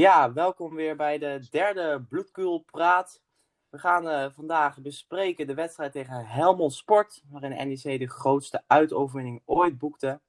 Ja, 0.00 0.32
welkom 0.32 0.74
weer 0.74 0.96
bij 0.96 1.18
de 1.18 1.46
derde 1.50 2.04
Bloedkuulpraat. 2.08 3.22
We 3.68 3.78
gaan 3.78 4.06
uh, 4.06 4.26
vandaag 4.30 4.80
bespreken 4.80 5.46
de 5.46 5.54
wedstrijd 5.54 5.92
tegen 5.92 6.26
Helmond 6.26 6.72
Sport, 6.72 7.22
waarin 7.30 7.68
NEC 7.68 7.98
de 7.98 8.08
grootste 8.08 8.62
uitoverwinning 8.66 9.42
ooit 9.44 9.78
boekte. 9.78 10.20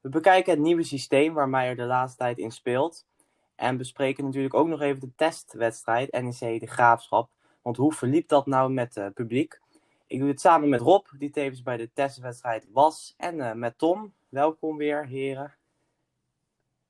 We 0.00 0.08
bekijken 0.08 0.52
het 0.52 0.60
nieuwe 0.62 0.82
systeem 0.82 1.34
waar 1.34 1.48
Meijer 1.48 1.76
de 1.76 1.84
laatste 1.84 2.18
tijd 2.18 2.38
in 2.38 2.50
speelt. 2.50 3.06
En 3.54 3.76
bespreken 3.76 4.24
natuurlijk 4.24 4.54
ook 4.54 4.68
nog 4.68 4.80
even 4.80 5.00
de 5.00 5.14
testwedstrijd 5.16 6.12
NEC 6.12 6.60
de 6.60 6.66
Graafschap. 6.66 7.30
Want 7.62 7.76
hoe 7.76 7.92
verliep 7.92 8.28
dat 8.28 8.46
nou 8.46 8.72
met 8.72 8.96
uh, 8.96 9.06
publiek? 9.14 9.60
Ik 10.06 10.18
doe 10.18 10.28
het 10.28 10.40
samen 10.40 10.68
met 10.68 10.80
Rob, 10.80 11.06
die 11.18 11.30
tevens 11.30 11.62
bij 11.62 11.76
de 11.76 11.90
testwedstrijd 11.92 12.66
was. 12.72 13.14
En 13.16 13.36
uh, 13.36 13.52
met 13.52 13.78
Tom. 13.78 14.14
Welkom 14.28 14.76
weer, 14.76 15.06
heren. 15.06 15.54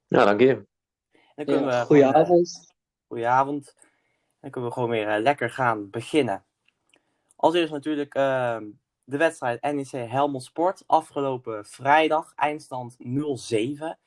Ja, 0.07 0.25
dank 0.25 0.41
je. 0.41 0.73
Dan 1.35 1.45
kunnen 1.45 1.65
Ja, 1.71 1.81
we 1.81 1.87
goedenavond. 1.87 2.65
eh, 2.69 2.75
goedenavond. 3.07 3.75
Dan 4.41 4.51
kunnen 4.51 4.71
we 4.71 4.75
gewoon 4.77 4.91
weer 4.91 5.09
eh, 5.09 5.23
lekker 5.23 5.51
gaan 5.51 5.91
beginnen. 5.91 6.45
Als 7.37 7.55
eerst 7.55 7.73
natuurlijk 7.73 8.15
eh, 8.15 8.59
de 9.05 9.17
wedstrijd 9.17 9.63
NEC 9.63 9.91
Helmond 9.91 10.43
Sport. 10.45 10.83
Afgelopen 10.87 11.65
vrijdag, 11.67 12.33
eindstand 12.37 12.97
0-7. 12.99 13.99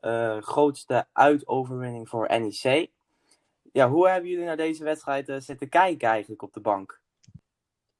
Eh, 0.00 0.38
grootste 0.42 1.06
uitoverwinning 1.12 2.08
voor 2.08 2.28
NEC. 2.40 2.90
Ja, 3.72 3.88
hoe 3.88 4.08
hebben 4.08 4.30
jullie 4.30 4.44
naar 4.44 4.56
deze 4.56 4.84
wedstrijd 4.84 5.28
eh, 5.28 5.36
zitten 5.40 5.68
kijken 5.68 6.08
eigenlijk 6.08 6.42
op 6.42 6.52
de 6.52 6.60
bank? 6.60 7.00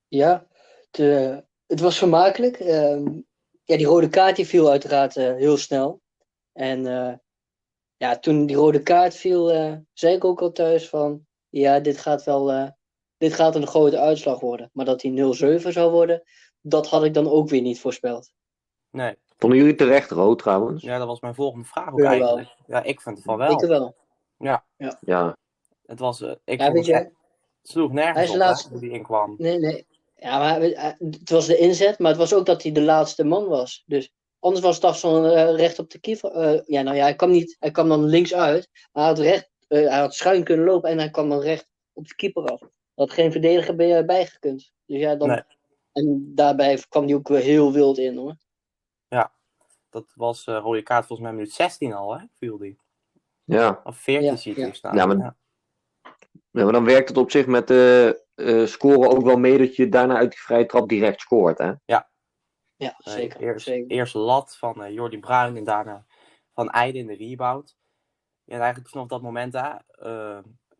Ja, 0.08 0.46
het, 0.90 0.98
eh, 1.00 1.36
het 1.66 1.80
was 1.80 1.98
vermakelijk. 1.98 2.56
Ehm, 2.60 3.20
ja, 3.64 3.76
die 3.76 3.86
rode 3.86 4.08
kaart 4.08 4.36
die 4.36 4.46
viel 4.46 4.70
uiteraard 4.70 5.16
eh, 5.16 5.34
heel 5.34 5.56
snel. 5.56 6.00
En 6.52 6.86
eh, 6.86 7.14
ja, 8.00 8.18
toen 8.18 8.46
die 8.46 8.56
rode 8.56 8.82
kaart 8.82 9.14
viel, 9.16 9.50
eh, 9.52 9.74
zei 9.92 10.14
ik 10.14 10.24
ook 10.24 10.40
al 10.42 10.52
thuis 10.52 10.88
van... 10.88 11.26
Ja, 11.48 11.80
dit 11.80 11.98
gaat 11.98 12.24
wel... 12.24 12.50
eh, 12.52 12.68
dit 13.16 13.32
gaat 13.34 13.54
een 13.54 13.66
grote 13.66 13.98
uitslag 13.98 14.40
worden. 14.40 14.70
Maar 14.72 14.84
dat 14.84 15.00
die 15.00 15.12
0-7 15.60 15.68
zou 15.68 15.90
worden, 15.90 16.22
dat 16.60 16.86
had 16.88 17.04
ik 17.04 17.14
dan 17.14 17.28
ook 17.28 17.48
weer 17.48 17.60
niet 17.60 17.80
voorspeld. 17.80 18.32
Nee, 18.90 19.16
Vonden 19.38 19.58
jullie 19.58 19.74
terecht 19.74 20.10
rood 20.10 20.38
trouwens? 20.38 20.82
ja, 20.82 20.98
dat 20.98 21.06
was 21.06 21.20
mijn 21.20 21.34
volgende 21.34 21.64
vraag 21.66 21.92
ook 21.92 21.98
Ja, 21.98 22.08
wel. 22.18 22.36
eigenlijk. 22.36 22.48
Ja, 22.66 22.82
ik 22.82 23.00
vind 23.00 23.16
het 23.16 23.24
van 23.24 23.36
wel. 23.36 23.62
Ik 23.62 23.68
wel. 23.68 23.94
Ja, 24.38 24.64
Ja. 25.00 25.36
het 25.86 25.98
was... 25.98 26.20
eh, 26.20 26.30
ik 26.44 26.58
Ja, 26.60 26.64
vond 26.70 26.76
weet 26.86 26.86
het 26.86 26.96
je, 26.96 27.02
het 27.02 27.12
sloeg 27.62 27.92
Hij 27.92 28.04
nergens 28.04 28.24
is 28.24 28.30
op, 28.30 28.36
de 28.36 28.42
hè, 28.42 28.48
laatste. 28.48 28.78
die 28.78 28.90
inkwam. 28.90 29.34
Nee, 29.38 29.58
nee. 29.58 29.86
Ja, 30.16 30.38
maar 30.38 30.60
het 30.98 31.30
was 31.30 31.46
de 31.46 31.56
inzet, 31.58 31.98
maar 31.98 32.10
het 32.10 32.18
was 32.20 32.34
ook 32.34 32.46
dat 32.46 32.62
hij 32.62 32.72
de 32.72 32.82
laatste 32.82 33.24
man 33.24 33.46
was. 33.46 33.82
Dus 33.86 34.12
anders 34.40 34.64
was 34.64 34.74
het 34.74 34.84
afstand 34.84 35.24
eh, 35.26 35.54
recht 35.54 35.78
op 35.78 35.90
de 35.90 35.98
keeper. 36.00 36.30
Eh, 36.32 36.60
ja, 36.64 36.82
nou 36.82 36.96
ja, 36.96 37.02
hij 37.02 37.14
kwam 37.14 37.30
niet. 37.30 37.56
Hij 37.58 37.70
kwam 37.70 37.88
dan 37.88 38.04
links 38.04 38.34
uit. 38.34 38.68
Maar 38.92 39.02
hij 39.04 39.12
had, 39.12 39.18
recht, 39.18 39.50
eh, 39.68 39.88
hij 39.88 39.98
had 39.98 40.14
schuin 40.14 40.44
kunnen 40.44 40.64
lopen 40.64 40.90
en 40.90 40.98
hij 40.98 41.10
kwam 41.10 41.28
dan 41.28 41.40
recht 41.40 41.68
op 41.92 42.08
de 42.08 42.14
keeper 42.14 42.44
af. 42.44 42.60
Had 42.94 43.10
geen 43.10 43.32
verdediger 43.32 43.76
bij, 43.76 44.04
bijgekund. 44.04 44.72
Dus 44.86 44.98
ja, 44.98 45.14
dan. 45.14 45.28
Nee. 45.28 45.42
En 45.92 46.32
daarbij 46.34 46.82
kwam 46.88 47.04
hij 47.04 47.14
ook 47.14 47.28
weer 47.28 47.40
heel 47.40 47.72
wild 47.72 47.98
in 47.98 48.16
hoor. 48.16 48.36
Dat 49.90 50.12
was 50.14 50.46
eh 50.46 50.58
rode 50.62 50.82
kaart 50.82 51.06
volgens 51.06 51.28
mij 51.28 51.36
minuut 51.36 51.52
16 51.52 51.92
al, 51.92 52.18
hè? 52.18 52.24
Viel 52.38 52.58
die. 52.58 52.78
Ja. 53.44 53.80
Of 53.84 53.96
14 53.96 54.24
Ja, 54.26 54.36
zie 54.36 54.50
ik 54.52 54.58
ja. 54.58 54.64
hier 54.64 54.74
staan. 54.74 54.96
Ja, 54.96 55.06
maar- 55.06 55.16
ja. 55.16 55.36
ja, 56.50 56.62
maar 56.64 56.72
dan 56.72 56.84
werkt 56.84 57.08
het 57.08 57.18
op 57.18 57.30
zich 57.30 57.46
met 57.46 57.68
de 57.68 58.24
eh, 58.34 58.66
scoren 58.66 59.10
ook 59.10 59.24
wel 59.24 59.36
mee 59.36 59.58
dat 59.58 59.76
je 59.76 59.88
daarna 59.88 60.16
uit 60.16 60.30
die 60.30 60.40
vrije 60.40 60.66
trap 60.66 60.88
direct 60.88 61.20
scoort. 61.20 61.58
Hè? 61.58 61.72
Ja, 61.84 62.09
Eh, 62.88 63.12
zeker. 63.12 63.40
eerst, 63.40 63.66
zeker. 63.66 63.90
eerst 63.90 64.14
lat 64.14 64.56
van 64.56 64.82
eh, 64.82 64.92
Jordi 64.92 65.18
Bruin 65.18 65.56
en 65.56 65.64
daarna 65.64 66.04
van 66.54 66.70
Eijden 66.70 67.00
in 67.00 67.06
de 67.06 67.14
rebound. 67.14 67.76
Ja, 68.44 68.54
en 68.54 68.60
eigenlijk 68.60 68.90
vanaf 68.90 69.06
dat 69.06 69.22
moment 69.22 69.54
eh, 69.54 70.38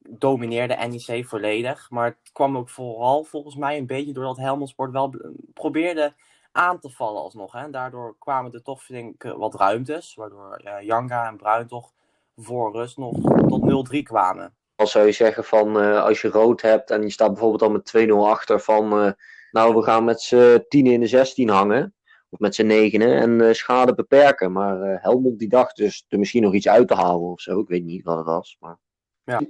domineerde 0.08 0.74
NEC 0.74 1.26
volledig. 1.26 1.90
Maar 1.90 2.06
het 2.06 2.32
kwam 2.32 2.56
ook 2.56 2.68
vooral 2.70 3.24
volgens 3.24 3.56
mij 3.56 3.78
een 3.78 3.86
beetje 3.86 4.12
doordat 4.12 4.36
Helmond 4.36 4.68
Sport 4.68 4.92
wel 4.92 5.14
probeerde 5.54 6.14
aan 6.52 6.78
te 6.78 6.90
vallen 6.90 7.22
alsnog. 7.22 7.52
Hè. 7.52 7.60
En 7.60 7.70
daardoor 7.70 8.16
kwamen 8.18 8.52
er 8.52 8.62
toch 8.62 8.82
flink 8.82 9.24
eh, 9.24 9.32
wat 9.32 9.54
ruimtes. 9.54 10.14
Waardoor 10.14 10.54
eh, 10.56 10.86
Janga 10.86 11.26
en 11.26 11.36
Bruin 11.36 11.66
toch 11.66 11.92
voor 12.36 12.72
rust 12.72 12.96
nog 12.96 13.14
tot 13.48 13.92
0-3 13.94 14.02
kwamen. 14.02 14.54
Als 14.76 14.90
zou 14.90 15.06
je 15.06 15.12
zeggen 15.12 15.44
van 15.44 15.80
eh, 15.80 16.02
als 16.02 16.20
je 16.20 16.28
rood 16.28 16.62
hebt 16.62 16.90
en 16.90 17.02
je 17.02 17.10
staat 17.10 17.32
bijvoorbeeld 17.32 17.62
al 17.62 17.70
met 17.70 18.08
2-0 18.08 18.12
achter 18.30 18.60
van 18.60 18.92
eh, 18.92 19.12
nou 19.50 19.74
we 19.74 19.82
gaan 19.82 20.04
met 20.04 20.20
z'n 20.20 20.64
10 20.68 20.86
in 20.86 21.00
de 21.00 21.06
16 21.06 21.48
hangen. 21.48 21.94
Of 22.28 22.38
met 22.38 22.54
z'n 22.54 22.66
negenen 22.66 23.16
en 23.16 23.40
eh, 23.40 23.54
schade 23.54 23.94
beperken. 23.94 24.52
Maar 24.52 24.82
eh, 24.82 25.02
Helmond 25.02 25.38
die 25.38 25.48
dacht 25.48 25.76
dus 25.76 26.04
er 26.08 26.18
misschien 26.18 26.42
nog 26.42 26.54
iets 26.54 26.68
uit 26.68 26.88
te 26.88 26.94
halen 26.94 27.30
of 27.30 27.40
zo. 27.40 27.60
Ik 27.60 27.68
weet 27.68 27.84
niet 27.84 28.04
wat 28.04 28.16
het 28.16 28.26
was. 28.26 28.56
Maar... 28.60 28.78
Ja. 29.24 29.40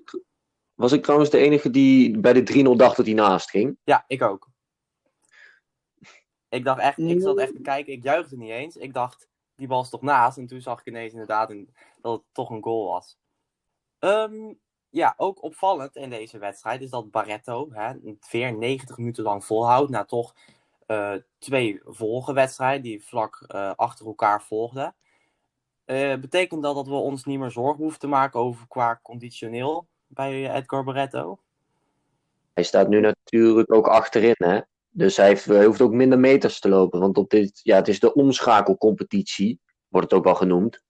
Was 0.74 0.92
ik 0.92 1.02
trouwens 1.02 1.30
de 1.30 1.38
enige 1.38 1.70
die 1.70 2.18
bij 2.18 2.32
de 2.32 2.74
3-0 2.74 2.76
dacht 2.76 2.96
dat 2.96 3.06
hij 3.06 3.14
naast 3.14 3.50
ging? 3.50 3.78
Ja, 3.84 4.04
ik 4.06 4.22
ook. 4.22 4.48
Ik 6.48 6.64
dacht 6.64 6.80
echt, 6.80 6.98
ik 6.98 7.20
zat 7.20 7.38
echt 7.38 7.54
te 7.54 7.60
kijken, 7.60 7.92
ik 7.92 8.02
juichte 8.02 8.36
niet 8.36 8.50
eens. 8.50 8.76
Ik 8.76 8.94
dacht, 8.94 9.28
die 9.54 9.66
bal 9.66 9.82
is 9.82 9.88
toch 9.88 10.02
naast? 10.02 10.38
En 10.38 10.46
toen 10.46 10.60
zag 10.60 10.80
ik 10.80 10.86
ineens 10.86 11.12
inderdaad 11.12 11.50
een, 11.50 11.74
dat 12.00 12.12
het 12.12 12.22
toch 12.32 12.50
een 12.50 12.62
goal 12.62 12.86
was. 12.86 13.18
Ehm, 13.98 14.52
ja, 14.90 15.14
ook 15.16 15.42
opvallend 15.42 15.96
in 15.96 16.10
deze 16.10 16.38
wedstrijd 16.38 16.80
is 16.80 16.90
dat 16.90 17.10
Barretto 17.10 17.68
hè, 17.72 17.92
weer 18.30 18.52
90 18.56 18.96
minuten 18.96 19.24
lang 19.24 19.44
volhoudt. 19.44 19.90
Na 19.90 20.04
toch 20.04 20.34
eh, 20.86 21.12
twee 21.38 21.80
volgewedstrijden 21.84 22.82
die 22.82 23.04
vlak 23.04 23.44
eh, 23.46 23.72
achter 23.76 24.06
elkaar 24.06 24.42
volgden. 24.42 24.94
Eh, 25.84 26.16
betekent 26.16 26.62
dat 26.62 26.74
dat 26.74 26.86
we 26.86 26.94
ons 26.94 27.24
niet 27.24 27.38
meer 27.38 27.50
zorgen 27.50 27.82
hoeven 27.82 28.00
te 28.00 28.06
maken 28.06 28.40
over 28.40 28.66
qua 28.68 29.00
conditioneel 29.02 29.86
bij 30.06 30.54
Edgar 30.54 30.84
Barretto? 30.84 31.38
Hij 32.54 32.64
staat 32.64 32.88
nu 32.88 33.00
natuurlijk 33.00 33.72
ook 33.72 33.88
achterin, 33.88 34.34
hè? 34.36 34.60
Dus 34.90 35.16
hij, 35.16 35.26
heeft, 35.26 35.44
hij 35.44 35.64
hoeft 35.64 35.80
ook 35.80 35.92
minder 35.92 36.18
meters 36.18 36.60
te 36.60 36.68
lopen. 36.68 37.00
Want 37.00 37.18
op 37.18 37.30
dit, 37.30 37.60
ja, 37.62 37.76
het 37.76 37.88
is 37.88 38.00
de 38.00 38.14
omschakelcompetitie, 38.14 39.60
wordt 39.88 40.10
het 40.10 40.18
ook 40.18 40.24
wel 40.24 40.34
genoemd. 40.34 40.82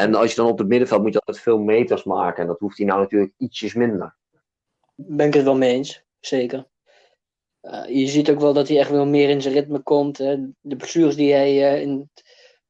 En 0.00 0.14
als 0.14 0.30
je 0.30 0.36
dan 0.36 0.46
op 0.46 0.58
het 0.58 0.68
middenveld 0.68 1.02
moet 1.02 1.12
je 1.12 1.18
altijd 1.18 1.44
veel 1.44 1.58
meters 1.58 2.04
maken. 2.04 2.42
En 2.42 2.48
dat 2.48 2.58
hoeft 2.58 2.76
hij 2.76 2.86
nou 2.86 3.00
natuurlijk 3.00 3.32
ietsjes 3.36 3.74
minder. 3.74 4.16
Ben 4.94 5.26
ik 5.26 5.34
het 5.34 5.44
wel 5.44 5.56
mee 5.56 5.72
eens, 5.72 6.04
zeker. 6.20 6.68
Eh, 7.60 7.84
je 7.86 8.06
ziet 8.06 8.30
ook 8.30 8.40
wel 8.40 8.52
dat 8.52 8.68
hij 8.68 8.78
echt 8.78 8.90
wel 8.90 9.06
meer 9.06 9.28
in 9.28 9.42
zijn 9.42 9.54
ritme 9.54 9.80
komt. 9.80 10.18
Hè. 10.18 10.36
De 10.60 10.76
blessures 10.76 11.16
die 11.16 11.32
hij 11.32 11.72
eh, 11.72 11.82
in 11.82 11.98
het 11.98 12.24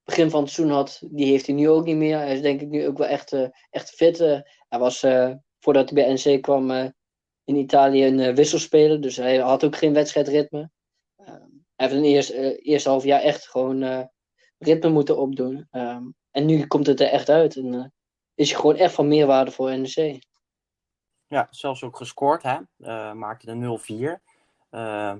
begin 0.04 0.30
van 0.30 0.42
het 0.42 0.50
seizoen 0.50 0.76
had, 0.76 1.02
die 1.10 1.26
heeft 1.26 1.46
hij 1.46 1.54
nu 1.54 1.68
ook 1.68 1.84
niet 1.84 1.96
meer. 1.96 2.16
Hij 2.16 2.34
is 2.34 2.42
denk 2.42 2.60
ik 2.60 2.68
nu 2.68 2.86
ook 2.86 2.98
wel 2.98 3.06
echt, 3.06 3.32
eh, 3.32 3.48
echt 3.70 3.90
fit. 3.90 4.18
hij 4.18 4.78
was, 4.78 5.06
voordat 5.58 5.90
hij 5.90 6.04
bij 6.04 6.12
NC 6.12 6.42
kwam, 6.42 6.92
in 7.44 7.56
Italië 7.56 8.06
een 8.06 8.34
wisselspeler. 8.34 9.00
Dus 9.00 9.16
hij 9.16 9.36
had 9.36 9.64
ook 9.64 9.76
geen 9.76 9.92
wedstrijdritme. 9.92 10.70
Eh, 11.16 11.26
hij 11.76 11.88
heeft 11.88 11.92
een 11.92 12.04
eerst, 12.04 12.30
eh, 12.30 12.58
eerste 12.58 12.88
half 12.88 13.04
jaar 13.04 13.20
echt 13.20 13.48
gewoon 13.48 14.08
ritme 14.58 14.90
moeten 14.90 15.18
opdoen. 15.18 15.66
Ehm, 15.70 16.02
en 16.30 16.46
nu 16.46 16.66
komt 16.66 16.86
het 16.86 17.00
er 17.00 17.08
echt 17.08 17.28
uit. 17.28 17.56
En 17.56 17.74
eh, 17.74 17.84
is 18.34 18.50
hij 18.50 18.60
gewoon 18.60 18.76
echt 18.76 18.94
van 18.94 19.08
meerwaarde 19.08 19.50
voor 19.50 19.78
NEC. 19.78 20.28
Ja, 21.26 21.46
zelfs 21.50 21.84
ook 21.84 21.96
gescoord, 21.96 22.42
hè. 22.42 22.58
Eh, 22.78 23.12
maakte 23.12 23.46
de 23.46 23.54
0-4. 23.54 24.22
Eh, 24.70 25.14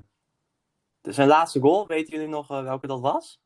dus 1.00 1.14
zijn 1.14 1.28
laatste 1.28 1.60
goal, 1.60 1.86
weten 1.86 2.12
jullie 2.12 2.28
nog 2.28 2.50
eh, 2.50 2.62
welke 2.62 2.86
dat 2.86 3.00
was? 3.00 3.40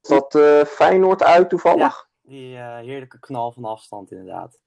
Dat 0.00 0.34
eh, 0.34 0.64
Feyenoord 0.64 1.22
uit 1.22 1.48
toevallig? 1.48 2.08
Die 2.22 2.56
eh, 2.56 2.76
heerlijke 2.78 3.18
knal 3.18 3.52
van 3.52 3.64
afstand, 3.64 4.10
inderdaad. 4.10 4.60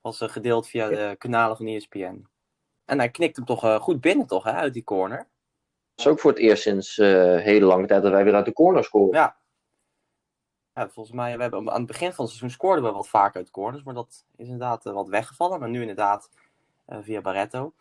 Was 0.00 0.18
gedeeld 0.20 0.68
via 0.68 0.88
de 0.88 1.14
kanalen 1.18 1.56
van 1.56 1.66
ESPN. 1.66 2.26
En 2.84 2.98
hij 2.98 3.10
knikt 3.10 3.36
hem 3.36 3.44
toch 3.44 3.82
goed 3.82 4.00
binnen, 4.00 4.26
toch, 4.26 4.44
hè, 4.44 4.52
uit 4.52 4.72
die 4.72 4.84
corner. 4.84 5.18
Dat 5.94 6.06
is 6.06 6.06
ook 6.06 6.20
voor 6.20 6.30
het 6.30 6.40
eerst 6.40 6.62
sinds 6.62 6.98
eh 6.98 7.36
hele 7.36 7.64
lange 7.64 7.86
tijd 7.86 8.02
dat 8.02 8.12
wij 8.12 8.24
weer 8.24 8.34
uit 8.34 8.44
de 8.44 8.52
corner 8.52 8.84
scoren. 8.84 9.18
Ja. 9.18 9.39
Ja, 10.74 10.88
volgens 10.88 11.16
mij, 11.16 11.36
we 11.36 11.42
hebben, 11.42 11.70
aan 11.70 11.78
het 11.78 11.86
begin 11.86 12.12
van 12.12 12.24
het 12.24 12.34
seizoen 12.34 12.50
scoorden 12.50 12.84
we 12.84 12.90
wat 12.90 13.08
vaker 13.08 13.36
uit 13.40 13.50
corners. 13.50 13.82
Maar 13.82 13.94
dat 13.94 14.24
is 14.36 14.44
inderdaad 14.44 14.86
eh, 14.86 14.92
wat 14.92 15.08
weggevallen. 15.08 15.60
Maar 15.60 15.68
nu 15.68 15.80
inderdaad 15.80 16.30
eh, 16.86 16.98
via 17.00 17.20
Barretto. 17.20 17.72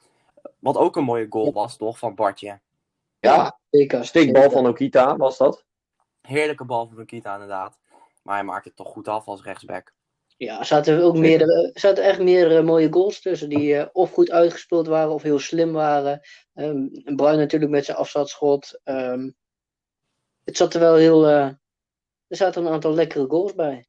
Wat 0.60 0.78
ook 0.78 0.96
een 0.96 1.04
mooie 1.04 1.26
goal 1.30 1.52
was, 1.54 1.78
toch, 1.78 2.00
van 2.00 2.16
Bartje. 2.16 2.60
Ja, 3.20 3.60
Zeker. 3.70 4.06
steekbal 4.06 4.42
zeker. 4.42 4.58
van 4.58 4.68
Okita 4.68 5.18
was 5.18 5.38
dat. 5.38 5.66
Heerlijke 6.22 6.66
bal 6.66 6.88
van 6.88 6.98
Nikita, 6.98 7.34
inderdaad. 7.34 7.80
Maar 8.24 8.36
hij 8.36 8.44
maakt 8.44 8.66
het 8.66 8.76
toch 8.76 8.88
goed 8.88 9.08
af 9.08 9.26
als 9.26 9.44
rechtsback. 9.44 9.94
Ja, 10.38 10.60
er 10.60 10.66
zaten 10.66 11.04
ook 11.04 11.18
meerdere, 11.18 11.72
er 11.74 11.80
zaten 11.80 12.04
echt 12.04 12.20
meerdere 12.20 12.62
mooie 12.62 12.92
goals 12.94 13.22
tussen 13.22 13.50
die 13.50 13.76
eh, 13.78 13.88
of 13.92 14.12
goed 14.14 14.32
uitgespeeld 14.32 14.88
waren 14.88 15.12
of 15.14 15.22
heel 15.22 15.40
slim 15.40 15.72
waren. 15.72 16.22
Ehm 16.54 16.88
Bruin 17.16 17.38
natuurlijk 17.38 17.72
met 17.72 17.86
zijn 17.86 17.98
afstandsschot. 17.98 18.80
Ehm, 18.84 19.30
het 20.44 20.58
zat 20.58 20.74
er 20.74 20.80
wel 20.80 20.96
heel. 20.96 21.28
eh, 21.28 21.50
er 22.30 22.36
zaten 22.38 22.66
een 22.66 22.72
aantal 22.72 22.94
lekkere 22.94 23.26
goals 23.30 23.56
bij. 23.56 23.86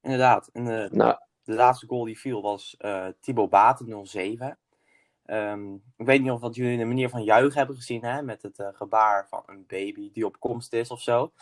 Inderdaad. 0.00 0.48
En, 0.52 0.84
eh, 0.84 0.90
Nou, 0.90 1.16
de 1.44 1.52
laatste 1.54 1.86
goal 1.86 2.04
die 2.04 2.18
viel 2.18 2.42
was 2.42 2.74
eh 2.78 3.06
Thibaut 3.20 3.50
Baten, 3.50 4.06
07. 4.06 4.58
Ehm, 5.24 5.74
ik 5.74 6.06
weet 6.06 6.22
niet 6.22 6.30
of 6.30 6.40
wat 6.40 6.54
jullie 6.54 6.78
de 6.78 6.84
manier 6.84 7.08
van 7.08 7.24
juichen 7.24 7.58
hebben 7.58 7.76
gezien, 7.76 8.04
hè, 8.04 8.22
met 8.22 8.42
het 8.42 8.58
eh, 8.58 8.68
gebaar 8.72 9.28
van 9.28 9.42
een 9.46 9.64
baby 9.66 10.10
die 10.12 10.26
op 10.26 10.40
komst 10.40 10.72
is 10.72 10.90
of 10.90 11.00
zo. 11.00 11.32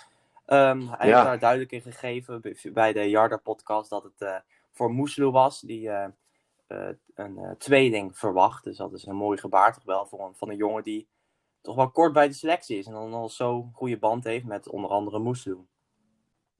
Ehm, 0.47 0.87
hij 0.89 1.09
Ja. 1.09 1.15
heeft 1.15 1.25
daar 1.27 1.39
duidelijk 1.39 1.73
in 1.73 1.83
gegeven 1.83 2.43
bij 2.73 2.93
de 2.93 3.11
Yarda 3.11 3.37
podcast 3.37 3.91
dat 3.91 4.03
het 4.03 4.21
eh, 4.21 4.37
voor 4.71 4.91
Moeslu 4.93 5.31
was, 5.31 5.61
die 5.61 5.91
een 7.15 7.39
eh, 7.39 7.51
tweeling 7.59 8.19
verwacht. 8.19 8.65
Dus 8.65 8.77
dat 8.77 8.93
is 8.93 9.07
een 9.07 9.17
mooi 9.17 9.39
gebaar 9.39 9.75
toch 9.75 9.85
wel 9.85 10.07
voor 10.07 10.21
een, 10.21 10.35
van 10.35 10.51
een 10.51 10.57
jongen 10.57 10.83
die 10.83 11.09
toch 11.61 11.77
wel 11.77 11.91
kort 11.91 12.13
bij 12.13 12.29
de 12.29 12.35
selectie 12.35 12.79
is. 12.79 12.87
En 12.87 12.93
dan 12.93 13.13
al 13.13 13.29
zo'n 13.29 13.71
goede 13.75 13.99
band 13.99 14.25
heeft 14.25 14.45
met 14.45 14.69
onder 14.69 14.91
andere 14.91 15.19
Moeslu. 15.19 15.67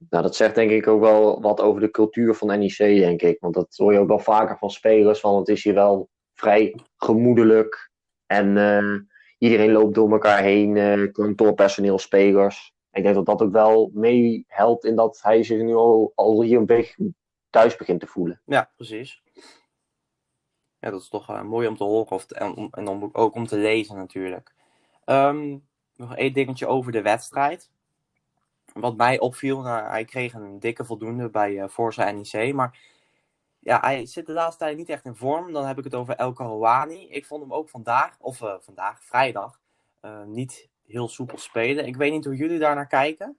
Nou, 0.09 0.23
dat 0.23 0.35
zegt 0.35 0.55
denk 0.55 0.71
ik 0.71 0.87
ook 0.87 1.01
wel 1.01 1.41
wat 1.41 1.61
over 1.61 1.81
de 1.81 1.91
cultuur 1.91 2.33
van 2.35 2.47
NEC, 2.47 2.77
denk 2.77 3.21
ik. 3.21 3.39
Want 3.39 3.53
dat 3.53 3.75
hoor 3.75 3.93
je 3.93 3.99
ook 3.99 4.07
wel 4.07 4.19
vaker 4.19 4.57
van 4.57 4.69
spelers. 4.69 5.19
Van 5.19 5.37
het 5.37 5.47
is 5.47 5.63
hier 5.63 5.73
wel 5.73 6.09
vrij 6.33 6.79
gemoedelijk. 6.97 7.91
En 8.25 8.57
eh, 8.57 8.99
iedereen 9.37 9.71
loopt 9.71 9.95
door 9.95 10.11
elkaar 10.11 10.41
heen. 10.41 10.77
eh 10.77 11.11
kantoorpersoneel, 11.11 11.99
spelers. 11.99 12.73
Ik 12.91 13.03
denk 13.03 13.15
dat 13.15 13.25
dat 13.25 13.41
ook 13.41 13.51
wel 13.51 13.91
meehelpt 13.93 14.83
in 14.85 14.95
dat 14.95 15.19
hij 15.21 15.43
zich 15.43 15.61
nu 15.61 15.73
al, 15.73 16.11
al 16.15 16.41
hier 16.41 16.57
een 16.57 16.65
beetje 16.65 17.13
thuis 17.49 17.75
begint 17.75 17.99
te 17.99 18.07
voelen. 18.07 18.41
Ja, 18.45 18.71
precies. 18.75 19.21
Ja, 20.79 20.89
dat 20.89 21.01
is 21.01 21.09
toch 21.09 21.29
eh, 21.29 21.41
mooi 21.41 21.67
om 21.67 21.77
te 21.77 21.83
horen 21.83 22.11
of 22.11 22.31
en, 22.31 22.55
om, 22.55 22.67
en 22.71 23.13
ook 23.15 23.35
om 23.35 23.45
te 23.47 23.57
lezen 23.57 23.95
natuurlijk. 23.95 24.53
Ehm, 25.05 25.57
nog 25.95 26.15
één 26.15 26.33
dingetje 26.33 26.67
over 26.67 26.91
de 26.91 27.01
wedstrijd. 27.01 27.71
Wat 28.73 28.95
mij 28.97 29.19
opviel, 29.19 29.61
nou, 29.61 29.89
hij 29.89 30.05
kreeg 30.05 30.33
een 30.33 30.59
dikke 30.59 30.85
voldoende 30.85 31.29
bij 31.29 31.59
eh 31.59 31.67
Forza 31.69 32.11
NEC, 32.11 32.53
maar 32.53 32.79
ja, 33.59 33.79
hij 33.79 34.05
zit 34.05 34.25
de 34.25 34.31
laatste 34.33 34.63
tijd 34.63 34.77
niet 34.77 34.89
echt 34.89 35.05
in 35.05 35.15
vorm. 35.15 35.53
Dan 35.53 35.65
heb 35.65 35.77
ik 35.77 35.83
het 35.83 35.95
over 35.95 36.15
El 36.15 36.33
Karouani. 36.33 37.07
Ik 37.09 37.25
vond 37.25 37.41
hem 37.41 37.53
ook 37.53 37.69
vandaag, 37.69 38.17
of 38.19 38.41
eh, 38.41 38.55
vandaag, 38.59 39.03
vrijdag, 39.03 39.59
eh, 40.01 40.23
niet 40.23 40.69
heel 40.85 41.07
soepel 41.07 41.37
spelen. 41.37 41.85
Ik 41.85 41.95
weet 41.95 42.11
niet 42.11 42.25
hoe 42.25 42.35
jullie 42.35 42.59
daar 42.59 42.75
naar 42.75 42.87
kijken. 42.87 43.37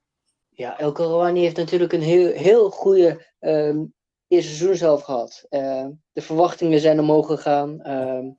Ja, 0.51 0.79
El 0.79 0.93
Karouani 0.93 1.41
heeft 1.41 1.57
natuurlijk 1.57 1.93
een 1.93 2.03
heel, 2.03 2.33
heel 2.33 2.71
goede 2.71 3.27
ehm, 3.39 3.85
eerste 4.29 4.55
seizoen 4.55 4.77
zelf 4.77 5.03
gehad. 5.03 5.47
De 6.13 6.23
verwachtingen 6.23 6.81
zijn 6.81 7.01
omhoog 7.01 7.27
gegaan. 7.27 7.81
ehm, 7.81 8.31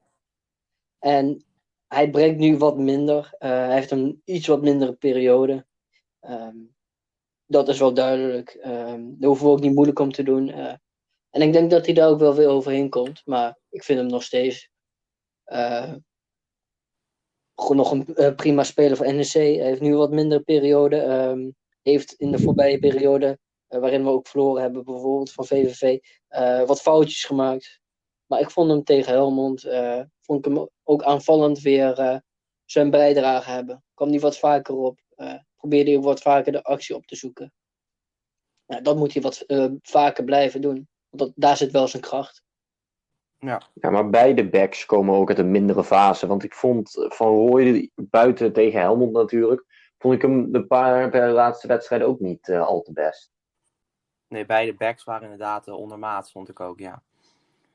en 1.00 1.46
hij 1.88 2.10
brengt 2.10 2.40
nu 2.40 2.58
wat 2.58 2.78
minder. 2.78 3.36
Hij 3.38 3.74
heeft 3.74 3.92
een 3.92 4.22
iets 4.26 4.48
wat 4.48 4.62
mindere 4.62 4.94
periode. 4.94 5.66
Ehm, 6.20 6.56
dat 7.46 7.68
is 7.68 7.80
wel 7.80 7.94
duidelijk. 7.94 8.50
Ehm 8.50 9.14
daar 9.18 9.30
hoeven 9.30 9.46
we 9.46 9.52
ook 9.52 9.60
niet 9.60 9.74
moeilijk 9.74 10.00
om 10.00 10.12
te 10.12 10.24
doen. 10.24 10.50
Eh, 10.50 10.74
en 11.30 11.42
ik 11.42 11.54
denk 11.54 11.72
dat 11.72 11.86
hij 11.86 11.94
daar 11.94 12.10
ook 12.10 12.20
wel 12.20 12.36
weer 12.36 12.48
overheen 12.48 12.90
komt. 12.90 13.22
Maar 13.26 13.58
ik 13.70 13.84
vind 13.84 14.00
hem 14.00 14.08
nog 14.08 14.24
steeds 14.24 14.70
gewoon 17.56 17.78
nog 17.78 17.92
een 17.92 18.16
eh, 18.16 18.36
prima 18.36 18.64
speler 18.64 18.98
voor 18.98 19.14
NEC. 19.14 19.32
Hij 19.32 19.52
heeft 19.52 19.82
nu 19.82 19.96
wat 19.96 20.12
mindere 20.12 20.42
periode. 20.42 20.98
ehm, 21.02 21.50
heeft 21.82 22.14
in 22.14 22.32
de 22.32 22.40
voorbije 22.40 22.80
periode, 22.80 23.40
waarin 23.68 24.04
we 24.04 24.10
ook 24.10 24.28
verloren 24.28 24.62
hebben, 24.62 24.84
bijvoorbeeld 24.84 25.32
van 25.32 25.46
VVV, 25.46 26.00
wat 26.66 26.82
foutjes 26.82 27.24
gemaakt. 27.24 27.80
Maar 28.26 28.40
ik 28.40 28.52
vond 28.52 28.70
hem 28.70 28.84
tegen 28.84 29.14
Helmond, 29.14 29.62
vond 30.22 30.46
ik 30.46 30.54
hem 30.54 30.70
ook 30.84 31.04
aanvallend 31.04 31.60
weer 31.60 32.22
zijn 32.66 32.90
bijdrage 32.90 33.50
hebben. 33.50 33.84
Kwam 33.94 34.10
hij 34.10 34.20
wat 34.20 34.38
vaker 34.38 34.76
op, 34.76 35.00
probeerde 35.68 35.92
hij 35.92 36.00
wat 36.00 36.22
vaker 36.22 36.52
de 36.52 36.64
actie 36.64 36.96
op 36.96 37.06
te 37.06 37.16
zoeken. 37.16 37.54
Ja, 38.66 38.82
dat 38.82 38.98
moet 38.98 39.14
hij 39.14 39.22
wat 39.22 39.42
eh, 39.42 39.72
vaker 39.82 40.24
blijven 40.24 40.62
doen. 40.62 40.88
Want 41.10 41.22
dat, 41.24 41.32
daar 41.36 41.58
zit 41.58 41.72
wel 41.72 41.88
zijn 41.88 42.02
kracht. 42.02 42.44
Ja, 43.40 43.62
maar 43.82 44.10
beide 44.10 44.50
backs 44.50 44.86
komen 44.86 45.16
ook 45.16 45.30
uit 45.30 45.38
een 45.38 45.52
mindere 45.52 45.84
fase. 45.84 46.28
Want 46.28 46.44
ik 46.44 46.54
vond 46.54 46.92
Van 46.94 47.28
Rooij, 47.28 47.92
buiten 47.96 48.54
tegen 48.54 48.80
Helmond 48.80 49.12
natuurlijk, 49.12 49.66
vond 49.98 50.14
ik 50.14 50.22
hem 50.22 50.52
de 50.52 50.66
paar 50.66 51.10
bij 51.10 51.28
de 51.28 51.34
laatste 51.34 51.68
wedstrijden 51.68 52.08
ook 52.08 52.20
niet 52.20 52.50
eh, 52.50 52.68
al 52.68 52.82
te 52.82 52.94
best. 52.94 53.32
Nee, 54.28 54.46
beide 54.46 54.74
backs 54.74 55.04
waren 55.04 55.24
inderdaad 55.24 55.68
uh, 55.68 55.76
ondermaat, 55.76 56.32
vond 56.32 56.50
ik 56.50 56.60
ook, 56.60 56.80
ja. 56.80 57.02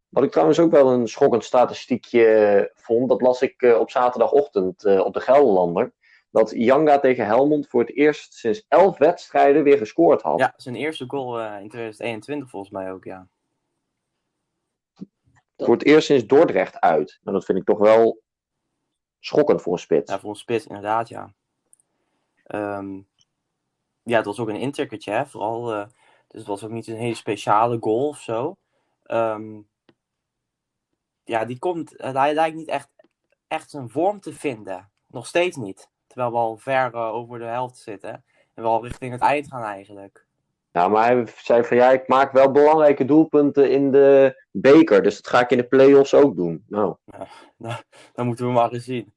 Wat 0.09 0.25
ik 0.25 0.31
trouwens 0.31 0.59
ook 0.59 0.71
wel 0.71 0.93
een 0.93 1.09
schokkend 1.09 1.45
statistiekje 1.45 2.73
vond, 2.75 3.09
dat 3.09 3.21
las 3.21 3.43
ik 3.43 3.63
uh, 3.63 3.79
op 3.79 3.91
zaterdagochtend 3.91 4.85
uh, 4.85 5.05
op 5.05 5.15
de 5.15 5.21
Gelderlander. 5.21 5.93
Dat 6.31 6.51
Janga 6.51 6.99
tegen 6.99 7.27
Helmond 7.27 7.69
voor 7.69 7.81
het 7.81 7.97
eerst 7.97 8.35
sinds 8.35 8.65
elf 8.69 8.99
wedstrijden 8.99 9.63
weer 9.63 9.79
gescoord 9.79 10.23
had. 10.23 10.39
Ja, 10.39 10.55
zijn 10.57 10.75
eerste 10.75 11.05
goal 11.09 11.41
uh, 11.41 11.45
in 11.45 11.69
2021 11.69 12.51
volgens 12.51 12.73
mij 12.73 12.93
ook, 12.93 13.05
ja. 13.05 13.29
Dat... 15.57 15.67
Voor 15.67 15.75
het 15.75 15.87
eerst 15.87 16.07
sinds 16.07 16.27
Dordrecht 16.27 16.81
uit. 16.81 17.19
Nou, 17.23 17.37
dat 17.37 17.45
vind 17.45 17.59
ik 17.59 17.65
toch 17.65 17.79
wel 17.79 18.23
schokkend 19.19 19.63
voor 19.63 19.73
een 19.73 19.79
spits. 19.79 20.11
Ja, 20.11 20.19
voor 20.19 20.31
een 20.31 20.37
spits 20.37 20.67
inderdaad, 20.67 21.09
ja. 21.09 21.35
Um, 22.47 23.09
ja, 24.03 24.17
het 24.17 24.27
was 24.27 24.39
ook 24.39 24.49
een 24.49 24.57
intikkertje, 24.57 25.13
hè. 25.13 25.27
Vooral, 25.27 25.75
uh, 25.75 25.87
dus 26.27 26.39
het 26.41 26.47
was 26.47 26.65
ook 26.65 26.71
niet 26.71 26.87
een 26.87 26.97
hele 26.97 27.15
speciale 27.15 27.77
goal 27.81 28.09
of 28.09 28.21
zo. 28.21 28.57
Um, 29.07 29.69
ja, 31.25 31.45
die 31.45 31.59
komt, 31.59 31.95
hij 31.97 32.35
lijkt 32.35 32.57
niet 32.57 32.69
echt, 32.69 32.89
echt 33.49 33.71
zijn 33.71 33.91
vorm 33.91 34.21
te 34.21 34.33
vinden. 34.33 34.91
Nog 35.07 35.27
steeds 35.27 35.57
niet. 35.57 35.91
Terwijl 36.11 36.31
we 36.31 36.39
al 36.39 36.57
ver 36.57 36.95
uh, 36.95 37.15
over 37.15 37.39
de 37.39 37.45
helft 37.45 37.77
zitten. 37.77 38.25
En 38.55 38.63
we 38.63 38.69
al 38.69 38.83
richting 38.83 39.13
het 39.13 39.21
eind 39.21 39.47
gaan 39.49 39.63
eigenlijk. 39.63 40.27
Ja, 40.73 40.89
maar 40.89 41.07
hij 41.07 41.27
zei 41.37 41.65
van 41.65 41.77
ja, 41.77 41.91
ik 41.91 42.09
maak 42.09 42.33
wel 42.33 42.51
belangrijke 42.51 43.05
doelpunten 43.05 43.71
in 43.71 43.91
de 43.91 44.43
beker. 44.51 45.03
Dus 45.03 45.17
dat 45.17 45.27
ga 45.27 45.41
ik 45.41 45.51
in 45.51 45.57
de 45.57 45.69
play-offs 45.69 46.15
ook 46.15 46.37
doen. 46.37 46.65
Nou. 46.69 46.97
Ja, 47.05 47.27
nou 47.57 47.83
dan 48.13 48.27
moeten 48.27 48.47
we 48.47 48.53
maar 48.53 48.73
eens 48.73 48.85
zien. 48.85 49.15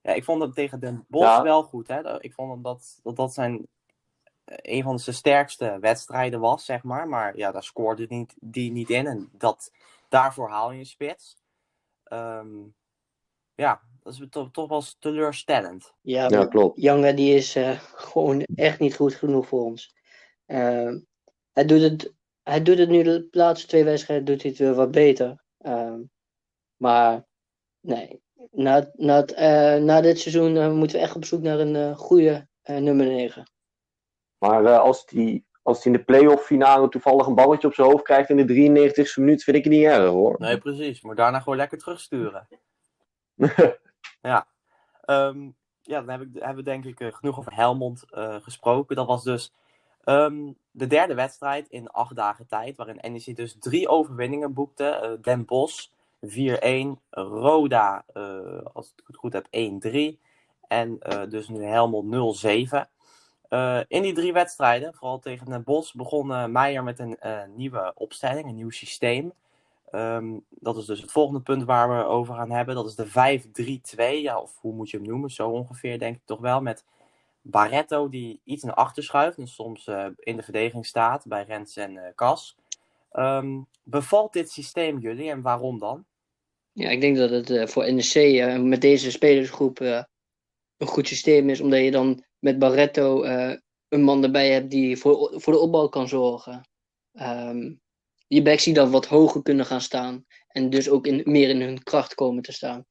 Ja, 0.00 0.12
ik 0.12 0.24
vond 0.24 0.42
hem 0.42 0.52
tegen 0.52 0.80
Den 0.80 1.04
Bosch 1.08 1.36
ja. 1.36 1.42
wel 1.42 1.62
goed. 1.62 1.88
Hè? 1.88 2.22
Ik 2.22 2.32
vond 2.32 2.52
hem 2.52 2.62
dat, 2.62 3.00
dat 3.02 3.16
dat 3.16 3.34
zijn 3.34 3.66
een 4.44 4.82
van 4.82 4.98
zijn 4.98 5.16
sterkste 5.16 5.78
wedstrijden 5.80 6.40
was, 6.40 6.64
zeg 6.64 6.82
maar. 6.82 7.08
Maar 7.08 7.36
ja, 7.36 7.52
daar 7.52 7.64
scoorde 7.64 8.06
die 8.06 8.18
niet, 8.18 8.34
die 8.40 8.72
niet 8.72 8.90
in. 8.90 9.06
En 9.06 9.28
dat, 9.32 9.72
daarvoor 10.08 10.48
haal 10.48 10.72
je 10.72 10.78
een 10.78 10.86
spits. 10.86 11.36
Um, 12.12 12.74
ja, 13.54 13.82
dat 14.02 14.12
is 14.12 14.26
toch, 14.30 14.50
toch 14.50 14.68
wel 14.68 14.82
teleurstellend. 14.98 15.94
Ja, 16.00 16.28
ja 16.28 16.46
klopt. 16.46 16.80
Janga 16.80 17.12
die 17.12 17.34
is 17.34 17.56
uh, 17.56 17.80
gewoon 17.94 18.40
echt 18.54 18.78
niet 18.78 18.96
goed 18.96 19.14
genoeg 19.14 19.46
voor 19.46 19.62
ons. 19.62 19.94
Uh, 20.46 20.92
hij, 21.52 21.64
doet 21.64 21.80
het, 21.80 22.12
hij 22.42 22.62
doet 22.62 22.78
het 22.78 22.88
nu 22.88 23.02
de 23.02 23.28
laatste 23.30 23.66
twee 23.66 23.84
wedstrijden 23.84 24.26
doet 24.26 24.42
hij 24.42 24.50
het 24.50 24.60
weer 24.60 24.74
wat 24.74 24.90
beter. 24.90 25.44
Uh, 25.60 25.94
maar 26.76 27.26
nee, 27.80 28.22
na, 28.50 28.90
na, 28.92 29.16
het, 29.16 29.32
eh, 29.32 29.76
na 29.76 30.00
dit 30.00 30.20
seizoen 30.20 30.76
moeten 30.76 30.96
we 30.96 31.02
echt 31.02 31.16
op 31.16 31.24
zoek 31.24 31.42
naar 31.42 31.58
een 31.58 31.96
goede 31.96 32.48
nummer 32.62 33.06
9. 33.06 33.50
Maar 34.38 34.78
als 34.78 35.02
hij 35.06 35.44
als 35.62 35.84
hij 35.84 35.92
in 35.92 35.98
de 35.98 36.04
playoff 36.04 36.46
finale 36.46 36.88
toevallig 36.88 37.26
een 37.26 37.34
balletje 37.34 37.66
op 37.66 37.74
zijn 37.74 37.88
hoofd 37.88 38.04
krijgt 38.04 38.30
in 38.30 38.46
de 38.46 38.54
93ste 38.54 39.14
minuut, 39.14 39.44
vind 39.44 39.56
ik 39.56 39.64
het 39.64 39.72
niet 39.72 39.84
erg 39.84 40.08
hoor. 40.10 40.34
Nee, 40.38 40.58
precies. 40.58 41.02
Maar 41.02 41.14
daarna 41.14 41.38
gewoon 41.38 41.58
lekker 41.58 41.78
terugsturen. 41.78 42.48
ja. 44.22 44.46
Um, 45.06 45.56
ja, 45.82 46.00
dan 46.00 46.08
heb 46.08 46.20
ik, 46.20 46.28
hebben 46.32 46.64
we 46.64 46.70
denk 46.70 46.84
ik 46.84 47.00
uh, 47.00 47.12
genoeg 47.12 47.38
over 47.38 47.54
Helmond 47.54 48.04
uh, 48.10 48.36
gesproken. 48.40 48.96
Dat 48.96 49.06
was 49.06 49.24
dus 49.24 49.52
um, 50.04 50.56
de 50.70 50.86
derde 50.86 51.14
wedstrijd 51.14 51.68
in 51.68 51.90
acht 51.90 52.16
dagen 52.16 52.46
tijd, 52.46 52.76
waarin 52.76 53.12
NEC 53.12 53.36
dus 53.36 53.56
drie 53.58 53.88
overwinningen 53.88 54.52
boekte. 54.52 55.00
Uh, 55.02 55.22
Den 55.22 55.44
Bosch 55.44 55.86
4-1, 56.26 56.28
Roda, 57.10 58.04
als 58.72 58.92
ik 58.96 59.06
het 59.06 59.16
goed 59.16 59.32
heb, 59.32 59.46
1-3 59.46 60.18
en 60.68 60.98
dus 61.28 61.48
nu 61.48 61.64
Helmond 61.64 62.44
0-7. 62.44 62.92
Uh, 63.52 63.80
in 63.88 64.02
die 64.02 64.12
drie 64.12 64.32
wedstrijden, 64.32 64.94
vooral 64.94 65.18
tegen 65.18 65.46
Den 65.46 65.62
Bosch, 65.64 65.94
begon 65.94 66.52
Meijer 66.52 66.82
met 66.82 66.98
een 66.98 67.16
uh, 67.22 67.42
nieuwe 67.54 67.92
opstelling, 67.94 68.48
een 68.48 68.54
nieuw 68.54 68.70
systeem. 68.70 69.32
Um, 69.94 70.44
dat 70.48 70.76
is 70.76 70.84
dus 70.84 71.00
het 71.00 71.12
volgende 71.12 71.40
punt 71.40 71.64
waar 71.64 71.96
we 71.98 72.04
over 72.04 72.34
gaan 72.34 72.50
hebben. 72.50 72.74
Dat 72.74 72.86
is 72.86 72.94
de 72.94 74.18
5-3-2, 74.18 74.22
ja, 74.22 74.40
of 74.40 74.58
hoe 74.60 74.74
moet 74.74 74.90
je 74.90 74.96
hem 74.96 75.06
noemen? 75.06 75.30
Zo 75.30 75.50
ongeveer, 75.50 75.98
denk 75.98 76.16
ik 76.16 76.22
toch 76.24 76.40
wel. 76.40 76.60
Met 76.60 76.84
Barretto 77.40 78.08
die 78.08 78.40
iets 78.44 78.62
naar 78.62 78.74
achter 78.74 79.02
schuift 79.02 79.38
en 79.38 79.48
soms 79.48 79.86
in 80.16 80.36
de 80.36 80.42
verdediging 80.42 80.86
staat 80.86 81.26
bij 81.26 81.44
Rens 81.44 81.76
en 81.76 82.12
Kas. 82.14 82.56
Um, 83.12 83.66
bevalt 83.82 84.32
dit 84.32 84.50
systeem 84.50 84.98
jullie 84.98 85.30
en 85.30 85.42
waarom 85.42 85.78
dan? 85.78 86.04
Ja, 86.72 86.88
ik 86.88 87.00
denk 87.00 87.16
dat 87.16 87.30
het 87.30 87.70
voor 87.70 87.92
NEC 87.92 88.58
met 88.60 88.80
deze 88.80 89.10
spelersgroep 89.10 89.80
een 90.82 90.88
goed 90.88 91.08
systeem 91.08 91.48
is, 91.48 91.60
omdat 91.60 91.80
je 91.80 91.90
dan 91.90 92.24
met 92.38 92.58
Barretto 92.58 93.24
uh, 93.24 93.54
een 93.88 94.02
man 94.02 94.22
erbij 94.22 94.50
hebt 94.50 94.70
die 94.70 94.96
voor, 94.96 95.40
voor 95.40 95.52
de 95.52 95.58
opbouw 95.58 95.88
kan 95.88 96.08
zorgen. 96.08 96.68
Um, 97.12 97.80
je 98.34 98.42
backs 98.42 98.64
die 98.64 98.74
dan 98.74 98.90
wat 98.90 99.06
hoger 99.06 99.42
kunnen 99.42 99.66
gaan 99.66 99.80
staan. 99.80 100.26
En 100.48 100.70
dus 100.70 100.88
ook 100.88 101.06
in, 101.06 101.22
meer 101.24 101.48
in 101.48 101.60
hun 101.60 101.82
kracht 101.82 102.14
komen 102.14 102.42
te 102.42 102.52
staan. 102.52 102.86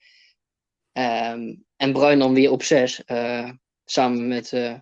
Um, 0.93 1.65
en 1.75 1.93
Bruin 1.93 2.19
dan 2.19 2.33
weer 2.33 2.51
op 2.51 2.63
zes. 2.63 3.03
Uh, 3.05 3.51
samen 3.85 4.27
met, 4.27 4.51
uh, 4.51 4.79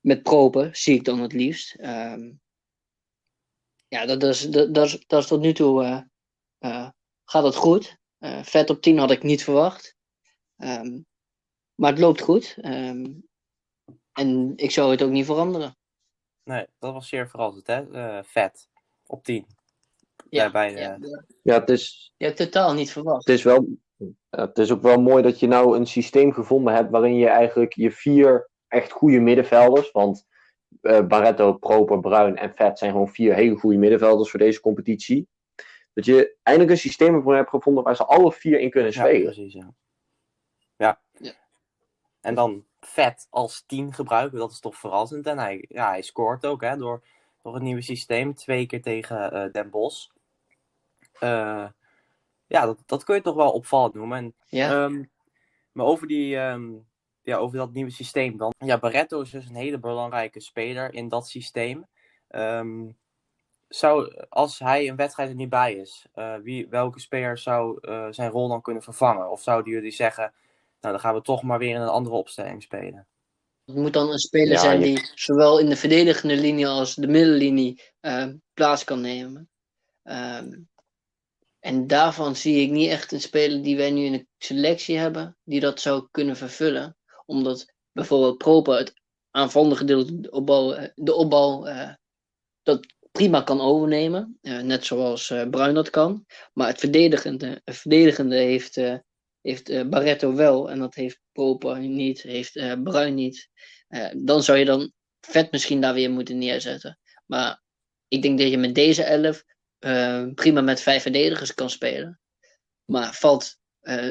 met 0.00 0.22
Proper, 0.22 0.76
zie 0.76 0.94
ik 0.94 1.04
dan 1.04 1.20
het 1.20 1.32
liefst. 1.32 1.76
Um, 1.80 2.40
ja, 3.88 4.06
dat, 4.06 4.22
is, 4.22 4.50
dat, 4.50 4.76
is, 4.76 5.04
dat 5.06 5.22
is 5.22 5.28
tot 5.28 5.40
nu 5.40 5.52
toe 5.52 6.08
gaat 7.24 7.44
het 7.44 7.56
goed. 7.56 7.98
vet 8.42 8.70
op 8.70 8.80
10 8.80 8.98
had 8.98 9.10
ik 9.10 9.22
niet 9.22 9.44
verwacht. 9.44 9.96
Um, 10.56 11.06
maar 11.74 11.90
het 11.90 12.00
loopt 12.00 12.20
goed. 12.20 12.56
En 14.12 14.52
ik 14.56 14.70
zou 14.70 14.90
het 14.90 15.02
ook 15.02 15.10
niet 15.10 15.26
veranderen. 15.26 15.76
Nee, 16.44 16.66
dat 16.78 16.92
was 16.92 17.08
zeer 17.08 17.28
verrassend, 17.28 17.66
hè? 17.66 18.24
Vet. 18.24 18.68
Op 19.08 19.24
10. 19.24 19.46
Ja, 20.30 20.50
bij, 20.50 20.72
ja, 20.72 20.78
eh, 20.78 21.10
ja. 21.10 21.24
Ja, 21.42 21.54
het 21.60 21.70
is, 21.70 22.14
hebt 22.16 22.36
totaal 22.36 22.74
niet 22.74 22.92
verwacht. 22.92 23.26
het 23.26 23.36
is 23.36 23.42
wel. 23.42 23.66
Het 24.30 24.58
is 24.58 24.72
ook 24.72 24.82
wel 24.82 25.00
mooi 25.00 25.22
dat 25.22 25.40
je 25.40 25.46
nou 25.46 25.76
een 25.76 25.86
systeem 25.86 26.32
gevonden 26.32 26.74
hebt 26.74 26.90
waarin 26.90 27.16
je 27.16 27.28
eigenlijk 27.28 27.72
je 27.72 27.90
vier 27.90 28.50
echt 28.68 28.92
goede 28.92 29.18
middenvelders. 29.20 29.90
Want 29.90 30.26
eh, 30.80 31.06
Barretto, 31.06 31.52
Proper, 31.52 32.00
Bruin 32.00 32.36
en 32.36 32.54
Vet 32.54 32.78
zijn 32.78 32.90
gewoon 32.90 33.08
vier 33.08 33.34
hele 33.34 33.56
goede 33.56 33.76
middenvelders 33.76 34.30
voor 34.30 34.38
deze 34.38 34.60
competitie. 34.60 35.28
Dat 35.92 36.04
je 36.04 36.36
eindelijk 36.42 36.72
een 36.74 36.80
systeem 36.80 37.28
hebt 37.28 37.50
gevonden 37.50 37.84
waar 37.84 37.96
ze 37.96 38.04
alle 38.04 38.32
vier 38.32 38.60
in 38.60 38.70
kunnen 38.70 38.92
Ja, 38.92 39.00
spelen. 39.04 39.22
precies, 39.22 39.52
ja. 39.52 39.70
ja. 40.76 41.00
Ja. 41.12 41.32
En 42.20 42.34
dan 42.34 42.64
vet 42.80 43.26
als 43.30 43.64
10 43.66 43.92
gebruiken, 43.92 44.38
dat 44.38 44.50
is 44.50 44.60
toch 44.60 44.76
verrassend. 44.76 45.26
En 45.26 45.38
hij, 45.38 45.64
ja, 45.68 45.88
hij 45.88 46.02
scoort 46.02 46.46
ook 46.46 46.60
hè, 46.60 46.76
door, 46.76 47.02
door 47.48 47.56
het 47.56 47.66
nieuwe 47.66 47.82
systeem. 47.82 48.34
Twee 48.34 48.66
keer 48.66 48.82
tegen 48.82 49.32
eh, 49.32 49.52
Den 49.52 49.70
Bosch. 49.70 50.08
Eh, 51.18 51.66
ja, 52.46 52.66
dat, 52.66 52.82
dat 52.86 53.04
kun 53.04 53.14
je 53.14 53.20
toch 53.20 53.34
wel 53.34 53.50
opvallend 53.50 53.94
noemen. 53.94 54.18
En, 54.18 54.34
Ja, 54.46 54.84
ehm, 54.84 55.04
maar 55.72 55.86
over, 55.86 56.06
die, 56.06 56.36
ehm, 56.36 56.72
ja, 57.22 57.36
over 57.36 57.58
dat 57.58 57.72
nieuwe 57.72 57.90
systeem 57.90 58.36
dan. 58.36 58.52
Ja, 58.58 58.78
Barretto 58.78 59.20
is 59.20 59.30
dus 59.30 59.48
een 59.48 59.54
hele 59.54 59.78
belangrijke 59.78 60.40
speler 60.40 60.94
in 60.94 61.08
dat 61.08 61.28
systeem. 61.28 61.86
Ehm, 62.28 62.90
zou, 63.68 64.24
als 64.28 64.58
hij 64.58 64.88
een 64.88 64.96
wedstrijd 64.96 65.28
er 65.28 65.34
niet 65.34 65.48
bij 65.48 65.74
is, 65.74 66.06
eh, 66.12 66.34
wie, 66.36 66.68
welke 66.68 67.00
speler 67.00 67.38
zou 67.38 67.78
zijn 68.10 68.30
rol 68.30 68.48
dan 68.48 68.62
kunnen 68.62 68.82
vervangen? 68.82 69.30
Of 69.30 69.42
zouden 69.42 69.72
jullie 69.72 69.90
zeggen, 69.90 70.32
nou 70.80 70.94
dan 70.94 71.00
gaan 71.00 71.14
we 71.14 71.22
toch 71.22 71.42
maar 71.42 71.58
weer 71.58 71.74
in 71.74 71.80
een 71.80 71.88
andere 71.88 72.16
opstelling 72.16 72.62
spelen? 72.62 73.06
Het 73.68 73.76
moet 73.76 73.92
dan 73.92 74.10
een 74.10 74.18
speler 74.18 74.52
Ja, 74.52 74.58
zijn 74.60 74.80
je- 74.80 74.84
die 74.86 75.10
zowel 75.14 75.58
in 75.58 75.68
de 75.68 75.76
verdedigende 75.76 76.36
linie 76.36 76.66
als 76.66 76.94
de 76.94 77.06
middenlinie 77.06 77.82
eh, 78.00 78.26
plaats 78.54 78.84
kan 78.84 79.00
nemen. 79.00 79.48
Ehm, 80.02 80.52
en 81.60 81.86
daarvan 81.86 82.36
zie 82.36 82.62
ik 82.62 82.70
niet 82.70 82.90
echt 82.90 83.12
een 83.12 83.20
speler 83.20 83.62
die 83.62 83.76
wij 83.76 83.90
nu 83.90 84.04
in 84.04 84.12
de 84.12 84.26
selectie 84.38 84.98
hebben, 84.98 85.36
die 85.44 85.60
dat 85.60 85.80
zou 85.80 86.08
kunnen 86.10 86.36
vervullen. 86.36 86.96
Omdat 87.26 87.72
bijvoorbeeld 87.92 88.38
Proper 88.38 88.78
het 88.78 88.92
aanvallende 89.30 89.76
gedeelte, 89.76 90.20
de 90.20 90.30
opbouw, 90.30 90.72
eh, 90.72 90.88
de 90.94 91.14
opbouw 91.14 91.64
eh, 91.64 91.90
dat 92.62 92.86
prima 93.12 93.40
kan 93.42 93.60
overnemen. 93.60 94.38
net 94.42 94.84
zoals 94.84 95.30
eh, 95.30 95.48
Bruin 95.48 95.74
dat 95.74 95.90
kan. 95.90 96.24
Maar 96.52 96.66
het 96.68 96.78
verdedigende, 96.78 97.60
het 97.64 97.76
verdedigende 97.76 98.36
heeft, 98.36 98.76
heeft 99.40 99.90
Barretto 99.90 100.34
wel. 100.34 100.70
En 100.70 100.78
dat 100.78 100.94
heeft 100.94 101.20
Proper 101.38 101.78
niet, 101.78 102.22
heeft 102.22 102.56
eh, 102.56 102.72
Bruin 102.82 103.14
niet. 103.14 103.50
Eh, 103.88 104.10
dan 104.16 104.42
zou 104.42 104.58
je 104.58 104.64
dan 104.64 104.92
vet 105.20 105.52
misschien 105.52 105.80
daar 105.80 105.94
weer 105.94 106.10
moeten 106.10 106.38
neerzetten. 106.38 106.98
Maar 107.26 107.62
ik 108.08 108.22
denk 108.22 108.38
dat 108.38 108.50
je 108.50 108.58
met 108.58 108.74
deze 108.74 109.02
elf 109.02 109.44
eh, 109.78 110.26
prima 110.34 110.60
met 110.60 110.80
vijf 110.80 111.02
verdedigers 111.02 111.54
kan 111.54 111.70
spelen. 111.70 112.20
Maar 112.84 113.12
valt 113.12 113.58
eh, 113.80 114.10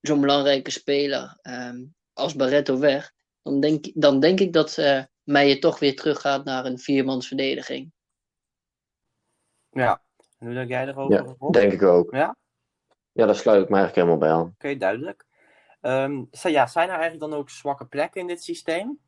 zo'n 0.00 0.20
belangrijke 0.20 0.70
speler 0.70 1.38
ehm, 1.42 1.84
als 2.12 2.34
Barretto 2.34 2.78
weg, 2.78 3.12
dan 3.42 3.60
denk, 3.60 3.90
dan 3.94 4.20
denk 4.20 4.40
ik 4.40 4.52
dat 4.52 4.78
eh 4.78 5.04
Meijer 5.22 5.60
toch 5.60 5.78
weer 5.78 5.96
teruggaat 5.96 6.44
naar 6.44 6.64
een 6.64 6.78
viermans 6.78 7.28
verdediging. 7.28 7.92
Ja, 9.70 10.02
en 10.38 10.46
hoe 10.46 10.54
denk 10.54 10.68
jij 10.68 10.86
erover? 10.86 11.36
Ja, 11.40 11.50
denk 11.50 11.72
ik 11.72 11.82
ook. 11.82 12.14
Ja? 12.14 12.36
Ja, 13.12 13.26
daar 13.26 13.34
sluit 13.34 13.62
ik 13.62 13.68
me 13.68 13.76
eigenlijk 13.76 14.06
helemaal 14.06 14.28
bij 14.28 14.38
aan. 14.38 14.54
Oké, 14.54 14.76
duidelijk. 14.76 15.28
Ehm, 15.80 16.24
ja, 16.30 16.66
zijn 16.66 16.88
er 16.88 16.98
eigenlijk 16.98 17.30
dan 17.30 17.40
ook 17.40 17.50
zwakke 17.50 17.86
plekken 17.86 18.20
in 18.20 18.26
dit 18.26 18.42
systeem? 18.44 18.98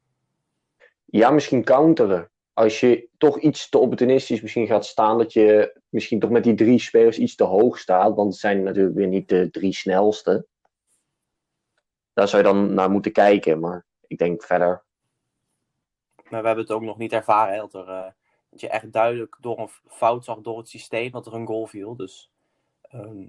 Ja, 1.05 1.31
misschien 1.31 1.65
counteren. 1.65 2.31
Als 2.53 2.81
je 2.81 3.09
toch 3.19 3.41
iets 3.41 3.69
te 3.69 3.79
opportunistisch 3.79 4.41
misschien 4.41 4.67
gaat 4.67 4.87
staan, 4.87 5.19
dat 5.19 5.33
je 5.33 5.81
misschien 5.89 6.21
toch 6.21 6.31
met 6.31 6.45
die 6.45 6.55
drie 6.55 6.79
spelers 6.79 7.19
iets 7.19 7.35
te 7.35 7.45
hoog 7.45 7.79
staat. 7.79 8.15
Want 8.15 8.33
het 8.33 8.41
zijn 8.41 8.63
natuurlijk 8.63 8.95
weer 8.95 9.07
niet 9.07 9.29
de 9.29 9.51
drie 9.51 9.73
snelste. 9.73 10.47
Daar 12.13 12.29
zou 12.29 12.43
je 12.43 12.49
dan 12.53 12.75
naar 12.75 12.91
moeten 12.91 13.13
kijken. 13.13 13.61
Maar 13.61 13.87
ik 14.07 14.19
denk 14.19 14.43
verder. 14.43 14.85
Maar 16.29 16.41
we 16.41 16.47
hebben 16.47 16.65
het 16.65 16.75
ook 16.75 16.83
nog 16.83 16.99
niet 16.99 17.13
ervaren, 17.13 17.69
er, 17.73 17.89
eh, 17.89 18.11
dat 18.51 18.61
je 18.61 18.69
echt 18.69 18.93
duidelijk 18.93 19.37
door 19.41 19.59
een 19.59 19.69
fout 19.87 20.25
zag 20.25 20.41
door 20.41 20.59
het 20.59 20.69
systeem 20.69 21.11
dat 21.11 21.27
er 21.27 21.35
een 21.35 21.47
goal 21.47 21.67
viel. 21.67 21.97
Dus 21.97 22.31
ehm, 22.83 23.25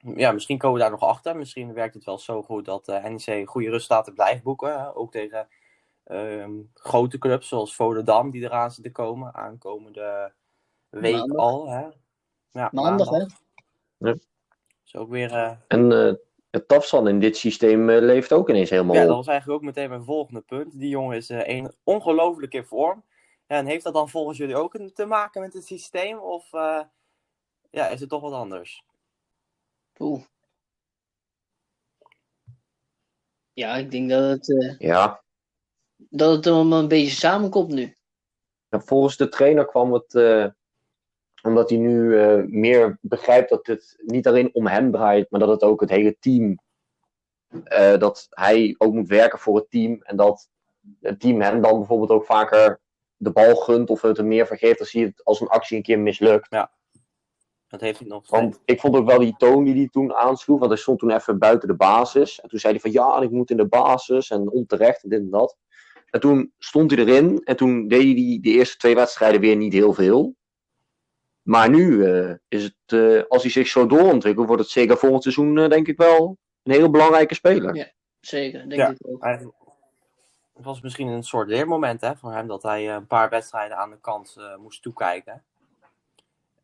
ja, 0.00 0.32
misschien 0.32 0.58
komen 0.58 0.76
we 0.76 0.82
daar 0.82 0.90
nog 0.90 1.02
achter. 1.02 1.36
Misschien 1.36 1.72
werkt 1.72 1.94
het 1.94 2.04
wel 2.04 2.18
zo 2.18 2.42
goed 2.42 2.64
dat 2.64 2.88
eh 2.88 3.04
NEC 3.04 3.48
goede 3.48 3.70
resultaten 3.70 4.14
blijft 4.14 4.42
boeken. 4.42 4.94
Ook 4.94 5.12
tegen 5.12 5.48
ehm, 6.04 6.52
grote 6.74 7.18
clubs 7.18 7.48
zoals 7.48 7.74
Volendam 7.74 8.30
die 8.30 8.42
eraan 8.42 8.70
zitten 8.70 8.92
komen. 8.92 9.34
Aankomende 9.34 10.32
week 10.88 11.14
Maandag. 11.14 11.36
al. 11.38 11.68
Hè? 11.68 11.86
Ja, 12.50 12.68
Maandag, 12.72 13.10
hè? 13.10 13.24
Ja. 13.98 14.14
Is 14.86 14.96
ook 14.96 15.10
weer... 15.10 15.32
eh, 15.32 15.52
En 15.68 15.92
eh 15.92 16.14
het 16.50 16.68
Tafsan 16.68 17.08
in 17.08 17.20
dit 17.20 17.36
systeem 17.36 17.90
leeft 17.90 18.32
ook 18.32 18.48
ineens 18.48 18.70
helemaal 18.70 18.94
Ja, 18.94 19.04
dat 19.06 19.16
was 19.16 19.26
eigenlijk 19.26 19.58
ook 19.60 19.66
meteen 19.66 19.88
mijn 19.88 20.04
volgende 20.04 20.40
punt. 20.40 20.78
Die 20.78 20.88
jongen 20.88 21.16
is 21.16 21.30
eh, 21.30 21.56
een 21.56 21.72
ongelooflijk 21.84 22.54
in 22.54 22.64
vorm. 22.64 23.04
Ja, 23.46 23.56
en 23.56 23.66
heeft 23.66 23.84
dat 23.84 23.94
dan 23.94 24.08
volgens 24.08 24.38
jullie 24.38 24.56
ook 24.56 24.78
te 24.94 25.04
maken 25.06 25.40
met 25.40 25.52
het 25.52 25.66
systeem? 25.66 26.18
Of 26.18 26.52
eh, 26.52 26.80
ja, 27.70 27.88
is 27.88 28.00
het 28.00 28.08
toch 28.08 28.20
wat 28.20 28.32
anders? 28.32 28.84
Oeh. 30.00 30.22
Ja, 33.52 33.76
ik 33.76 33.90
denk 33.90 34.10
dat 34.10 34.22
het, 34.30 34.50
eh, 34.60 34.78
Ja, 34.78 35.22
dat 35.96 36.36
het 36.36 36.46
allemaal 36.46 36.78
een 36.80 36.88
beetje 36.88 37.10
samenkomt 37.16 37.72
nu. 37.72 37.94
En 38.68 38.82
volgens 38.82 39.16
de 39.16 39.28
trainer 39.28 39.66
kwam 39.66 39.92
het 39.92 40.14
eh, 40.14 40.46
omdat 41.42 41.70
hij 41.70 41.78
nu 41.78 42.18
eh, 42.20 42.42
meer 42.46 42.98
begrijpt 43.00 43.48
dat 43.50 43.66
het 43.66 43.94
niet 44.06 44.26
alleen 44.26 44.54
om 44.54 44.66
hem 44.66 44.90
draait, 44.92 45.30
maar 45.30 45.40
dat 45.40 45.48
het 45.48 45.62
ook 45.62 45.80
het 45.80 45.90
hele 45.90 46.16
team. 46.18 46.58
eh, 47.64 47.98
dat 47.98 48.26
hij 48.30 48.74
ook 48.78 48.92
moet 48.92 49.08
werken 49.08 49.38
voor 49.38 49.56
het 49.56 49.70
team. 49.70 50.02
En 50.02 50.16
dat 50.16 50.48
het 51.00 51.20
team 51.20 51.40
hem 51.40 51.60
dan 51.62 51.78
bijvoorbeeld 51.78 52.10
ook 52.10 52.24
vaker 52.24 52.80
de 53.16 53.30
bal 53.30 53.56
gunt 53.56 53.90
of 53.90 54.02
het 54.02 54.18
er 54.18 54.24
meer 54.24 54.46
vergeeft 54.46 54.80
als 54.80 54.92
hij 54.92 55.02
het 55.02 55.24
als 55.24 55.40
een 55.40 55.48
actie 55.48 55.76
een 55.76 55.82
keer 55.82 55.98
mislukt. 55.98 56.50
Dat 57.70 57.80
heeft 57.80 57.98
hij 57.98 58.08
nog 58.08 58.30
Want 58.30 58.60
ik 58.64 58.80
vond 58.80 58.96
ook 58.96 59.06
wel 59.06 59.18
die 59.18 59.34
toon 59.36 59.64
die 59.64 59.74
hij 59.74 59.88
toen 59.90 60.14
aansloeg, 60.14 60.58
want 60.58 60.70
hij 60.70 60.80
stond 60.80 60.98
toen 60.98 61.10
even 61.10 61.38
buiten 61.38 61.68
de 61.68 61.74
basis. 61.74 62.40
En 62.40 62.48
toen 62.48 62.58
zei 62.58 62.72
hij 62.72 62.82
van 62.82 62.92
ja, 62.92 63.20
ik 63.20 63.30
moet 63.30 63.50
in 63.50 63.56
de 63.56 63.66
basis 63.68 64.30
en 64.30 64.50
onterecht 64.50 65.02
en 65.02 65.08
dit 65.08 65.20
en 65.20 65.30
dat. 65.30 65.56
En 66.10 66.20
toen 66.20 66.52
stond 66.58 66.90
hij 66.90 67.00
erin 67.00 67.40
en 67.44 67.56
toen 67.56 67.88
deed 67.88 68.02
hij 68.02 68.14
die, 68.14 68.40
de 68.40 68.50
eerste 68.50 68.76
twee 68.76 68.94
wedstrijden 68.94 69.40
weer 69.40 69.56
niet 69.56 69.72
heel 69.72 69.92
veel. 69.92 70.34
Maar 71.42 71.70
nu 71.70 72.04
eh, 72.04 72.34
is 72.48 72.62
het, 72.62 72.74
eh, 72.86 73.22
als 73.28 73.42
hij 73.42 73.50
zich 73.50 73.66
zo 73.66 73.86
doorontwikkelt, 73.86 74.46
wordt 74.46 74.62
het 74.62 74.70
zeker 74.70 74.96
volgend 74.96 75.22
seizoen 75.22 75.58
eh, 75.58 75.68
denk 75.68 75.88
ik 75.88 75.96
wel 75.96 76.38
een 76.62 76.72
hele 76.72 76.90
belangrijke 76.90 77.34
speler. 77.34 77.74
Ja. 77.74 77.90
Zeker, 78.20 78.68
denk 78.68 78.80
Ja. 78.80 78.88
ik 78.88 78.96
ook. 79.00 79.24
Het 80.60 80.68
was 80.68 80.80
misschien 80.80 81.08
een 81.08 81.22
soort 81.22 81.48
leermoment 81.48 82.00
hè, 82.00 82.16
voor 82.16 82.32
hem 82.32 82.46
dat 82.46 82.62
hij 82.62 82.94
een 82.94 83.06
paar 83.06 83.28
wedstrijden 83.28 83.76
aan 83.76 83.90
de 83.90 84.00
kant 84.00 84.36
eh, 84.38 84.56
moest 84.56 84.82
toekijken. 84.82 85.44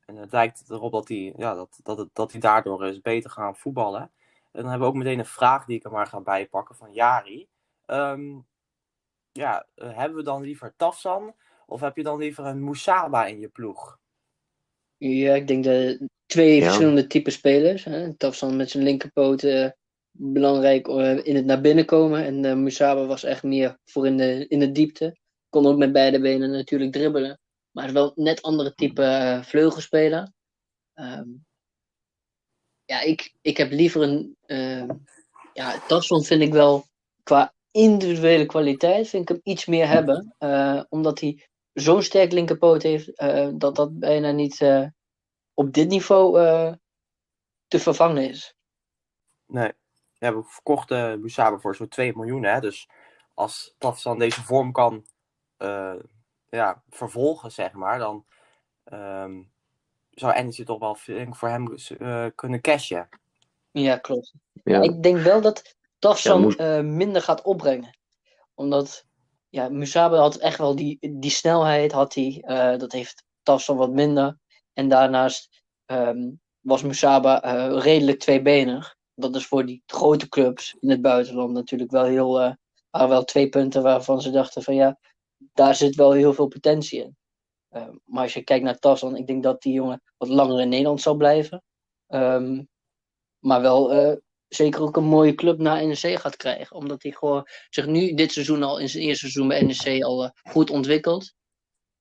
En 0.06 0.16
het 0.16 0.32
lijkt 0.32 0.70
erop 0.70 0.92
dat 0.92 1.08
hij, 1.08 1.32
ja, 1.36 1.54
dat, 1.54 1.80
dat, 1.82 1.98
het, 1.98 2.08
dat 2.12 2.32
hij 2.32 2.40
daardoor 2.40 2.86
is 2.86 3.00
beter 3.00 3.30
gaan 3.30 3.56
voetballen. 3.56 4.00
En 4.52 4.62
dan 4.62 4.70
hebben 4.70 4.88
we 4.88 4.94
ook 4.94 5.00
meteen 5.02 5.18
een 5.18 5.26
vraag 5.26 5.64
die 5.64 5.76
ik 5.76 5.84
er 5.84 5.90
maar 5.90 6.06
ga 6.06 6.20
bijpakken 6.20 6.74
van 6.74 6.92
Jari. 6.92 7.48
Ehm, 7.86 8.38
ja, 9.32 9.66
hebben 9.74 10.16
we 10.18 10.24
dan 10.24 10.42
liever 10.42 10.74
Tafsan 10.76 11.34
of 11.66 11.80
heb 11.80 11.96
je 11.96 12.02
dan 12.02 12.18
liever 12.18 12.44
een 12.44 12.62
Moesaba 12.62 13.26
in 13.26 13.40
je 13.40 13.48
ploeg? 13.48 13.98
Ja, 14.96 15.34
ik 15.34 15.46
denk 15.46 15.64
dat 15.64 15.98
twee 16.26 16.56
Ja. 16.56 16.64
verschillende 16.64 17.06
type 17.06 17.30
spelers. 17.30 17.84
Hè. 17.84 18.14
Tafsan 18.14 18.56
met 18.56 18.70
zijn 18.70 18.84
linkerpoot 18.84 19.42
eh, 19.42 19.70
belangrijk 20.10 20.88
eh, 20.88 21.24
in 21.26 21.36
het 21.36 21.44
naar 21.44 21.60
binnen 21.60 21.84
komen. 21.84 22.24
En 22.24 22.44
eh 22.44 22.54
Musaba 22.54 23.06
was 23.06 23.24
echt 23.24 23.42
meer 23.42 23.78
voor 23.84 24.06
in 24.06 24.16
de, 24.16 24.46
in 24.48 24.58
de 24.58 24.72
diepte. 24.72 25.16
Kon 25.48 25.66
ook 25.66 25.76
met 25.78 25.92
beide 25.92 26.20
benen 26.20 26.50
natuurlijk 26.50 26.92
dribbelen. 26.92 27.40
Maar 27.76 27.92
wel 27.92 28.12
net 28.14 28.42
andere 28.42 28.74
type 28.74 29.02
eh, 29.02 29.42
vleugelspeler. 29.42 30.32
Ehm, 30.94 31.28
ja, 32.84 33.00
ik, 33.00 33.34
ik 33.40 33.56
heb 33.56 33.70
liever 33.70 34.02
een... 34.02 34.36
ehm 34.46 34.90
ja, 35.52 35.78
Tafsan 35.86 36.22
vind 36.22 36.42
ik 36.42 36.52
wel 36.52 36.84
qua 37.22 37.54
individuele 37.70 38.46
kwaliteit 38.46 39.08
vind 39.08 39.22
ik 39.22 39.28
hem 39.28 39.40
iets 39.42 39.66
meer 39.66 39.88
hebben. 39.88 40.34
eh, 40.38 40.82
omdat 40.88 41.20
hij 41.20 41.48
zo'n 41.72 42.02
sterk 42.02 42.32
linkerpoot 42.32 42.82
heeft, 42.82 43.14
eh, 43.14 43.48
dat 43.54 43.76
dat 43.76 43.98
bijna 43.98 44.30
niet 44.30 44.60
op 45.54 45.72
dit 45.72 45.88
niveau 45.88 46.32
te 47.66 47.78
vervangen 47.78 48.28
is. 48.28 48.54
Nee. 49.46 49.72
Ja, 50.18 50.34
we 50.36 50.42
verkochten 50.44 51.20
Musaba 51.20 51.58
voor 51.58 51.76
zo'n 51.76 51.88
2 51.88 52.16
miljoen. 52.16 52.44
Hè? 52.44 52.60
Dus 52.60 52.88
als 53.34 53.74
Tafsan 53.78 54.18
deze 54.18 54.42
vorm 54.42 54.72
kan 54.72 55.06
ja, 56.48 56.82
vervolgen, 56.88 57.52
zeg 57.52 57.72
maar, 57.72 57.98
dan 57.98 58.24
ehm, 58.84 59.42
zou 60.10 60.42
NEC 60.42 60.66
toch 60.66 60.78
wel 60.78 60.94
voor 61.30 61.48
hem 61.48 61.74
eh, 61.98 62.26
kunnen 62.34 62.60
cashen. 62.60 63.08
Ja, 63.70 63.96
klopt. 63.96 64.32
Ja. 64.64 64.80
Ik 64.80 65.02
denk 65.02 65.18
wel 65.18 65.40
dat 65.40 65.76
Tafsan 65.98 66.54
Ja, 66.56 66.76
eh, 66.76 66.84
minder 66.84 67.22
gaat 67.22 67.42
opbrengen. 67.42 67.98
Omdat 68.54 69.04
ja, 69.48 69.68
Musaba 69.68 70.16
had 70.16 70.36
echt 70.36 70.58
wel 70.58 70.76
die, 70.76 70.98
die 71.18 71.30
snelheid, 71.30 71.92
had 71.92 72.14
hij. 72.14 72.42
eh, 72.46 72.78
dat 72.78 72.92
heeft 72.92 73.24
Tafsan 73.42 73.76
wat 73.76 73.90
minder. 73.90 74.38
En 74.72 74.88
daarnaast 74.88 75.62
ehm, 75.86 76.30
was 76.60 76.82
Musaba 76.82 77.42
eh, 77.42 77.82
redelijk 77.82 78.18
tweebenig. 78.18 78.96
Dat 79.14 79.34
is 79.36 79.46
voor 79.46 79.66
die 79.66 79.82
grote 79.86 80.28
clubs 80.28 80.76
in 80.80 80.90
het 80.90 81.02
buitenland 81.02 81.52
natuurlijk 81.52 81.90
wel 81.90 82.04
heel. 82.04 82.40
Uh, 82.42 82.52
waren 82.90 83.08
wel 83.08 83.24
twee 83.24 83.48
punten 83.48 83.82
waarvan 83.82 84.20
ze 84.20 84.30
dachten 84.30 84.62
van 84.62 84.74
ja, 84.74 84.98
daar 85.52 85.74
zit 85.74 85.94
wel 85.94 86.12
heel 86.12 86.34
veel 86.34 86.48
potentie 86.48 87.00
in. 87.00 87.16
Uh, 87.70 87.88
maar 88.04 88.22
als 88.22 88.34
je 88.34 88.44
kijkt 88.44 88.64
naar 88.64 88.78
Tassan, 88.78 89.16
ik 89.16 89.26
denk 89.26 89.42
dat 89.42 89.62
die 89.62 89.72
jongen 89.72 90.02
wat 90.16 90.28
langer 90.28 90.60
in 90.60 90.68
Nederland 90.68 91.00
zal 91.00 91.16
blijven. 91.16 91.62
Um, 92.08 92.68
maar 93.38 93.60
wel 93.60 93.94
uh, 93.94 94.16
zeker 94.48 94.82
ook 94.82 94.96
een 94.96 95.04
mooie 95.04 95.34
club 95.34 95.58
naar 95.58 95.86
NEC 95.86 96.18
gaat 96.18 96.36
krijgen. 96.36 96.76
Omdat 96.76 97.02
hij 97.02 97.12
gewoon 97.12 97.48
zich 97.70 97.86
nu 97.86 98.14
dit 98.14 98.32
seizoen 98.32 98.62
al 98.62 98.78
in 98.78 98.88
zijn 98.88 99.02
eerste 99.02 99.30
seizoen 99.30 99.48
bij 99.48 99.62
NEC 99.62 100.02
al 100.02 100.24
uh, 100.24 100.30
goed 100.42 100.70
ontwikkelt. 100.70 101.34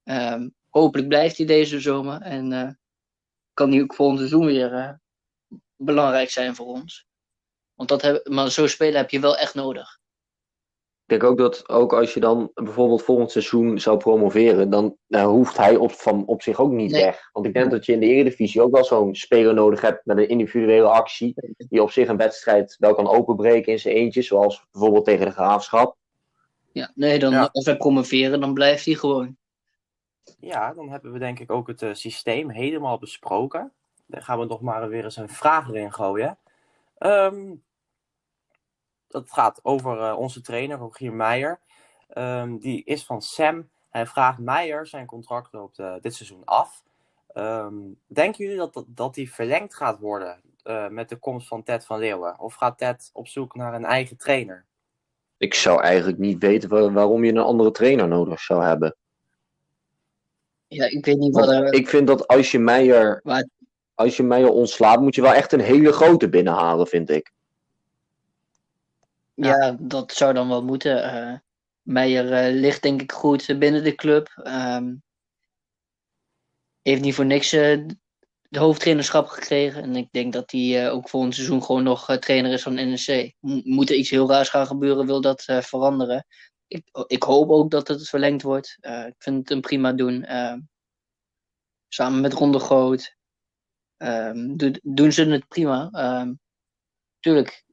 Um, 0.04 0.56
hopelijk 0.70 1.08
blijft 1.08 1.38
hij 1.38 1.46
deze 1.46 1.80
zomer. 1.80 2.22
En 2.22 2.52
uh, 2.52 2.70
kan 3.54 3.72
hij 3.72 3.82
ook 3.82 3.94
volgend 3.94 4.20
seizoen 4.20 4.46
weer 4.46 5.00
belangrijk 5.76 6.30
zijn 6.30 6.56
voor 6.56 6.66
ons. 6.66 7.06
Want 7.74 7.90
dat 7.90 8.02
heb, 8.02 8.28
maar 8.28 8.52
zo'n 8.52 8.68
speler 8.68 8.98
heb 8.98 9.10
je 9.10 9.20
wel 9.20 9.38
echt 9.38 9.54
nodig. 9.54 10.00
Ik 11.06 11.12
denk 11.12 11.24
ook 11.24 11.38
dat 11.38 11.70
ook 11.70 11.94
als 11.94 12.14
je 12.14 12.20
dan 12.20 12.52
bijvoorbeeld 12.54 13.04
volgend 13.04 13.32
seizoen 13.32 13.80
zou 13.80 13.98
promoveren, 13.98 14.70
dan 14.70 14.96
nou, 15.08 15.30
hoeft 15.30 15.58
hij 15.58 15.76
op, 15.76 15.92
van, 15.92 16.26
op 16.26 16.42
zich 16.42 16.60
ook 16.60 16.72
niet 16.72 16.92
nee. 16.92 17.04
weg. 17.04 17.30
Want 17.34 17.46
ik 17.46 17.54
denk 17.54 17.72
dat 17.72 17.86
je 17.86 17.94
in 17.94 18.00
de 18.00 18.06
Eredivisie 18.06 18.62
ook 18.62 18.72
wel 18.72 18.84
zo'n 18.84 19.16
speler 19.16 19.54
nodig 19.54 19.82
hebt 19.82 20.06
met 20.06 20.18
een 20.18 20.30
individuele 20.30 20.88
actie, 20.88 21.34
die 21.58 21.82
op 21.82 21.92
zich 21.92 22.08
een 22.08 22.18
wedstrijd 22.18 22.76
wel 22.80 22.96
kan 22.96 23.08
openbreken 23.08 23.72
in 23.72 23.80
zijn 23.80 23.96
eentje, 23.96 24.22
zoals 24.22 24.66
bijvoorbeeld 24.72 25.06
tegen 25.06 25.26
de 25.26 25.32
Graafschap. 25.32 25.96
Ja, 26.72 26.92
nee, 26.96 27.20
dan, 27.20 27.32
ja. 27.32 27.50
als 27.52 27.66
wij 27.66 27.78
promoveren, 27.78 28.40
dan 28.40 28.54
blijft 28.54 28.86
hij 28.86 28.94
gewoon. 28.94 29.38
Ja, 30.40 30.74
dan 30.74 30.90
hebben 30.90 31.12
we 31.12 31.20
denk 31.20 31.40
ik 31.40 31.52
ook 31.52 31.68
het 31.68 31.82
uh, 31.82 31.94
systeem 31.94 32.50
helemaal 32.50 32.98
besproken. 32.98 33.72
Dan 34.06 34.22
gaan 34.22 34.40
we 34.40 34.46
nog 34.46 34.62
maar 34.62 34.90
weer 34.90 35.04
eens 35.04 35.18
een 35.18 35.30
vraag 35.30 35.70
erin 35.70 35.94
gooien. 35.94 36.38
Um, 37.00 37.64
dat 39.08 39.32
gaat 39.32 39.60
over 39.64 39.98
uh, 39.98 40.18
onze 40.18 40.42
trainer, 40.42 40.78
Rogier 40.78 41.14
Meijer. 41.14 41.60
Um, 42.14 42.60
die 42.60 42.84
is 42.84 43.06
van 43.06 43.22
Sam. 43.22 43.70
Hij 43.90 44.06
vraagt 44.06 44.40
Meijer, 44.40 44.88
zijn 44.88 45.06
contract 45.06 45.54
loopt 45.54 45.80
uh, 45.80 45.94
dit 46.02 46.16
seizoen 46.16 46.46
af. 46.46 46.84
Um, 47.34 48.00
denken 48.08 48.44
jullie 48.44 48.60
dat, 48.60 48.74
dat, 48.74 48.86
dat 48.88 49.14
die 49.14 49.34
verlengd 49.34 49.76
gaat 49.76 50.00
worden 50.00 50.42
uh, 50.64 50.88
met 50.88 51.10
de 51.10 51.16
komst 51.16 51.48
van 51.48 51.64
Ted 51.64 51.86
van 51.86 52.00
Leeuwen? 52.00 52.40
Of 52.40 52.54
gaat 52.54 52.78
Ted 52.78 53.10
op 53.14 53.28
zoek 53.28 53.56
naar 53.56 53.74
een 53.74 53.86
eigen 53.86 54.18
trainer? 54.18 54.66
Ik 55.38 55.54
zou 55.54 55.82
eigenlijk 55.82 56.18
niet 56.18 56.40
weten 56.40 56.70
waar, 56.70 56.94
waarom 56.94 57.24
je 57.24 57.32
een 57.32 57.38
andere 57.38 57.72
trainer 57.72 58.08
nodig 58.08 58.40
zou 58.40 58.64
hebben. 58.64 58.96
Ja, 60.68 60.86
ik 60.86 61.06
weet 61.06 61.18
niet 61.18 61.36
wat 61.36 61.50
er... 61.50 61.74
Ik 61.74 61.90
vind 61.90 62.08
dat 62.08 62.28
als 62.28 62.52
je 62.52 62.60
Meijer, 62.60 63.22
als 63.94 64.18
je 64.18 64.24
Meijer 64.24 64.50
ontslaat, 64.50 65.00
moet 65.00 65.16
je 65.16 65.22
wel 65.22 65.34
echt 65.34 65.52
een 65.52 65.60
hele 65.60 65.92
grote 65.92 66.30
binnenhalen, 66.30 66.88
vind 66.88 67.10
ik. 67.10 67.34
Ja, 69.36 69.58
ja 69.58 69.78
dat 69.80 70.12
zou 70.12 70.34
dan 70.34 70.48
wel 70.48 70.64
moeten. 70.64 70.98
Uh, 70.98 71.38
Meijer 71.82 72.26
uh, 72.26 72.60
ligt 72.60 72.82
denk 72.82 73.02
ik 73.02 73.12
goed 73.12 73.60
binnen 73.60 73.84
de 73.84 73.96
club. 73.96 74.42
Um, 74.44 75.04
heeft 76.82 77.02
niet 77.02 77.16
voor 77.16 77.26
niks 77.26 77.54
uh, 77.54 77.88
de 78.42 78.60
hoofdtrainerschap 78.60 79.28
gekregen. 79.28 79.84
En 79.84 79.96
ik 79.96 80.12
denk 80.12 80.34
dat 80.34 80.52
hij 80.52 80.92
ook 80.92 81.10
volgend 81.10 81.36
seizoen 81.36 81.64
gewoon 81.64 81.84
nog 81.84 82.18
trainer 82.18 82.52
is 82.52 82.62
van 82.64 82.74
NEC. 82.74 83.34
M 83.40 83.62
moet 83.64 83.90
er 83.90 83.96
iets 83.96 84.10
heel 84.10 84.30
raars 84.30 84.50
gaan 84.50 84.68
gebeuren, 84.68 85.06
wil 85.06 85.22
dat 85.22 85.44
veranderen. 85.44 86.26
Ik, 86.68 86.90
ik, 87.08 87.24
hoop 87.24 87.50
ook 87.50 87.72
dat 87.72 87.88
het 87.88 88.10
verlengd 88.10 88.42
wordt. 88.42 88.78
ik 88.82 89.16
vind 89.18 89.38
het 89.38 89.50
een 89.50 89.62
prima 89.62 89.94
doen. 89.94 90.24
Ehm, 90.24 90.60
samen 91.88 92.22
met 92.22 92.34
Ronde 92.34 92.60
Groot. 92.60 93.16
Um, 93.98 94.58
do, 94.58 94.72
doen 94.82 95.12
ze 95.12 95.26
het 95.26 95.48
prima. 95.48 95.90
tuurlijk 97.20 97.64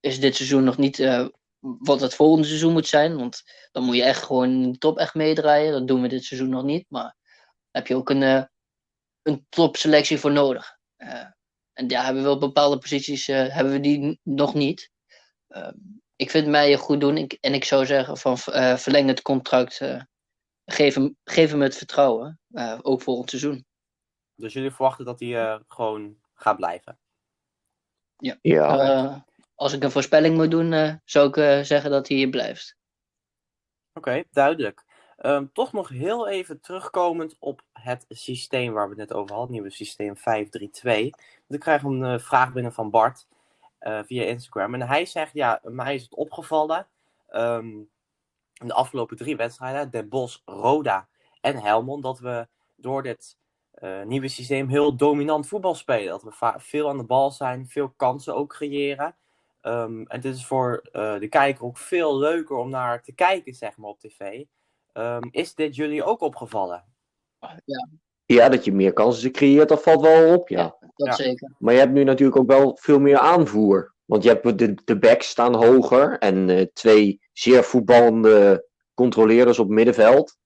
is 0.00 0.20
dit 0.20 0.36
seizoen 0.36 0.64
nog 0.64 0.78
niet 0.78 0.98
uh, 0.98 1.26
wat 1.60 2.00
het 2.00 2.14
volgende 2.14 2.46
seizoen 2.46 2.72
moet 2.72 2.86
zijn. 2.86 3.16
Want 3.16 3.42
dan 3.72 3.84
moet 3.84 3.96
je 3.96 4.02
echt 4.02 4.22
gewoon 4.22 4.50
in 4.50 4.72
de 4.72 4.78
top 4.78 4.98
echt 4.98 5.14
meedraaien. 5.14 5.72
Dat 5.72 5.88
doen 5.88 6.02
we 6.02 6.08
dit 6.08 6.24
seizoen 6.24 6.48
nog 6.48 6.64
niet. 6.64 6.84
Maar 6.88 7.16
heb 7.70 7.86
je 7.86 7.94
ook 7.94 8.10
een, 8.10 8.22
uh, 8.22 8.42
een 9.22 9.46
topselectie 9.48 10.18
voor 10.18 10.32
nodig. 10.32 10.78
Uh, 10.98 11.26
en 11.72 11.88
ja, 11.88 12.04
hebben 12.04 12.22
we 12.22 12.30
op 12.30 12.40
bepaalde 12.40 12.78
posities 12.78 13.26
hebben 13.26 13.72
we 13.72 13.80
die 13.80 14.20
nog 14.22 14.54
niet. 14.54 14.90
ik 16.16 16.30
vind 16.30 16.46
mij 16.46 16.76
goed 16.76 17.00
doen. 17.00 17.16
Ik, 17.16 17.32
en 17.40 17.54
ik 17.54 17.64
zou 17.64 17.86
zeggen 17.86 18.16
van 18.16 18.38
verleng 18.78 19.08
het 19.08 19.22
contract. 19.22 19.80
geef, 20.64 20.94
hem, 20.94 21.16
geef 21.24 21.50
hem 21.50 21.62
het 21.62 21.76
vertrouwen. 21.76 22.40
ook 22.82 23.02
volgend 23.02 23.30
seizoen. 23.30 23.64
Dus 24.34 24.52
jullie 24.52 24.70
verwachten 24.70 25.04
dat 25.04 25.20
hij 25.20 25.60
gewoon 25.68 26.16
gaat 26.34 26.56
blijven? 26.56 26.98
Ja. 28.16 28.38
ja 28.40 29.24
als 29.60 29.72
ik 29.72 29.82
een 29.82 29.90
voorspelling 29.90 30.36
moet 30.36 30.50
doen, 30.50 30.72
uh, 30.72 30.94
zou 31.04 31.28
ik 31.28 31.36
uh, 31.36 31.60
zeggen 31.60 31.90
dat 31.90 32.08
hij 32.08 32.16
hier 32.16 32.28
blijft. 32.28 32.76
Oké, 33.92 34.22
duidelijk. 34.30 34.84
Um, 35.18 35.52
toch 35.52 35.72
nog 35.72 35.88
heel 35.88 36.28
even 36.28 36.60
terugkomend 36.60 37.36
op 37.38 37.62
het 37.72 38.04
systeem 38.08 38.72
waar 38.72 38.84
we 38.88 39.00
het 39.00 39.08
net 39.08 39.18
over 39.18 39.34
hadden, 39.34 39.52
nieuwe 39.52 39.70
systeem 39.70 40.16
532. 40.16 41.00
Want 41.10 41.14
ik 41.48 41.60
krijg 41.60 41.82
een 41.82 42.02
uh, 42.02 42.18
vraag 42.18 42.52
binnen 42.52 42.72
van 42.72 42.90
Bart 42.90 43.26
via 43.80 44.24
Instagram. 44.24 44.74
En 44.74 44.82
hij 44.82 45.04
zegt, 45.04 45.32
ja, 45.32 45.60
mij 45.62 45.94
is 45.94 46.02
het 46.02 46.14
opgevallen 46.14 46.86
um, 47.30 47.90
in 48.54 48.66
de 48.66 48.74
afgelopen 48.74 49.16
drie 49.16 49.36
wedstrijden, 49.36 49.90
Den 49.90 50.08
Bosch, 50.08 50.38
Roda 50.44 51.08
en 51.40 51.56
Helmond, 51.56 52.02
dat 52.02 52.18
we 52.18 52.48
door 52.76 53.02
dit 53.02 53.36
nieuwe 54.04 54.28
systeem 54.28 54.68
heel 54.68 54.96
dominant 54.96 55.46
voetbal 55.46 55.74
spelen. 55.74 56.08
Dat 56.08 56.22
we 56.22 56.54
veel 56.56 56.88
aan 56.88 56.98
de 56.98 57.04
bal 57.04 57.30
zijn, 57.30 57.68
veel 57.68 57.88
kansen 57.96 58.34
ook 58.34 58.48
creëren. 58.48 59.16
Um, 59.62 60.06
en 60.06 60.20
dit 60.20 60.34
is 60.34 60.46
voor 60.46 60.88
uh, 60.92 61.18
de 61.18 61.28
kijker 61.28 61.64
ook 61.64 61.78
veel 61.78 62.18
leuker 62.18 62.56
om 62.56 62.70
naar 62.70 63.02
te 63.02 63.12
kijken, 63.12 63.54
zeg 63.54 63.76
maar, 63.76 63.90
op 63.90 64.00
tv. 64.00 64.44
Um, 64.92 65.28
is 65.30 65.54
dit 65.54 65.76
jullie 65.76 66.04
ook 66.04 66.20
opgevallen? 66.20 66.84
Ja. 67.64 67.88
Ja, 68.24 68.48
dat 68.48 68.64
je 68.64 68.72
meer 68.72 68.92
kansen 68.92 69.32
creëert, 69.32 69.68
dat 69.68 69.82
valt 69.82 70.00
wel 70.00 70.34
op, 70.34 70.48
ja. 70.48 70.58
ja 70.58 70.76
dat 70.80 71.06
ja. 71.06 71.12
zeker. 71.12 71.54
Maar 71.58 71.74
je 71.74 71.80
hebt 71.80 71.92
nu 71.92 72.04
natuurlijk 72.04 72.38
ook 72.38 72.46
wel 72.46 72.76
veel 72.80 73.00
meer 73.00 73.18
aanvoer. 73.18 73.94
Want 74.04 74.22
je 74.22 74.28
hebt 74.28 74.58
de, 74.58 74.74
de 74.84 74.98
backs 74.98 75.28
staan 75.28 75.54
hoger 75.54 76.18
en 76.18 76.48
uh, 76.48 76.66
twee 76.72 77.20
zeer 77.32 77.64
voetballende 77.64 78.66
controleerders 78.94 79.58
op 79.58 79.68
middenveld. 79.68 80.38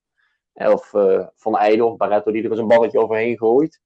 Of 0.53 0.93
uh, 0.93 1.27
Van 1.37 1.57
Eijden 1.57 1.87
of 1.87 1.97
Barretto 1.97 2.33
die 2.33 2.43
er 2.43 2.51
eens 2.51 2.59
een 2.59 2.69
balletje 2.69 2.99
overheen 2.99 3.39
gooit. 3.39 3.81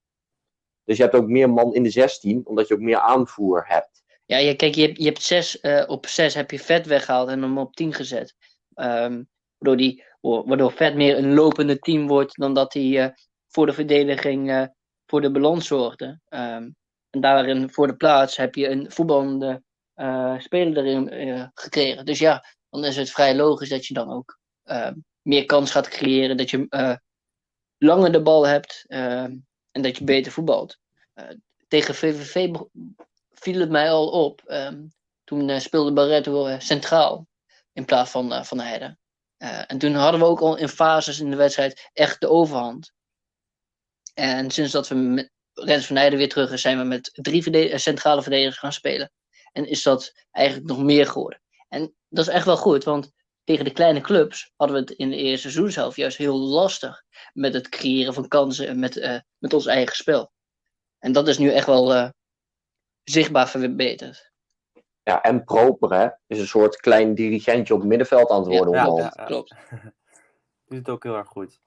Dus 0.85 0.97
je 0.97 1.03
hebt 1.03 1.15
ook 1.15 1.29
meer 1.29 1.51
man 1.51 1.75
in 1.75 1.83
de 1.83 1.91
16, 1.91 2.47
omdat 2.47 2.69
je 2.69 2.75
ook 2.75 2.81
meer 2.81 2.99
aanvoer 2.99 3.65
hebt. 3.67 4.03
Ja, 4.29 4.37
je, 4.37 4.55
kijk, 4.55 4.75
je 4.75 4.93
je 4.95 5.05
hebt 5.05 5.23
zes, 5.23 5.59
uh, 5.63 5.85
op 5.87 6.07
zes 6.07 6.35
heb 6.35 6.51
je 6.51 6.59
vet 6.59 6.87
weggehaald 6.87 7.29
en 7.29 7.43
hem 7.43 7.59
op 7.59 7.75
tien 7.75 7.95
gezet. 7.95 8.35
Um, 8.75 9.29
waardoor, 9.59 9.77
die, 9.77 10.05
waardoor 10.21 10.73
vet 10.73 10.95
meer 10.95 11.19
een 11.19 11.35
lopende 11.35 11.79
team 11.79 12.07
wordt 12.07 12.39
dan 12.39 12.55
dat 12.55 12.73
hij 12.73 12.83
uh, 12.83 13.09
voor 13.47 13.67
de 13.67 13.73
verdediging 13.73 14.51
uh, 14.51 14.67
voor 15.07 15.21
de 15.21 15.31
balans 15.31 15.67
zorgde. 15.67 16.07
Um, 16.29 16.77
en 17.11 17.21
daarin 17.21 17.71
voor 17.71 17.87
de 17.87 17.97
plaats 17.97 18.37
heb 18.37 18.55
je 18.55 18.69
een 18.69 18.91
voetballende 18.91 19.63
speler 20.39 20.85
erin 20.85 21.51
gekregen. 21.55 22.05
Dus 22.05 22.19
ja, 22.19 22.45
dan 22.71 22.85
is 22.85 22.97
het 22.97 23.11
vrij 23.11 23.37
logisch 23.37 23.69
dat 23.69 23.87
je 23.87 23.95
dan 23.95 24.13
ook 24.13 24.39
meer 25.23 25.45
kans 25.45 25.71
gaat 25.71 25.89
creëren. 25.89 26.37
Dat 26.37 26.51
je 26.51 26.67
langer 27.79 28.13
de 28.13 28.23
bal 28.23 28.47
hebt 28.47 28.85
en 28.89 29.47
dat 29.71 29.97
je 29.97 30.05
beter 30.05 30.33
voetbalt. 30.33 30.79
tegen 31.69 31.95
VVV 31.95 32.49
viel 33.41 33.61
het 33.61 33.71
mij 33.71 33.91
al 33.91 34.09
op. 34.09 34.43
Um, 34.47 34.93
toen 35.29 35.49
uh, 35.49 35.59
speelde 35.59 35.93
Barretto 35.93 36.47
uh, 36.47 36.59
centraal 36.59 37.27
in 37.73 37.85
plaats 37.85 38.11
van 38.11 38.33
uh, 38.33 38.43
Van 38.43 38.61
Heijden. 38.61 38.99
en 39.67 39.79
toen 39.79 39.95
hadden 39.95 40.21
we 40.21 40.27
ook 40.27 40.41
al 40.41 40.57
in 40.57 40.69
fases 40.69 41.21
in 41.21 41.31
de 41.31 41.37
wedstrijd 41.37 41.91
echt 41.93 42.21
de 42.21 42.29
overhand. 42.29 42.93
En 44.15 44.51
sinds 44.51 44.73
dat 44.73 44.89
we 44.89 44.95
met 44.95 45.31
Rens 45.53 45.87
van 45.87 45.97
Heijden 45.97 46.19
weer 46.19 46.29
terug 46.29 46.53
is, 46.53 46.61
zijn 46.61 46.79
we 46.79 46.85
met 46.85 47.11
drie 47.13 47.79
centrale 47.79 48.23
verdedigers 48.23 48.59
gaan 48.59 48.73
spelen. 48.73 49.13
En 49.53 49.69
is 49.69 49.83
dat 49.83 50.13
eigenlijk 50.31 50.67
nog 50.67 50.79
meer 50.79 51.07
geworden. 51.07 51.41
En 51.69 51.95
dat 52.09 52.29
is 52.29 52.33
echt 52.33 52.45
wel 52.45 52.57
goed, 52.57 52.85
want 52.85 53.13
tegen 53.45 53.65
de 53.65 53.73
kleine 53.73 54.01
clubs 54.01 54.53
hadden 54.57 54.77
we 54.77 54.83
het 54.83 54.99
in 54.99 55.11
de 55.11 55.17
eerste 55.17 55.51
seizoen 55.51 55.71
zelf 55.71 55.97
juist 55.97 56.17
heel 56.17 56.39
lastig 56.39 57.03
met 57.33 57.55
het 57.55 57.69
creëren 57.69 58.15
van 58.15 58.29
kansen 58.29 58.69
en 58.69 58.79
met, 58.79 59.23
met 59.39 59.53
ons 59.53 59.67
eigen 59.67 59.97
spel. 59.97 60.33
En 60.99 61.13
dat 61.13 61.29
is 61.29 61.39
nu 61.39 61.53
echt 61.53 61.67
wel 61.67 62.13
zichtbaar 63.11 63.49
verbeterd. 63.49 64.33
Ja, 65.03 65.23
en 65.23 65.45
proper, 65.45 65.93
hè? 65.93 66.09
Is 66.27 66.39
een 66.39 66.47
soort 66.47 66.77
klein 66.77 67.15
dirigentje 67.15 67.75
op 67.75 67.81
het 67.81 67.89
middenveld 67.89 68.31
aan 68.31 68.39
het 68.39 68.49
worden. 68.49 68.75
Ja, 68.75 68.85
ja, 68.85 69.13
ja 69.17 69.25
klopt. 69.25 69.55
Doet 70.69 70.79
het 70.79 70.89
ook 70.89 71.03
heel 71.03 71.17
erg 71.17 71.29
goed. 71.29 71.61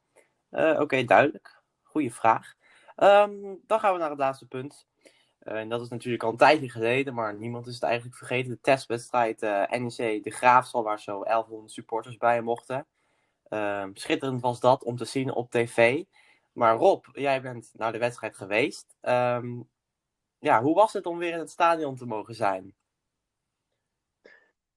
Uh, 0.51 0.69
Oké, 0.69 0.81
okay, 0.81 1.05
duidelijk. 1.05 1.61
Goeie 1.83 2.13
vraag. 2.13 2.53
Um, 2.97 3.59
dan 3.67 3.79
gaan 3.79 3.93
we 3.93 3.99
naar 3.99 4.09
het 4.09 4.19
laatste 4.19 4.47
punt. 4.47 4.87
Uh, 5.43 5.53
en 5.53 5.69
dat 5.69 5.81
is 5.81 5.89
natuurlijk 5.89 6.23
al 6.23 6.29
een 6.29 6.37
tijdje 6.37 6.69
geleden, 6.69 7.13
maar 7.13 7.35
niemand 7.35 7.67
is 7.67 7.73
het 7.73 7.83
eigenlijk 7.83 8.17
vergeten. 8.17 8.51
De 8.51 8.59
testwedstrijd 8.61 9.43
uh, 9.43 9.69
NEC 9.69 10.23
De 10.23 10.31
Graafstal, 10.31 10.83
waar 10.83 10.99
zo 10.99 11.23
1100 11.23 11.71
supporters 11.71 12.17
bij 12.17 12.41
mochten. 12.41 12.87
Uh, 13.49 13.85
schitterend 13.93 14.41
was 14.41 14.59
dat 14.59 14.83
om 14.83 14.97
te 14.97 15.05
zien 15.05 15.33
op 15.33 15.51
tv. 15.51 16.03
Maar 16.51 16.75
Rob, 16.75 17.05
jij 17.11 17.41
bent 17.41 17.69
naar 17.73 17.91
de 17.91 17.97
wedstrijd 17.97 18.35
geweest. 18.35 18.95
Ehm, 19.01 19.59
ja, 20.41 20.61
hoe 20.61 20.75
was 20.75 20.93
het 20.93 21.05
om 21.05 21.17
weer 21.17 21.31
in 21.31 21.39
het 21.39 21.49
stadion 21.49 21.95
te 21.95 22.05
mogen 22.05 22.35
zijn? 22.35 22.75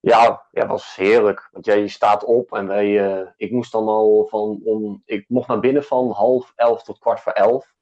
Ja, 0.00 0.46
ja, 0.50 0.66
was 0.66 0.96
heerlijk. 0.96 1.48
Want 1.52 1.64
jij 1.64 1.88
staat 1.88 2.24
op 2.24 2.52
en 2.52 2.66
wij, 2.66 3.12
eh, 3.12 3.28
ik 3.36 3.50
moest 3.50 3.72
dan 3.72 3.88
al 3.88 4.26
van, 4.26 4.60
om, 4.64 5.02
ik 5.04 5.28
mocht 5.28 5.48
naar 5.48 5.60
binnen 5.60 5.84
van 5.84 6.10
half 6.10 6.52
elf 6.56 6.82
tot 6.82 6.98
kwart 6.98 7.20
voor 7.20 7.32
elf. 7.32 7.74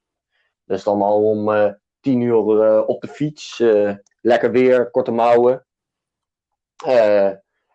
Dus 0.65 0.83
dan 0.83 1.01
al 1.01 1.29
om 1.29 1.49
uh, 1.49 1.71
tien 1.99 2.21
uur 2.21 2.65
uh, 2.65 2.87
op 2.87 3.01
de 3.01 3.07
fiets, 3.07 3.57
lekker 4.21 4.51
weer, 4.51 4.91
korte 4.91 5.11
mouwen. 5.11 5.65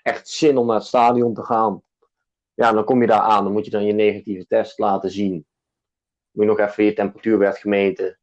echt 0.02 0.28
zin 0.28 0.56
om 0.56 0.66
naar 0.66 0.76
het 0.76 0.86
stadion 0.86 1.34
te 1.34 1.42
gaan. 1.42 1.82
Ja, 2.54 2.72
dan 2.72 2.84
kom 2.84 3.00
je 3.00 3.06
daar 3.06 3.20
aan, 3.20 3.44
dan 3.44 3.52
moet 3.52 3.64
je 3.64 3.70
dan 3.70 3.84
je 3.84 3.92
negatieve 3.92 4.46
test 4.46 4.78
laten 4.78 5.10
zien. 5.10 5.46
Moet 6.30 6.44
je 6.44 6.50
nog 6.50 6.58
even 6.58 6.84
je 6.84 6.92
temperatuur 6.92 7.38
werd 7.38 7.58
gemeten. 7.58 8.17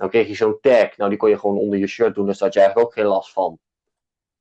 Dan 0.00 0.08
kreeg 0.08 0.28
je 0.28 0.34
zo'n 0.34 0.58
tag, 0.60 0.96
nou 0.96 1.10
die 1.10 1.18
kon 1.18 1.28
je 1.28 1.38
gewoon 1.38 1.58
onder 1.58 1.78
je 1.78 1.86
shirt 1.86 2.14
doen, 2.14 2.26
dus 2.26 2.38
daar 2.38 2.48
had 2.48 2.54
je 2.56 2.60
eigenlijk 2.60 2.88
ook 2.88 2.94
geen 2.94 3.06
last 3.06 3.32
van. 3.32 3.58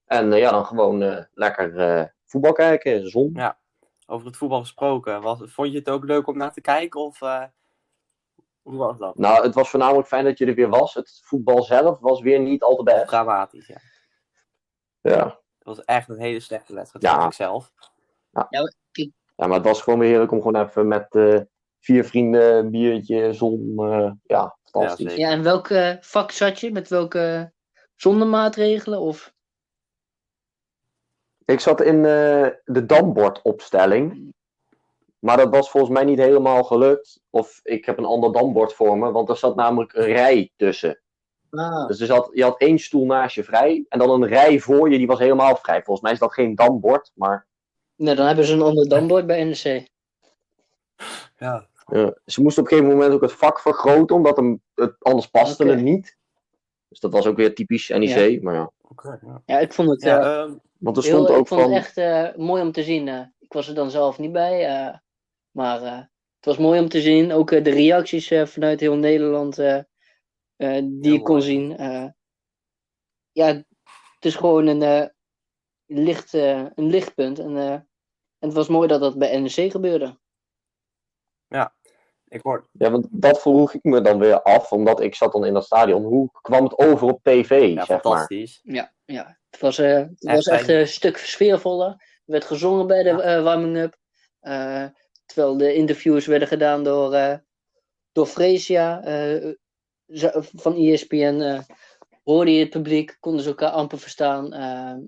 En 0.06 0.32
uh, 0.32 0.38
ja, 0.38 0.52
dan 0.52 0.66
gewoon 0.66 1.04
uh, 1.04 1.24
lekker 1.34 2.00
uh, 2.00 2.06
voetbal 2.26 2.52
kijken, 2.52 3.10
zon. 3.10 3.30
Ja, 3.34 3.60
over 4.06 4.28
het 4.28 4.38
voetbal 4.38 4.60
gesproken. 4.60 5.22
Was, 5.22 5.42
vond 5.46 5.72
je 5.72 5.78
het 5.78 5.90
ook 5.90 6.04
leuk 6.04 6.28
om 6.28 6.38
naar 6.38 6.54
te 6.54 6.62
kijken? 6.62 7.00
Of 7.00 7.20
hoe 8.62 8.78
was 8.78 8.98
dat? 8.98 9.18
Nou, 9.18 9.44
het 9.44 9.54
was 9.54 9.70
voornamelijk 9.70 10.08
fijn 10.08 10.24
dat 10.24 10.38
je 10.38 10.46
er 10.46 10.56
weer 10.56 10.70
was. 10.70 10.94
Het 10.94 11.22
voetbal 11.24 11.64
zelf 11.64 12.00
was 12.00 12.22
weer 12.22 12.40
niet 12.40 12.64
al 12.64 12.76
te 12.76 12.84
best. 12.84 13.08
Dramatisch, 13.08 13.68
ja. 13.68 13.80
Ja. 15.02 15.26
Het 15.58 15.68
was 15.68 15.84
echt 15.84 16.10
een 16.10 16.20
hele 16.20 16.40
slechte 16.40 16.74
wedstrijd, 16.74 17.04
ja. 17.04 17.26
ik 17.26 17.34
zelf. 17.34 17.72
Ja. 18.32 18.48
Ja, 18.50 18.72
ja, 19.36 19.48
maar 19.48 19.58
het 19.58 19.68
was 19.68 19.82
gewoon 19.82 20.00
weer 20.00 20.10
heerlijk 20.10 20.32
om 20.32 20.42
gewoon 20.42 20.66
even 20.66 20.88
met 20.88 21.08
vier 21.80 22.06
vrienden 22.06 22.56
een 22.56 22.72
biertje, 22.72 23.34
zon. 23.34 23.74
ja, 24.24 24.58
fantastisch. 24.70 25.16
Ja, 25.16 25.30
en 25.30 25.44
welke 25.44 25.98
vak 26.02 26.32
zat 26.32 26.60
je? 26.60 26.72
Met 26.72 26.88
welke 26.88 27.52
zonnemaatregelen? 27.96 29.00
Of... 29.00 29.34
Ik 31.46 31.60
zat 31.60 31.82
in 31.82 31.96
uh, 31.96 32.48
de 32.66 32.86
dambordopstelling. 32.86 34.34
Maar 35.20 35.38
dat 35.38 35.50
was 35.50 35.70
volgens 35.70 35.94
mij 35.94 36.04
niet 36.04 36.18
helemaal 36.18 36.64
gelukt. 36.64 37.22
Of 37.30 37.60
ik 37.64 37.86
heb 37.86 37.98
een 37.98 38.06
ander 38.06 38.32
dambord 38.32 38.74
voor 38.74 38.98
me. 38.98 39.12
Want 39.12 39.30
er 39.30 39.38
zat 39.38 39.56
namelijk 39.56 39.94
een 39.94 40.06
rij 40.06 40.52
tussen. 40.56 41.00
Ah. 41.52 41.88
Dus 41.88 42.00
er 42.00 42.06
zat, 42.06 42.30
je 42.34 42.44
had 42.44 42.60
één 42.60 42.80
stoel 42.80 43.06
naast 43.06 43.36
je 43.36 43.44
vrij. 43.44 43.86
En 43.90 44.00
dan 44.00 44.10
een 44.10 44.28
rij 44.28 44.60
voor 44.60 44.92
je, 44.92 44.98
die 44.98 45.08
was 45.08 45.20
helemaal 45.20 45.56
vrij. 45.56 45.84
Volgens 45.84 46.02
mij 46.02 46.12
is 46.12 46.20
dat 46.20 46.34
geen 46.34 46.56
dambord, 46.56 47.12
maar... 47.14 47.48
Nee, 47.96 48.16
dan 48.16 48.26
hebben 48.26 48.46
ze 48.46 48.54
een 48.54 48.62
ander 48.62 48.90
dambord 48.90 49.26
bij 49.26 49.44
NEC. 49.44 49.90
Ja. 51.38 51.68
Ja. 51.92 52.18
Ze 52.26 52.42
moesten 52.42 52.64
op 52.64 52.72
een 52.72 52.78
gegeven 52.78 52.98
moment 52.98 53.14
ook 53.14 53.22
het 53.22 53.34
vak 53.34 53.60
vergroten. 53.60 54.16
Omdat 54.16 54.38
hem, 54.38 54.62
het, 54.76 54.96
anders 55.00 55.28
paste 55.28 55.66
het 55.66 55.82
niet. 55.82 56.18
Dus 56.88 57.00
dat 57.00 57.12
was 57.12 57.26
ook 57.28 57.36
weer 57.36 57.56
typisch 57.56 57.88
NEC. 57.90 58.30
Ja. 58.30 58.40
Maar 58.42 58.54
ja. 58.56 58.72
Ja. 59.04 59.42
Ja, 59.46 59.60
ik 59.60 59.74
vond 59.74 59.90
het, 59.90 60.02
Ja, 60.02 60.20
eh, 60.20 60.42
ehm, 60.42 60.54
Want 60.78 60.98
er 60.98 61.04
heel, 61.04 61.14
stond 61.14 61.30
ook 61.30 61.42
ik 61.42 61.48
vond 61.48 61.62
van... 61.62 61.72
het 61.72 61.80
echt 61.80 61.98
eh, 61.98 62.36
mooi 62.36 62.62
om 62.62 62.72
te 62.72 62.84
zien. 62.84 63.08
eh. 63.08 63.26
ik 63.40 63.54
was 63.54 63.68
er 63.68 63.76
dan 63.76 63.92
zelf 63.92 64.20
niet 64.20 64.32
bij. 64.32 64.66
eh, 64.66 64.98
maar 65.52 65.82
eh, 65.84 65.98
het 66.36 66.46
was 66.46 66.58
mooi 66.58 66.80
om 66.80 66.90
te 66.90 67.02
zien. 67.02 67.32
Ook 67.32 67.52
eh, 67.52 67.64
de 67.64 67.70
reacties 67.70 68.32
eh, 68.32 68.46
vanuit 68.46 68.80
heel 68.80 68.96
Nederland 68.96 69.58
eh, 69.58 69.78
eh, 70.56 70.84
die 70.92 71.14
ik 71.14 71.24
kon 71.24 71.42
zien. 71.42 71.78
eh. 71.78 72.08
ja, 73.32 73.46
het 74.16 74.26
is 74.26 74.36
gewoon 74.36 74.68
een, 74.68 74.82
eh, 74.82 75.06
licht, 75.86 76.34
eh, 76.34 76.66
een 76.76 76.90
lichtpunt. 76.90 77.40
En, 77.40 77.58
eh, 77.58 77.72
en 77.72 78.48
het 78.48 78.54
was 78.54 78.68
mooi 78.68 78.88
dat 78.88 79.00
dat 79.00 79.18
bij 79.18 79.40
NEC 79.40 79.72
gebeurde. 79.72 80.20
Ik 82.30 82.42
hoor, 82.42 82.68
Ja, 82.72 82.92
want 82.92 83.08
dat 83.12 83.42
vroeg 83.42 83.74
ik 83.74 83.84
me 83.84 84.02
dan 84.02 84.20
weer 84.20 84.42
af. 84.42 84.72
Omdat 84.72 85.02
ik 85.02 85.16
zat 85.16 85.32
dan 85.32 85.46
in 85.46 85.54
dat 85.54 85.66
stadion. 85.66 86.04
Hoe 86.04 86.30
kwam 86.42 86.64
het 86.64 86.78
over 86.78 87.08
op 87.08 87.20
tv, 87.24 87.50
ja, 87.50 87.68
zeg 87.68 87.88
maar? 87.88 88.00
fantastisch. 88.00 88.60
Ja, 88.64 88.94
ja. 89.06 89.38
het 89.50 89.60
was, 89.62 89.78
eh, 89.78 89.94
het 89.98 90.26
Echt 90.26 90.36
was 90.36 90.48
echt 90.48 90.68
een 90.68 90.88
stuk 90.88 91.18
sfeervoller. 91.18 91.88
Er 91.90 91.98
werd 92.26 92.46
gezongen 92.46 92.88
bij 92.88 93.04
de 93.04 93.10
Ja. 93.10 93.20
eh, 93.22 93.44
warming-up. 93.44 93.98
Eh, 94.40 94.86
terwijl 95.26 95.58
de 95.58 95.74
interviews 95.74 96.26
werden 96.26 96.48
gedaan 96.48 96.84
door, 96.84 97.14
eh 97.14 97.38
door 98.12 98.26
Freesia 98.26 99.04
eh, 99.04 99.54
zo- 100.08 100.32
van 100.56 100.76
ESPN. 100.76 101.40
eh, 101.42 101.60
hoorde 102.24 102.54
je 102.54 102.60
het 102.60 102.70
publiek, 102.70 103.18
konden 103.20 103.42
ze 103.42 103.50
elkaar 103.50 103.70
amper 103.72 104.00
verstaan. 104.00 104.54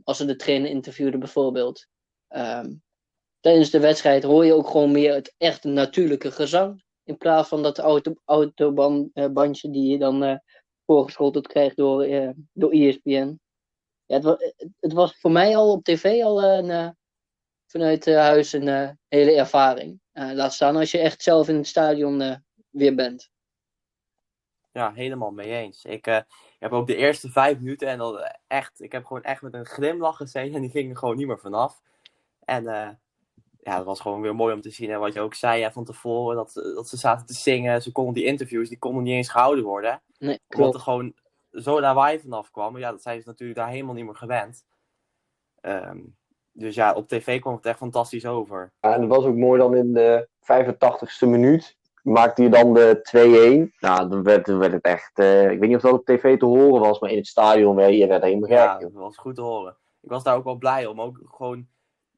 als 0.03 0.17
ze 0.17 0.25
de 0.25 0.35
trainer 0.35 0.69
interviewden 0.69 1.19
bijvoorbeeld. 1.19 1.85
Ehm, 2.27 2.73
tijdens 3.39 3.69
de 3.69 3.79
wedstrijd 3.79 4.23
hoor 4.23 4.45
je 4.45 4.53
ook 4.53 4.67
gewoon 4.67 4.91
meer 4.91 5.13
het 5.13 5.33
echt 5.37 5.63
natuurlijke 5.63 6.31
gezang. 6.31 6.83
In 7.03 7.17
plaats 7.17 7.49
van 7.49 7.63
dat 7.63 7.79
auto, 7.79 8.13
autobandje 8.25 9.69
die 9.69 9.91
je 9.91 9.97
dan 9.97 10.23
eh 10.23 10.37
voorgeschoteld 10.85 11.47
krijgt 11.47 11.75
door, 11.75 12.01
eh, 12.03 12.29
door 12.53 12.71
ESPN. 12.71 13.39
Ja, 14.05 14.15
het, 14.15 14.23
wa- 14.23 14.37
het 14.79 14.93
was 14.93 15.19
voor 15.19 15.31
mij 15.31 15.55
al 15.57 15.71
op 15.71 15.83
tv 15.83 16.23
al 16.23 16.43
een, 16.43 16.69
eh, 16.69 16.89
vanuit 17.67 18.07
eh, 18.07 18.15
huis 18.17 18.53
een 18.53 18.67
eh, 18.67 18.89
hele 19.07 19.35
ervaring. 19.35 19.99
Eh, 20.11 20.31
laat 20.31 20.53
staan 20.53 20.75
als 20.75 20.91
je 20.91 20.97
echt 20.99 21.21
zelf 21.23 21.47
in 21.47 21.55
het 21.55 21.67
stadion 21.67 22.21
eh, 22.21 22.35
weer 22.69 22.95
bent. 22.95 23.29
Ja, 24.71 24.93
helemaal 24.93 25.31
mee 25.31 25.51
eens. 25.51 25.85
Ik 25.85 26.07
eh, 26.07 26.19
heb 26.59 26.71
ook 26.71 26.87
de 26.87 26.95
eerste 26.95 27.29
vijf 27.29 27.57
minuten 27.57 27.87
en 27.87 27.99
eh, 27.99 28.33
echt, 28.47 28.81
ik 28.81 28.91
heb 28.91 29.05
gewoon 29.05 29.23
echt 29.23 29.41
met 29.41 29.53
een 29.53 29.65
glimlach 29.65 30.17
gezeten 30.17 30.55
en 30.55 30.61
die 30.61 30.69
ging 30.69 30.89
er 30.89 30.97
gewoon 30.97 31.15
niet 31.17 31.27
meer 31.27 31.39
vanaf. 31.39 31.81
En 32.39 32.67
eh, 32.67 32.89
ja, 33.63 33.75
het 33.77 33.85
was 33.85 33.99
gewoon 33.99 34.21
weer 34.21 34.35
mooi 34.35 34.53
om 34.53 34.61
te 34.61 34.69
zien. 34.69 34.89
En 34.89 34.99
wat 34.99 35.13
je 35.13 35.19
ook 35.21 35.33
zei 35.33 35.61
hè, 35.61 35.71
van 35.71 35.83
tevoren, 35.85 36.35
dat, 36.35 36.53
dat 36.53 36.87
ze 36.89 36.97
zaten 36.97 37.25
te 37.25 37.33
zingen. 37.33 37.81
Ze 37.81 37.91
konden 37.91 38.13
die 38.13 38.25
interviews, 38.25 38.69
die 38.69 38.79
konden 38.79 39.03
niet 39.03 39.13
eens 39.13 39.29
gehouden 39.29 39.63
worden. 39.63 40.01
Nee, 40.17 40.39
Omdat 40.55 40.73
er 40.73 40.79
gewoon 40.79 41.13
zo 41.51 41.79
lawaai 41.79 42.19
vanaf 42.19 42.51
kwam. 42.51 42.77
Ja, 42.77 42.91
dat 42.91 43.01
zijn 43.01 43.21
ze 43.21 43.27
natuurlijk 43.27 43.59
daar 43.59 43.69
helemaal 43.69 43.93
niet 43.93 44.05
meer 44.05 44.15
gewend. 44.15 44.65
Ehm, 45.61 45.99
dus 46.51 46.75
ja, 46.75 46.93
op 46.93 47.07
tv 47.07 47.39
kwam 47.39 47.55
het 47.55 47.65
echt 47.65 47.77
fantastisch 47.77 48.25
over. 48.25 48.73
Ja, 48.79 48.93
en 48.93 49.01
het 49.01 49.09
was 49.09 49.23
ook 49.25 49.35
mooi 49.35 49.59
dan 49.59 49.75
in 49.75 49.93
de 49.93 50.27
85ste 50.39 51.27
minuut. 51.27 51.77
Maakte 52.03 52.43
je 52.43 52.49
dan 52.49 52.73
de 52.73 52.99
2-1. 53.71 53.77
Nou, 53.79 54.09
dan 54.09 54.23
werd, 54.23 54.45
dan 54.45 54.57
werd 54.57 54.71
het 54.71 54.83
echt. 54.83 55.19
eh, 55.19 55.51
ik 55.51 55.59
weet 55.59 55.67
niet 55.67 55.75
of 55.75 55.81
dat 55.81 55.91
op 55.93 56.05
tv 56.05 56.39
te 56.39 56.45
horen 56.45 56.81
was, 56.81 56.99
maar 56.99 57.09
in 57.09 57.17
het 57.17 57.27
stadion 57.27 57.75
werd 57.75 57.93
je 57.93 58.07
werd 58.07 58.23
helemaal 58.23 58.49
gek. 58.49 58.57
Ja, 58.57 58.79
dat 58.79 58.91
was 58.93 59.17
goed 59.17 59.35
te 59.35 59.41
horen. 59.41 59.77
Ik 60.01 60.09
was 60.09 60.23
daar 60.23 60.35
ook 60.35 60.43
wel 60.43 60.55
blij 60.57 60.85
om. 60.85 61.01
Ook 61.01 61.19
gewoon 61.25 61.67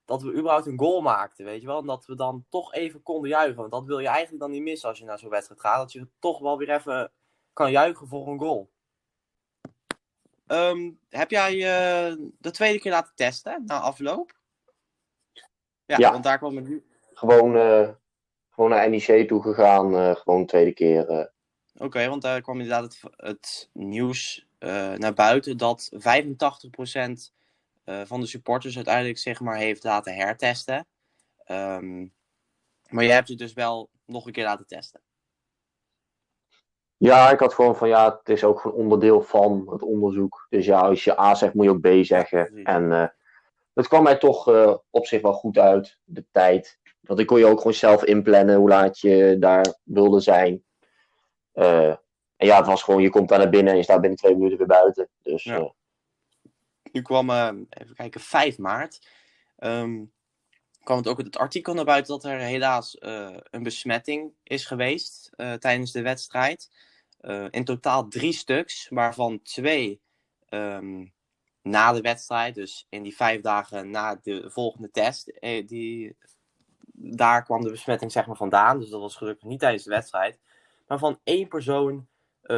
dat 0.06 0.22
we 0.22 0.32
überhaupt 0.34 0.66
een 0.66 0.80
goal 0.80 1.02
maakten, 1.02 1.46
weet 1.46 1.62
je 1.62 1.68
wel. 1.68 1.80
En 1.80 1.86
dat 1.86 2.06
we 2.06 2.16
dan 2.16 2.46
toch 2.50 2.74
even 2.74 3.04
konden 3.04 3.30
juichen. 3.30 3.56
Want 3.56 3.72
dat 3.72 3.86
wil 3.86 4.00
je 4.00 4.08
eigenlijk 4.08 4.40
dan 4.40 4.52
niet 4.52 4.62
missen 4.62 4.90
als 4.90 4.98
je 4.98 5.06
naar 5.06 5.20
zo'n 5.20 5.30
wedstrijd 5.30 5.62
gaat. 5.62 5.78
Dat 5.78 5.92
je 5.92 6.08
toch 6.20 6.40
wel 6.40 6.58
weer 6.58 6.70
even 6.70 7.12
kan 7.54 7.72
juichen 7.72 8.08
voor 8.08 8.28
een 8.28 8.40
goal. 8.40 8.72
Ehm, 10.48 10.92
heb 11.10 11.32
jij 11.32 11.56
je 11.56 12.32
de 12.40 12.52
tweede 12.52 12.80
keer 12.80 12.92
laten 12.92 13.16
testen 13.16 13.64
na 13.66 13.80
afloop? 13.80 14.34
Ja, 15.86 15.98
Ja. 15.98 16.12
want 16.12 16.24
daar 16.24 16.38
kwam 16.38 16.56
het 16.56 16.68
nu. 16.68 16.86
Gewoon, 17.14 17.56
eh, 17.56 17.90
gewoon 18.50 18.70
naar 18.70 18.90
NEC 18.90 19.28
toe 19.28 19.42
gegaan. 19.42 19.96
eh, 19.96 20.16
gewoon 20.16 20.40
de 20.42 20.48
tweede 20.48 20.74
keer. 20.74 21.10
eh. 21.10 21.26
Oké, 21.78 22.08
want 22.10 22.22
daar 22.22 22.42
kwam 22.42 22.60
inderdaad 22.60 22.84
het, 22.84 23.14
het 23.18 23.70
nieuws 23.74 24.48
eh, 24.58 24.94
naar 24.94 25.14
buiten 25.14 25.58
dat 25.58 25.90
85% 25.94 25.96
eh, 25.96 27.43
van 27.86 28.20
de 28.20 28.26
supporters 28.26 28.76
uiteindelijk 28.76 29.18
zeg 29.18 29.40
maar 29.40 29.58
heeft 29.58 29.84
laten 29.84 30.16
hertesten. 30.16 30.88
Ehm, 31.44 32.08
maar 32.90 33.04
jij 33.04 33.14
hebt 33.14 33.28
je 33.28 33.36
dus 33.36 33.54
wel 33.54 33.90
nog 34.06 34.26
een 34.26 34.32
keer 34.32 34.44
laten 34.44 34.68
testen. 34.68 35.02
Ja, 36.98 37.32
ik 37.32 37.40
had 37.40 37.54
gewoon 37.54 37.76
van 37.76 37.88
ja, 37.88 38.18
het 38.18 38.30
is 38.30 38.44
ook 38.44 38.60
gewoon 38.60 38.78
onderdeel 38.78 39.22
van 39.22 39.68
het 39.70 39.82
onderzoek. 39.82 40.46
Dus 40.50 40.66
ja, 40.66 40.80
als 40.80 41.04
je 41.04 41.20
A 41.20 41.36
zegt, 41.36 41.54
moet 41.54 41.66
je 41.66 41.72
ook 41.72 41.82
B 41.82 42.06
zeggen. 42.06 42.64
En 42.64 42.92
eh 42.92 43.08
het 43.74 43.88
kwam 43.88 44.04
mij 44.04 44.18
toch 44.18 44.48
eh, 44.48 44.76
op 44.90 45.06
zich 45.06 45.22
wel 45.22 45.34
goed 45.34 45.58
uit, 45.58 45.98
de 46.04 46.26
tijd. 46.32 46.80
Want 47.00 47.20
ik 47.20 47.28
kon 47.28 47.40
je 47.40 47.46
ook 47.46 47.58
gewoon 47.58 47.74
zelf 47.74 48.04
inplannen 48.04 48.56
hoe 48.56 48.70
laat 48.70 49.00
je 49.00 49.36
daar 49.40 49.76
wilde 49.84 50.20
zijn. 50.20 50.64
Eh, 51.52 51.90
en 52.36 52.48
ja, 52.48 52.58
het 52.58 52.68
was 52.68 52.84
gewoon, 52.84 53.02
je 53.02 53.10
komt 53.10 53.30
daar 53.30 53.40
naar 53.40 53.50
binnen 53.50 53.72
en 53.72 53.78
je 53.78 53.84
staat 53.84 54.02
binnen 54.02 54.20
twee 54.20 54.36
minuten 54.36 54.58
weer 54.58 54.68
buiten. 54.68 55.10
Dus 55.22 55.44
Ja. 55.44 55.74
Nu 56.94 57.02
kwam, 57.02 57.30
eh, 57.30 57.52
even 57.70 57.96
kijken, 57.96 58.22
5 58.22 58.58
maart. 58.58 59.08
ehm, 59.58 60.04
kwam 60.84 60.98
het 60.98 61.08
ook 61.08 61.18
het 61.18 61.38
artikel 61.38 61.74
naar 61.74 61.86
buiten 61.86 62.14
dat 62.14 62.32
er 62.32 62.40
helaas 62.40 62.98
eh, 62.98 63.38
een 63.52 63.64
besmetting 63.64 64.34
is 64.44 64.66
geweest 64.66 65.32
eh, 65.36 65.54
tijdens 65.54 65.92
de 65.92 66.02
wedstrijd. 66.02 66.72
In 67.50 67.64
totaal 67.66 68.08
drie 68.08 68.34
stuks, 68.34 68.88
waarvan 68.90 69.42
twee 69.42 70.02
ehm, 70.50 71.06
na 71.62 71.92
de 71.92 72.02
wedstrijd, 72.02 72.56
dus 72.56 72.88
in 72.90 73.04
die 73.04 73.16
vijf 73.16 73.42
dagen 73.42 73.90
na 73.90 74.20
de 74.22 74.50
volgende 74.52 74.92
test, 74.92 75.34
die, 75.66 76.18
daar 76.94 77.44
kwam 77.44 77.62
de 77.62 77.70
besmetting 77.70 78.12
zeg 78.12 78.26
maar 78.28 78.36
vandaan. 78.36 78.80
Dus 78.80 78.90
dat 78.90 79.02
was 79.02 79.16
gelukkig 79.16 79.50
niet 79.50 79.60
tijdens 79.60 79.84
de 79.84 79.90
wedstrijd. 79.90 80.40
Maar 80.88 81.00
van 81.00 81.20
één 81.24 81.48
persoon 81.48 82.08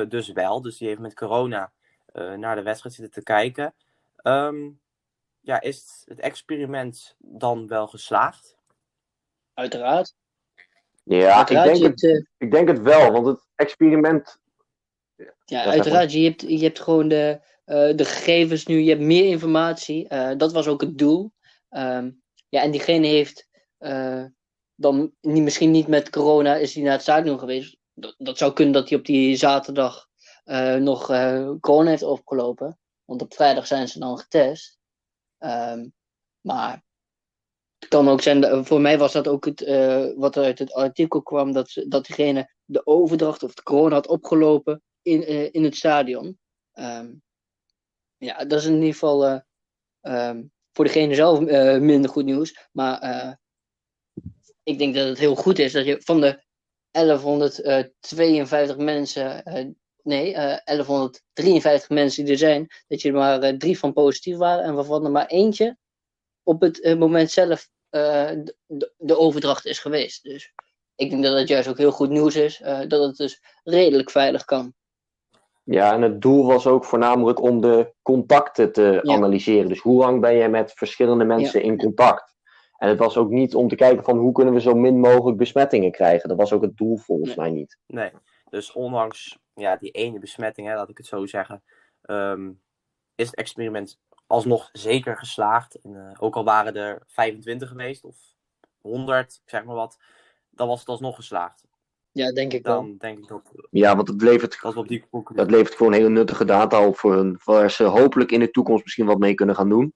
dus 0.08 0.32
wel. 0.32 0.62
Dus 0.62 0.78
die 0.78 0.88
heeft 0.88 1.00
met 1.00 1.14
corona 1.16 1.72
naar 2.14 2.56
de 2.56 2.64
wedstrijd 2.64 2.96
zitten 2.96 3.14
te 3.14 3.24
kijken. 3.24 3.74
Ehm, 4.26 4.70
ja, 5.40 5.62
is 5.62 6.04
het 6.06 6.20
experiment 6.20 7.16
dan 7.18 7.68
wel 7.68 7.88
geslaagd? 7.88 8.56
Uiteraard. 9.54 10.16
Ja, 11.04 11.42
ik 11.42 11.48
denk, 11.48 11.68
het, 11.68 11.82
hebt, 11.82 12.04
eh, 12.04 12.24
ik 12.38 12.52
denk 12.52 12.68
het 12.68 12.82
wel, 12.82 13.12
want 13.12 13.26
het 13.26 13.48
experiment. 13.56 14.40
Ja, 15.46 15.64
uiteraard. 15.64 16.12
Je 16.12 16.24
hebt, 16.24 16.42
je 16.42 16.64
hebt 16.64 16.80
gewoon 16.80 17.08
de, 17.08 17.42
eh, 17.66 17.96
de 17.96 18.06
gegevens 18.06 18.66
nu, 18.66 18.80
je 18.80 18.90
hebt 18.90 19.02
meer 19.02 19.26
informatie. 19.26 20.08
Eh, 20.08 20.38
dat 20.38 20.52
was 20.52 20.68
ook 20.68 20.82
het 20.82 20.98
doel. 20.98 21.32
Ehm, 21.70 22.12
ja, 22.50 22.62
en 22.62 22.72
diegene 22.72 23.08
heeft 23.08 23.48
eh, 23.78 24.24
dan 24.76 25.14
niet, 25.22 25.44
misschien 25.44 25.72
niet 25.72 25.88
met 25.88 26.10
corona 26.10 26.56
is 26.56 26.74
hij 26.74 26.84
naar 26.84 26.92
het 26.92 27.02
stadion 27.02 27.40
geweest. 27.40 27.78
Dat, 27.94 28.16
dat 28.18 28.38
zou 28.38 28.54
kunnen 28.54 28.74
dat 28.74 28.90
hij 28.90 28.98
op 28.98 29.06
die 29.06 29.36
zaterdag 29.36 30.08
eh, 30.44 30.76
nog 30.76 31.10
eh, 31.10 31.52
corona 31.60 31.90
heeft 31.90 32.04
opgelopen. 32.04 32.80
Want 33.06 33.22
op 33.22 33.34
vrijdag 33.34 33.68
zijn 33.68 33.88
ze 33.88 34.00
dan 34.00 34.18
getest. 34.18 34.78
Ehm, 35.38 35.88
maar 36.42 36.84
het 37.80 37.88
kan 37.88 38.08
ook 38.08 38.22
zijn, 38.22 38.66
voor 38.66 38.82
mij 38.82 38.98
was 38.98 39.14
dat 39.14 39.28
ook 39.28 39.46
het, 39.46 39.62
eh, 39.62 40.06
wat 40.16 40.36
er 40.36 40.44
uit 40.44 40.60
het 40.60 40.74
artikel 40.74 41.22
kwam, 41.22 41.52
dat, 41.52 41.84
dat 41.88 42.06
diegene 42.06 42.54
de 42.66 42.86
overdracht 42.86 43.44
of 43.44 43.54
de 43.54 43.64
corona 43.64 43.96
had 43.96 44.08
opgelopen 44.08 44.84
in, 45.02 45.24
eh, 45.24 45.54
in 45.54 45.64
het 45.64 45.76
stadion. 45.76 46.40
Ehm, 46.72 47.14
ja, 48.18 48.46
dat 48.46 48.60
is 48.60 48.66
in 48.66 48.74
ieder 48.74 48.92
geval 48.92 49.26
eh, 49.26 49.40
ehm, 50.02 50.44
voor 50.72 50.86
degene 50.86 51.16
zelf 51.16 51.40
minder 51.80 52.10
goed 52.10 52.26
nieuws. 52.26 52.68
Maar 52.72 53.40
ik 54.64 54.78
denk 54.78 54.96
dat 54.96 55.08
het 55.08 55.18
heel 55.18 55.36
goed 55.36 55.60
is 55.60 55.72
dat 55.72 55.86
je 55.86 56.02
van 56.02 56.22
de 56.22 56.44
1152 56.92 58.78
mensen, 58.78 59.44
nee, 60.06 60.34
eh 60.34 60.58
1153 60.66 61.90
mensen 61.90 62.24
die 62.24 62.34
er 62.34 62.40
zijn, 62.40 62.68
dat 62.88 63.02
je 63.02 63.08
er 63.10 63.14
maar 63.16 63.42
eh, 63.42 63.58
drie 63.58 63.80
van 63.80 63.94
positief 63.94 64.38
waren 64.38 64.64
en 64.64 64.74
waarvan 64.76 65.06
er 65.06 65.12
maar 65.12 65.26
eentje 65.28 65.78
op 66.44 66.62
het 66.62 66.82
eh, 66.82 66.98
moment 66.98 67.32
zelf 67.32 67.70
eh, 67.90 68.30
de, 68.68 68.92
de- 68.98 69.18
overdracht 69.18 69.66
is 69.66 69.80
geweest. 69.80 70.24
Dus 70.24 70.54
ik 70.96 71.10
denk 71.10 71.24
dat 71.24 71.38
het 71.38 71.48
juist 71.48 71.68
ook 71.68 71.78
heel 71.78 71.92
goed 71.92 72.10
nieuws 72.10 72.36
is, 72.36 72.62
eh, 72.62 72.80
dat 72.88 73.04
het 73.04 73.16
dus 73.18 73.42
redelijk 73.64 74.10
veilig 74.12 74.46
kan. 74.46 74.74
Ja, 75.64 75.94
en 75.94 76.02
het 76.02 76.22
doel 76.22 76.46
was 76.46 76.68
ook 76.68 76.86
voornamelijk 76.86 77.42
om 77.42 77.62
de 77.62 77.94
contacten 78.02 78.72
te 78.72 79.00
Ja. 79.04 79.14
analyseren. 79.14 79.68
Dus 79.68 79.80
hoe 79.80 79.98
lang 79.98 80.22
ben 80.22 80.34
je 80.34 80.48
met 80.48 80.72
verschillende 80.76 81.24
mensen 81.26 81.62
in 81.64 81.78
contact? 81.78 82.34
En 82.78 82.90
het 82.90 82.98
was 83.00 83.18
ook 83.18 83.30
niet 83.30 83.56
om 83.56 83.68
te 83.68 83.76
kijken 83.76 84.04
van 84.04 84.18
hoe 84.18 84.32
kunnen 84.32 84.54
we 84.54 84.60
zo 84.62 84.76
min 84.76 85.00
mogelijk 85.00 85.38
besmettingen 85.38 85.92
krijgen. 85.92 86.30
Dat 86.30 86.38
was 86.38 86.54
ook 86.54 86.62
het 86.62 86.78
doel 86.78 86.98
volgens 86.98 87.36
mij 87.36 87.50
niet. 87.50 87.78
Nee. 87.88 88.12
Dus 88.50 88.72
ondanks 88.72 89.38
ja, 89.56 89.76
die 89.76 89.92
ene 89.92 90.20
besmetting, 90.20 90.68
hè, 90.68 90.76
laat 90.76 90.90
ik 90.90 90.98
het 90.98 91.08
zo 91.08 91.26
zeggen, 91.26 91.64
ehm, 92.02 92.52
is 93.16 93.26
het 93.26 93.36
experiment 93.36 94.00
alsnog 94.28 94.70
zeker 94.72 95.18
geslaagd. 95.18 95.76
En, 95.82 95.96
eh, 95.96 96.24
ook 96.24 96.36
al 96.36 96.44
waren 96.44 96.76
er 96.76 97.04
25 97.08 97.70
geweest 97.70 98.04
of 98.04 98.18
100, 98.82 99.40
ik 99.44 99.50
zeg 99.50 99.64
maar 99.64 99.76
wat, 99.76 99.98
dan 100.50 100.68
was 100.68 100.80
het 100.80 100.90
alsnog 100.90 101.16
geslaagd. 101.16 101.64
Ja, 102.12 102.32
denk 102.32 102.54
ik 102.54 102.66
wel. 102.66 102.82
Dan 102.82 102.98
denk 102.98 103.18
ik 103.18 103.28
dat, 103.28 103.52
Ja, 103.70 103.96
want 103.96 104.08
het 104.08 104.22
levert, 104.22 104.62
dat 104.62 104.74
we 104.74 104.80
op 104.80 104.88
die 104.88 105.06
dat 105.34 105.52
levert 105.52 105.76
gewoon 105.76 105.94
hele 105.94 106.10
nuttige 106.10 106.46
data 106.46 106.88
op 106.88 106.98
voor 106.98 107.14
hun. 107.16 107.40
Waar 107.44 107.72
ze 107.72 107.84
hopelijk 107.84 108.32
in 108.32 108.40
de 108.40 108.52
toekomst 108.52 108.84
misschien 108.84 109.06
wat 109.06 109.20
mee 109.20 109.34
kunnen 109.34 109.56
gaan 109.56 109.70
doen. 109.70 109.94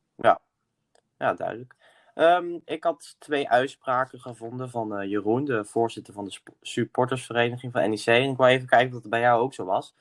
Ja, 1.17 1.33
duidelijk. 1.33 1.75
Ehm, 2.19 2.59
ik 2.65 2.83
had 2.83 3.15
twee 3.19 3.49
uitspraken 3.49 4.19
gevonden 4.19 4.69
van 4.69 4.95
eh, 4.95 5.09
Jeroen, 5.09 5.45
de 5.45 5.65
voorzitter 5.65 6.13
van 6.13 6.25
de 6.25 6.39
supportersvereniging 6.61 7.71
van 7.71 7.89
NEC. 7.89 8.05
En 8.05 8.29
ik 8.29 8.37
wil 8.37 8.45
even 8.45 8.67
kijken 8.67 8.95
of 8.95 9.01
dat 9.01 9.11
bij 9.11 9.19
jou 9.19 9.41
ook 9.41 9.53
zo 9.53 9.65
was. 9.65 9.93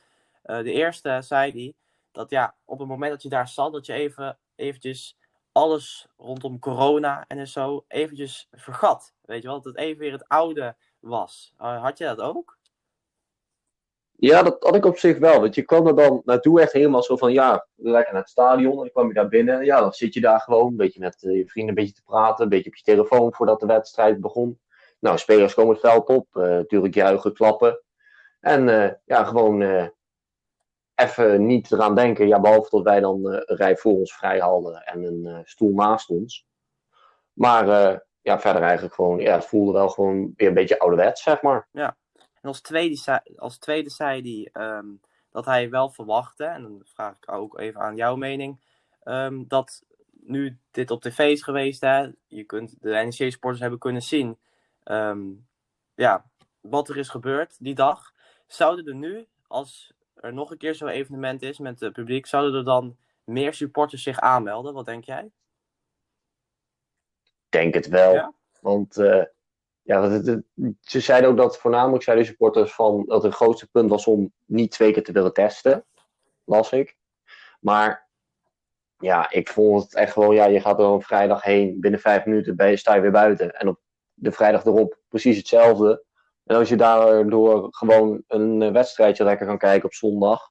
Eh, 0.42 0.59
de 0.59 0.72
eerste 0.72 1.18
zei 1.22 1.52
hij 1.52 1.74
dat 2.12 2.31
ja, 2.31 2.54
op 2.64 2.78
het 2.78 2.88
moment 2.88 3.11
dat 3.11 3.22
je 3.22 3.28
daar 3.28 3.48
zat, 3.48 3.72
dat 3.72 3.87
je 3.87 3.92
even 3.92 4.38
eventjes 4.54 5.16
alles 5.52 6.09
rondom 6.16 6.59
corona 6.59 7.24
en 7.26 7.48
zo 7.48 7.85
eventjes 7.88 8.48
vergat. 8.52 9.14
Weet 9.22 9.42
je 9.42 9.48
wel, 9.48 9.61
dat 9.61 9.72
het 9.72 9.83
even 9.83 9.98
weer 9.98 10.12
het 10.12 10.28
oude 10.28 10.76
was. 11.00 11.52
Eh, 11.59 11.83
had 11.83 11.98
je 11.98 12.04
dat 12.04 12.20
ook? 12.20 12.57
Ja, 14.20 14.42
dat 14.42 14.57
had 14.62 14.74
ik 14.74 14.85
op 14.85 14.98
zich 14.98 15.18
wel. 15.18 15.40
Want 15.40 15.54
je 15.54 15.62
kwam 15.62 15.87
er 15.87 15.96
dan 15.96 16.22
naartoe 16.24 16.61
echt 16.61 16.72
helemaal 16.72 17.02
zo 17.02 17.16
van, 17.16 17.33
ja, 17.33 17.66
lekker 17.74 18.12
naar 18.12 18.22
het 18.22 18.31
stadion. 18.31 18.72
En 18.72 18.78
dan 18.78 18.90
kwam 18.90 19.09
je 19.09 19.14
daar 19.14 19.28
binnen. 19.28 19.64
Ja, 19.64 19.81
dan 19.81 19.92
zit 19.92 20.14
je 20.14 20.20
daar 20.20 20.40
gewoon 20.40 20.66
een 20.66 20.76
beetje 20.76 21.00
met 21.00 21.22
eh, 21.22 21.37
je 21.37 21.48
vrienden 21.48 21.68
een 21.76 21.83
beetje 21.85 21.94
te 21.94 22.02
praten. 22.02 22.42
Een 22.44 22.50
beetje 22.50 22.70
op 22.70 22.76
je 22.76 22.83
telefoon 22.83 23.35
voordat 23.35 23.61
de 23.61 23.66
wedstrijd 23.66 24.20
begon. 24.20 24.61
Nou, 25.00 25.18
spelers 25.18 25.54
komen 25.54 25.72
het 25.72 25.81
veld 25.81 26.09
op. 26.09 26.26
eh, 26.33 26.42
natuurlijk 26.42 26.94
juichen, 26.94 27.33
klappen. 27.33 27.83
En 28.40 28.68
eh, 28.68 28.92
ja, 29.04 29.24
gewoon 29.24 29.90
even 30.94 31.46
niet 31.46 31.72
eraan 31.72 31.94
denken. 31.94 32.28
Ja, 32.28 32.40
behalve 32.40 32.70
dat 32.70 32.83
wij 32.85 33.00
dan 33.00 33.26
een 33.26 33.57
rij 33.57 33.76
voor 33.76 33.92
ons 33.92 34.16
vrij 34.16 34.38
hadden 34.38 34.83
en 34.85 35.02
een 35.04 35.42
stoel 35.44 35.74
naast 35.74 36.09
ons. 36.11 36.46
Maar 37.33 37.66
ja, 38.20 38.40
verder 38.40 38.62
eigenlijk 38.62 38.94
gewoon, 38.94 39.18
ja, 39.18 39.35
het 39.35 39.46
voelde 39.46 39.72
wel 39.72 39.88
gewoon 39.88 40.33
weer 40.37 40.48
een 40.48 40.54
beetje 40.54 40.78
ouderwets, 40.78 41.22
zeg 41.22 41.42
maar. 41.42 41.68
En 42.42 42.48
als 42.48 42.61
tweede, 42.61 42.96
zei- 42.96 43.20
als 43.37 43.59
tweede 43.59 43.90
zei 43.90 44.48
hij 44.53 44.62
ehm, 44.62 44.87
dat 45.31 45.44
hij 45.44 45.70
wel 45.70 45.90
verwachtte, 45.90 46.44
en 46.44 46.62
dan 46.62 46.83
vraag 46.85 47.16
ik 47.16 47.33
ook 47.33 47.59
even 47.59 47.81
aan 47.81 47.96
jouw 47.96 48.16
mening, 48.16 48.61
ehm, 49.03 49.44
dat 49.46 49.85
nu 50.11 50.59
dit 50.70 50.90
op 50.90 51.01
tv 51.01 51.18
is 51.18 51.42
geweest, 51.42 51.81
hè, 51.81 52.11
je 52.27 52.44
kunt 52.44 52.74
de 52.81 52.90
NEC-sporters 52.90 53.61
hebben 53.61 53.79
kunnen 53.79 54.03
zien 54.03 54.38
ehm, 54.85 55.20
ja, 55.94 56.31
wat 56.61 56.88
er 56.88 56.96
is 56.96 57.09
gebeurd 57.09 57.57
die 57.59 57.74
dag. 57.74 58.12
Zouden 58.46 58.87
er 58.87 58.94
nu, 58.94 59.27
als 59.46 59.92
er 60.14 60.33
nog 60.33 60.51
een 60.51 60.59
keer 60.59 60.74
zo'n 60.74 60.88
evenement 60.88 61.42
is 61.42 61.59
met 61.59 61.81
het 61.81 61.92
publiek, 61.92 62.27
zouden 62.27 62.55
er 62.55 62.64
dan 62.64 62.96
meer 63.24 63.55
supporters 63.55 64.03
zich 64.03 64.20
aanmelden? 64.20 64.74
Wat 64.74 64.85
denk 64.85 65.05
jij? 65.05 65.31
Ik 67.24 67.48
denk 67.48 67.74
het 67.74 67.88
wel. 67.88 68.12
Ja? 68.12 68.33
Want 68.61 68.96
eh, 68.96 69.24
ja, 69.88 70.20
ze 70.81 71.01
zeiden 71.01 71.31
ook 71.31 71.37
dat 71.37 71.59
voornamelijk 71.59 72.03
zeiden 72.03 72.24
de 72.24 72.31
supporters 72.31 72.72
van 72.72 73.05
dat 73.07 73.22
het 73.22 73.35
grootste 73.35 73.68
punt 73.70 73.90
was 73.90 74.07
om 74.07 74.33
niet 74.44 74.70
twee 74.70 74.92
keer 74.92 75.05
te 75.05 75.12
willen 75.12 75.33
testen. 75.33 75.85
Las 76.44 76.72
ik. 76.72 76.96
Maar 77.61 78.09
ja, 78.98 79.31
ik 79.31 79.48
vond 79.48 79.83
het 79.83 79.94
echt 79.94 80.12
gewoon, 80.12 80.35
ja, 80.35 80.44
je 80.44 80.61
gaat 80.61 80.79
er 80.79 80.87
op 80.87 81.05
vrijdag 81.05 81.42
heen, 81.42 81.81
binnen 81.81 82.01
vijf 82.01 82.24
minuten 82.24 82.57
ben 82.57 82.70
je, 82.70 82.77
sta 82.77 82.94
je 82.94 83.01
weer 83.01 83.11
buiten. 83.11 83.55
En 83.55 83.68
op 83.68 83.81
de 84.14 84.33
vrijdag 84.33 84.64
erop 84.64 84.98
precies 85.09 85.37
hetzelfde. 85.37 86.05
En 86.44 86.57
als 86.57 86.68
je 86.68 86.77
daardoor 86.77 87.66
gewoon 87.70 88.22
een 88.27 88.62
eh, 88.62 88.72
wedstrijdje 88.72 89.24
lekker 89.24 89.46
kan 89.46 89.59
kijken 89.59 89.85
op 89.85 89.94
zondag, 89.94 90.51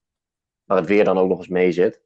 waar 0.64 0.78
het 0.78 0.88
weer 0.88 1.04
dan 1.04 1.18
ook 1.18 1.30
nog 1.30 1.38
eens 1.38 1.48
mee 1.48 1.72
zit, 1.72 2.02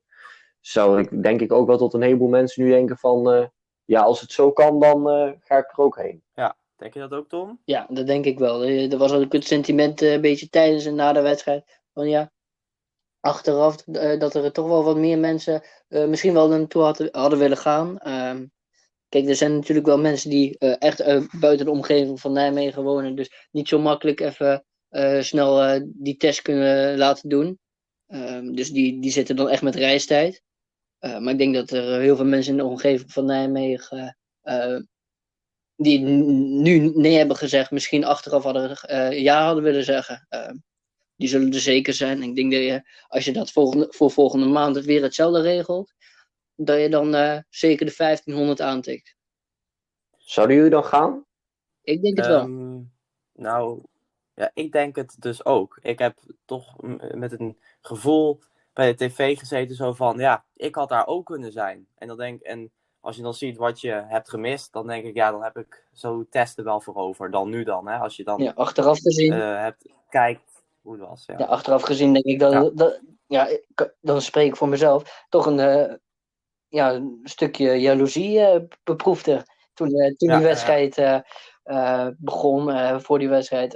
zou 0.59 0.99
ik 0.99 1.23
denk 1.23 1.41
ik 1.41 1.51
ook 1.51 1.67
wel 1.67 1.77
tot 1.77 1.93
een 1.93 2.01
heleboel 2.01 2.29
mensen 2.29 2.63
nu 2.63 2.69
denken 2.69 2.97
van, 2.97 3.31
eh, 3.31 3.45
ja, 3.85 4.01
als 4.01 4.21
het 4.21 4.31
zo 4.31 4.51
kan, 4.51 4.79
dan 4.79 5.09
eh, 5.09 5.31
ga 5.39 5.57
ik 5.57 5.71
er 5.71 5.83
ook 5.83 5.97
heen. 5.97 6.23
Denk 6.81 6.93
je 6.93 6.99
dat 6.99 7.13
ook, 7.13 7.29
Tom? 7.29 7.61
Ja, 7.65 7.87
dat 7.89 8.07
denk 8.07 8.25
ik 8.25 8.39
wel. 8.39 8.63
Eh, 8.63 8.91
Er 8.91 8.97
was 8.97 9.11
ook 9.11 9.33
het 9.33 9.45
sentiment 9.45 10.01
eh, 10.01 10.13
een 10.13 10.21
beetje 10.21 10.49
tijdens 10.49 10.85
en 10.85 10.95
na 10.95 11.13
de 11.13 11.21
wedstrijd. 11.21 11.81
Van 11.93 12.09
ja, 12.09 12.31
achteraf 13.19 13.87
eh, 13.87 14.19
dat 14.19 14.35
er 14.35 14.51
toch 14.51 14.67
wel 14.67 14.83
wat 14.83 14.97
meer 14.97 15.19
mensen 15.19 15.61
misschien 15.87 16.33
wel 16.33 16.47
naartoe 16.47 16.81
hadden, 16.81 17.07
hadden 17.11 17.39
willen 17.39 17.57
gaan. 17.57 17.97
Ehm, 17.97 18.45
kijk, 19.09 19.27
er 19.27 19.35
zijn 19.35 19.55
natuurlijk 19.55 19.87
wel 19.87 19.97
mensen 19.99 20.29
die 20.29 20.57
echt 20.57 21.03
buiten 21.39 21.65
de 21.65 21.71
omgeving 21.71 22.19
van 22.19 22.31
Nijmegen 22.31 22.83
wonen. 22.83 23.15
Dus 23.15 23.47
niet 23.51 23.67
zo 23.67 23.79
makkelijk 23.79 24.19
even 24.19 24.65
snel 25.23 25.79
die 25.85 26.17
test 26.17 26.41
kunnen 26.41 26.97
laten 26.97 27.29
doen. 27.29 27.59
Ehm, 28.07 28.51
dus 28.51 28.71
die, 28.71 29.01
die 29.01 29.11
zitten 29.11 29.35
dan 29.35 29.49
echt 29.49 29.61
met 29.61 29.75
reistijd. 29.75 30.41
Maar 30.99 31.29
ik 31.29 31.37
denk 31.37 31.55
dat 31.55 31.71
er 31.71 31.99
heel 31.99 32.15
veel 32.15 32.25
mensen 32.25 32.51
in 32.51 32.57
de 32.57 32.65
omgeving 32.65 33.11
van 33.11 33.25
Nijmegen. 33.25 34.17
Die 35.81 35.99
nu 35.99 36.91
nee 36.95 37.17
hebben 37.17 37.35
gezegd, 37.35 37.71
misschien 37.71 38.05
achteraf 38.05 38.43
hadden, 38.43 38.75
eh, 38.75 39.21
ja 39.21 39.45
hadden 39.45 39.63
willen 39.63 39.83
zeggen. 39.83 40.25
Eh, 40.29 40.53
die 41.15 41.27
zullen 41.27 41.53
er 41.53 41.59
zeker 41.59 41.93
zijn. 41.93 42.23
Ik 42.23 42.35
denk 42.35 42.51
dat 42.51 42.61
je, 42.61 42.89
als 43.07 43.25
je 43.25 43.33
dat 43.33 43.51
volgende, 43.51 43.87
voor 43.89 44.11
volgende 44.11 44.45
maand 44.45 44.75
het 44.75 44.85
weer 44.85 45.03
hetzelfde 45.03 45.41
regelt, 45.41 45.93
dat 46.55 46.79
je 46.79 46.89
dan 46.89 47.15
eh, 47.15 47.37
zeker 47.49 47.85
de 47.85 47.93
1500 47.97 48.61
aantikt. 48.61 49.15
Zouden 50.17 50.55
jullie 50.55 50.71
dan 50.71 50.85
gaan? 50.85 51.25
Ik 51.81 52.01
denk 52.01 52.17
het 52.17 52.27
wel. 52.27 52.39
Ehm, 52.39 52.79
nou, 53.33 53.83
ja, 54.35 54.51
ik 54.53 54.71
denk 54.71 54.95
het 54.95 55.15
dus 55.19 55.45
ook. 55.45 55.77
Ik 55.81 55.99
heb 55.99 56.17
toch 56.45 56.75
met 57.13 57.39
een 57.39 57.57
gevoel 57.81 58.39
bij 58.73 58.95
de 58.95 59.05
tv 59.05 59.37
gezeten 59.37 59.75
zo 59.75 59.93
van, 59.93 60.17
ja, 60.17 60.45
ik 60.55 60.75
had 60.75 60.89
daar 60.89 61.07
ook 61.07 61.25
kunnen 61.25 61.51
zijn. 61.51 61.87
En 61.95 62.07
dan 62.07 62.17
denk 62.17 62.41
en 62.41 62.71
als 63.01 63.15
je 63.15 63.21
dan 63.21 63.33
ziet 63.33 63.57
wat 63.57 63.81
je 63.81 63.91
hebt 63.91 64.29
gemist, 64.29 64.73
dan 64.73 64.87
denk 64.87 65.05
ik, 65.05 65.15
ja, 65.15 65.31
dan 65.31 65.43
heb 65.43 65.57
ik 65.57 65.85
zo 65.93 66.25
testen 66.29 66.63
wel 66.63 66.81
voor 66.81 66.95
over. 66.95 67.31
Dan 67.31 67.49
nu 67.49 67.63
dan, 67.63 67.87
hè. 67.87 67.97
Als 67.97 68.15
je 68.15 68.23
dan 68.23 68.43
Ja, 68.43 68.51
achteraf 68.55 68.99
gezien, 68.99 69.33
eh, 69.33 69.39
hebt, 69.61 69.85
kijkt 70.09 70.63
hoe 70.81 70.93
het 70.93 71.01
was. 71.07 71.23
Ja. 71.25 71.35
ja, 71.37 71.45
achteraf 71.45 71.81
gezien 71.81 72.13
denk 72.13 72.25
ik 72.25 72.39
dat, 72.39 72.51
Ja. 72.53 72.69
dat 72.73 73.01
ja, 73.27 73.47
ik- 73.47 73.95
dan 74.01 74.21
spreek 74.21 74.47
ik 74.47 74.55
voor 74.55 74.69
mezelf, 74.69 75.25
toch 75.29 75.45
een, 75.45 75.59
eh, 75.59 75.93
ja, 76.67 76.93
een 76.93 77.19
stukje 77.23 77.71
jaloezie 77.81 78.39
eh, 78.39 78.61
beproefde. 78.83 79.45
Toen, 79.73 79.89
toen 79.89 80.29
Ja, 80.29 80.35
die 80.37 80.45
wedstrijd 80.45 81.23
begon, 82.17 82.99
voor 83.01 83.19
die 83.19 83.29
wedstrijd. 83.29 83.75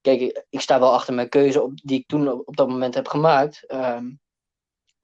kijk, 0.00 0.20
ik, 0.20 0.44
ik 0.50 0.60
sta 0.60 0.78
wel 0.80 0.92
achter 0.92 1.14
mijn 1.14 1.28
keuze 1.28 1.62
op, 1.62 1.80
die 1.82 1.98
ik 1.98 2.06
toen 2.06 2.32
op, 2.32 2.48
op 2.48 2.56
dat 2.56 2.68
moment 2.68 2.94
heb 2.94 3.08
gemaakt. 3.08 3.64
ehm, 3.66 4.10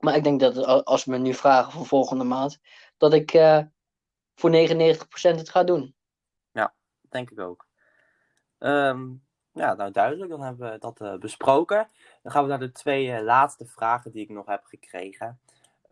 maar 0.04 0.16
ik 0.16 0.24
denk 0.24 0.40
dat 0.40 0.56
a- 0.56 0.82
als 0.82 1.04
we 1.04 1.10
me 1.10 1.18
nu 1.18 1.34
vragen 1.34 1.72
voor 1.72 1.86
volgende 1.86 2.24
maand, 2.24 2.58
dat 2.96 3.12
ik 3.12 3.32
eh, 3.32 3.58
voor 4.34 4.50
99% 4.50 5.38
het 5.38 5.50
ga 5.50 5.64
doen. 5.64 5.94
denk 7.08 7.30
ik 7.30 7.40
ook. 7.40 7.66
Ehm, 8.58 9.08
ja, 9.52 9.74
nou 9.74 9.90
duidelijk, 9.90 10.30
dan 10.30 10.42
hebben 10.42 10.70
we 10.70 10.78
dat 10.78 11.00
eh, 11.00 11.14
besproken. 11.16 11.88
Dan 12.22 12.32
gaan 12.32 12.42
we 12.42 12.48
naar 12.48 12.58
de 12.58 12.72
twee 12.72 13.12
eh, 13.12 13.22
laatste 13.22 13.66
vragen 13.66 14.12
die 14.12 14.22
ik 14.22 14.28
nog 14.28 14.46
heb 14.46 14.64
gekregen. 14.64 15.40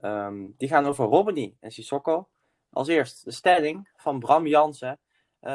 Ehm, 0.01 0.47
die 0.57 0.69
gaan 0.69 0.87
over 0.87 1.05
Romani 1.05 1.57
en 1.61 1.71
Sissoko. 1.71 2.29
Als 2.71 2.89
eerst 2.89 3.25
de 3.25 3.31
stelling 3.31 3.91
van 3.97 4.19
Bram 4.19 4.47
Jansen. 4.47 4.99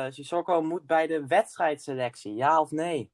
Sissoko 0.09 0.61
moet 0.61 0.85
bij 0.85 1.07
de 1.07 1.27
wedstrijdselectie, 1.27 2.33
ja 2.33 2.59
of 2.61 2.71
nee? 2.71 3.11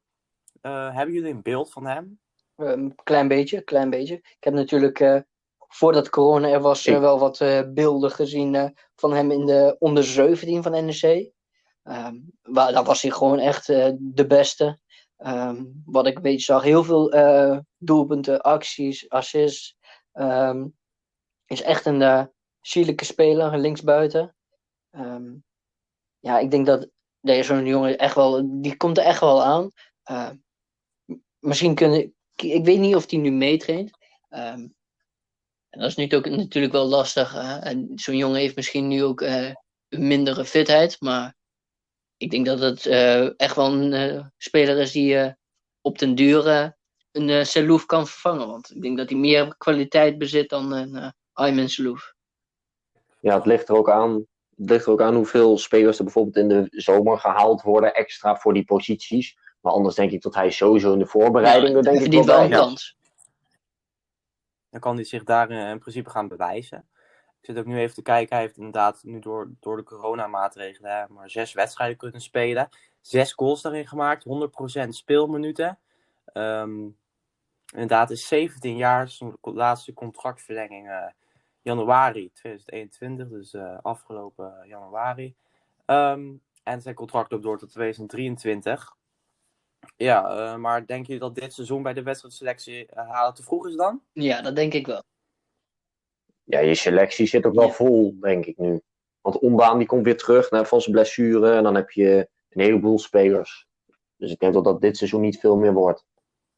hebben 0.62 1.12
jullie 1.12 1.32
een 1.32 1.42
beeld 1.42 1.72
van 1.72 1.86
hem? 1.86 2.20
Een 2.56 2.68
um, 2.68 2.96
klein 2.96 3.28
beetje, 3.28 3.62
klein 3.62 3.90
beetje. 3.90 4.16
Ik 4.16 4.38
heb 4.40 4.54
natuurlijk 4.54 5.24
voordat 5.74 6.10
corona 6.10 6.48
er 6.48 6.62
was 6.62 6.86
ik... 6.86 7.00
wel 7.00 7.20
wat 7.20 7.38
beelden 7.74 8.12
gezien 8.12 8.76
van 8.96 9.14
hem 9.14 9.32
in 9.32 9.46
de 9.46 9.76
onder 9.80 10.04
17 10.04 10.64
van 10.64 10.86
NEC. 10.86 11.32
Um, 11.84 12.32
waar, 12.42 12.72
daar 12.72 12.84
was 12.84 13.02
hij 13.02 13.12
gewoon 13.12 13.40
echt 13.40 13.70
uh, 13.70 13.92
de 14.00 14.28
beste. 14.28 14.80
Um, 15.18 15.82
wat 15.86 16.08
ik 16.08 16.22
beetje 16.22 16.40
zag, 16.40 16.64
heel 16.64 16.84
veel 16.84 17.16
uh, 17.16 17.58
doelpunten, 17.78 18.42
acties, 18.42 19.10
assists. 19.10 19.78
Um, 20.14 20.78
is 21.46 21.62
echt 21.62 21.86
een 21.86 22.02
uh, 22.02 22.24
sierlijke 22.62 23.06
speler, 23.06 23.58
linksbuiten. 23.58 24.36
ja, 26.20 26.40
ik 26.40 26.52
denk 26.52 26.66
dat 26.66 26.90
deze 27.20 27.44
zo'n 27.44 27.66
jongen 27.66 27.98
echt 27.98 28.16
wel, 28.16 28.62
die 28.62 28.78
komt 28.78 28.98
er 28.98 29.04
echt 29.04 29.20
wel 29.20 29.44
aan. 29.44 29.72
misschien 31.40 31.76
kunnen, 31.76 32.16
ik 32.36 32.66
weet 32.66 32.80
niet 32.80 32.96
of 32.96 33.10
hij 33.10 33.20
nu 33.20 33.32
meetraint. 33.32 33.92
En 35.72 35.80
dat 35.80 35.90
is 35.90 35.96
nu 35.96 36.16
ook 36.16 36.30
natuurlijk 36.30 36.74
wel 36.74 36.88
lastig. 36.88 37.36
en 37.62 37.92
zo'n 37.96 38.18
jongen 38.18 38.40
heeft 38.40 38.56
misschien 38.56 38.88
nu 38.88 39.04
ook 39.04 39.22
een 39.22 39.56
mindere 39.90 40.46
fitheid, 40.46 41.02
maar 41.02 41.36
ik 42.18 42.32
denk 42.32 42.46
dat 42.46 42.60
het 42.60 42.86
uh, 42.86 43.40
echt 43.40 43.56
wel 43.56 43.74
een 43.74 43.92
uh, 43.92 44.26
speler 44.38 44.78
is 44.78 44.92
die 44.92 45.36
op 45.82 46.00
den 46.00 46.16
duur 46.16 46.74
een 47.12 47.28
uh, 47.28 47.44
Selouf 47.44 47.86
kan 47.86 48.08
vervangen. 48.08 48.48
Want 48.48 48.76
ik 48.76 48.82
denk 48.82 48.98
dat 48.98 49.10
hij 49.10 49.18
meer 49.18 49.56
kwaliteit 49.58 50.18
bezit 50.18 50.50
dan 50.50 50.72
een 50.72 50.96
uh, 50.96 51.10
Ayman 51.34 51.70
Selouf. 51.70 52.14
Ja, 53.20 53.36
het 53.36 53.46
ligt 53.46 53.70
er 53.70 53.76
ook 53.76 53.90
aan. 53.90 54.26
Het 54.56 54.70
ligt 54.70 54.86
er 54.86 54.92
ook 54.92 55.02
aan 55.02 55.16
hoeveel 55.16 55.58
spelers 55.58 55.98
er 55.98 56.04
bijvoorbeeld 56.04 56.36
in 56.36 56.48
de 56.48 56.68
zomer 56.70 57.20
gehaald 57.20 57.62
worden 57.62 57.94
extra 57.94 58.36
voor 58.36 58.54
die 58.54 58.64
posities. 58.64 59.38
Maar 59.62 59.74
anders 59.74 59.96
denk 59.96 60.12
ik 60.12 60.22
dat 60.22 60.36
hij 60.36 60.52
sowieso 60.52 60.94
in 60.94 61.00
de 61.00 61.06
voorbereiding. 61.06 61.76
Ja, 61.76 61.82
denk 61.82 62.00
ik 62.00 62.12
wel, 62.12 62.26
wel 62.26 62.44
een 62.44 62.50
kans. 62.50 62.98
Dan 64.72 64.80
kan 64.80 64.96
hij 64.96 65.04
zich 65.04 65.24
daar 65.24 65.52
in 65.52 65.80
principe 65.80 66.10
gaan 66.10 66.28
bewijzen. 66.28 66.86
Ik 67.42 67.48
zit 67.48 67.58
ook 67.58 67.66
nu 67.66 67.78
even 67.78 67.96
te 67.96 68.02
kijken. 68.02 68.36
Hij 68.36 68.46
heeft 68.46 68.58
inderdaad 68.58 69.04
nu 69.04 69.20
door, 69.20 69.52
door 69.60 69.78
de 69.78 69.84
coronamaatregelen 69.84 71.08
maar 71.10 71.30
zes 71.30 71.54
wedstrijden 71.54 71.98
kunnen 71.98 72.22
spelen. 72.22 72.70
Zes 73.02 73.34
goals 73.34 73.62
daarin 73.62 73.88
gemaakt. 73.88 74.26
100% 74.86 74.88
speelminuten. 74.88 75.80
Um, 76.34 76.98
inderdaad 77.72 78.10
is 78.10 78.28
17 78.28 78.78
jaar. 78.78 79.08
Zijn 79.08 79.38
laatste 79.42 79.94
contractverlenging 79.94 80.88
uh, 80.88 81.06
januari 81.62 82.32
2021. 82.34 83.28
Dus 83.28 83.54
uh, 83.54 83.78
afgelopen 83.82 84.64
januari. 84.68 85.36
Um, 85.86 86.42
en 86.64 86.82
zijn 86.82 86.96
contract 86.96 87.32
loopt 87.32 87.44
door 87.44 87.58
tot 87.58 87.72
2023. 87.72 88.96
Ja, 90.02 90.54
uh, 90.54 90.56
maar 90.56 90.86
denk 90.86 91.08
je 91.08 91.20
dat 91.20 91.36
dit 91.36 91.54
seizoen 91.54 91.84
bij 91.84 91.94
de 91.94 92.04
wedstrijdselectie 92.04 92.88
halen 92.94 93.34
te 93.34 93.44
vroeg 93.44 93.68
is 93.68 93.76
dan? 93.76 94.02
Ja, 94.12 94.42
dat 94.42 94.56
denk 94.56 94.74
ik 94.74 94.86
wel 94.86 95.04
ja, 96.52 96.60
je 96.60 96.76
selectie 96.76 97.28
zit 97.28 97.46
ook 97.46 97.56
wel 97.56 97.70
vol, 97.70 98.20
denk 98.20 98.46
ik 98.46 98.58
nu. 98.58 98.82
Want 99.22 99.40
Ombaan 99.40 99.78
die 99.78 99.88
komt 99.88 100.06
weer 100.06 100.18
terug 100.18 100.52
naar, 100.52 100.66
van 100.66 100.82
zijn 100.82 100.96
blessure. 100.96 101.56
En 101.56 101.64
dan 101.64 101.76
heb 101.76 101.92
je 101.92 102.30
een 102.50 102.62
heleboel 102.62 103.00
spelers. 103.00 103.68
Dus 104.16 104.32
ik 104.32 104.40
denk 104.40 104.54
dat 104.54 104.64
dat 104.64 104.82
dit 104.82 104.98
seizoen 104.98 105.22
niet 105.22 105.40
veel 105.40 105.58
meer 105.58 105.74
wordt. 105.74 106.06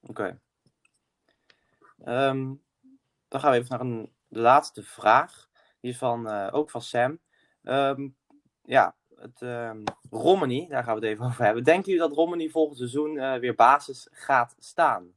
Oké. 0.01 0.39
Okay. 2.01 2.29
Um, 2.29 2.63
dan 3.27 3.39
gaan 3.39 3.51
we 3.51 3.57
even 3.57 3.69
naar 3.69 3.79
een, 3.79 4.13
de 4.27 4.39
laatste 4.39 4.83
vraag. 4.83 5.49
Die 5.79 5.91
is 5.91 5.97
van, 5.97 6.27
uh, 6.27 6.49
ook 6.51 6.69
van 6.69 6.81
Sam. 6.81 7.19
Um, 7.63 8.15
ja, 8.61 8.95
het 9.23 9.41
um, 9.41 9.83
Romani, 10.09 10.67
daar 10.67 10.83
gaan 10.83 10.95
we 10.95 11.01
het 11.01 11.09
even 11.09 11.25
over 11.25 11.43
hebben. 11.45 11.63
Denken 11.63 11.91
jullie 11.91 12.07
dat 12.07 12.17
Romani 12.17 12.49
volgend 12.49 12.77
seizoen 12.77 13.15
uh, 13.15 13.35
weer 13.35 13.55
basis 13.55 14.07
gaat 14.11 14.55
staan? 14.59 15.13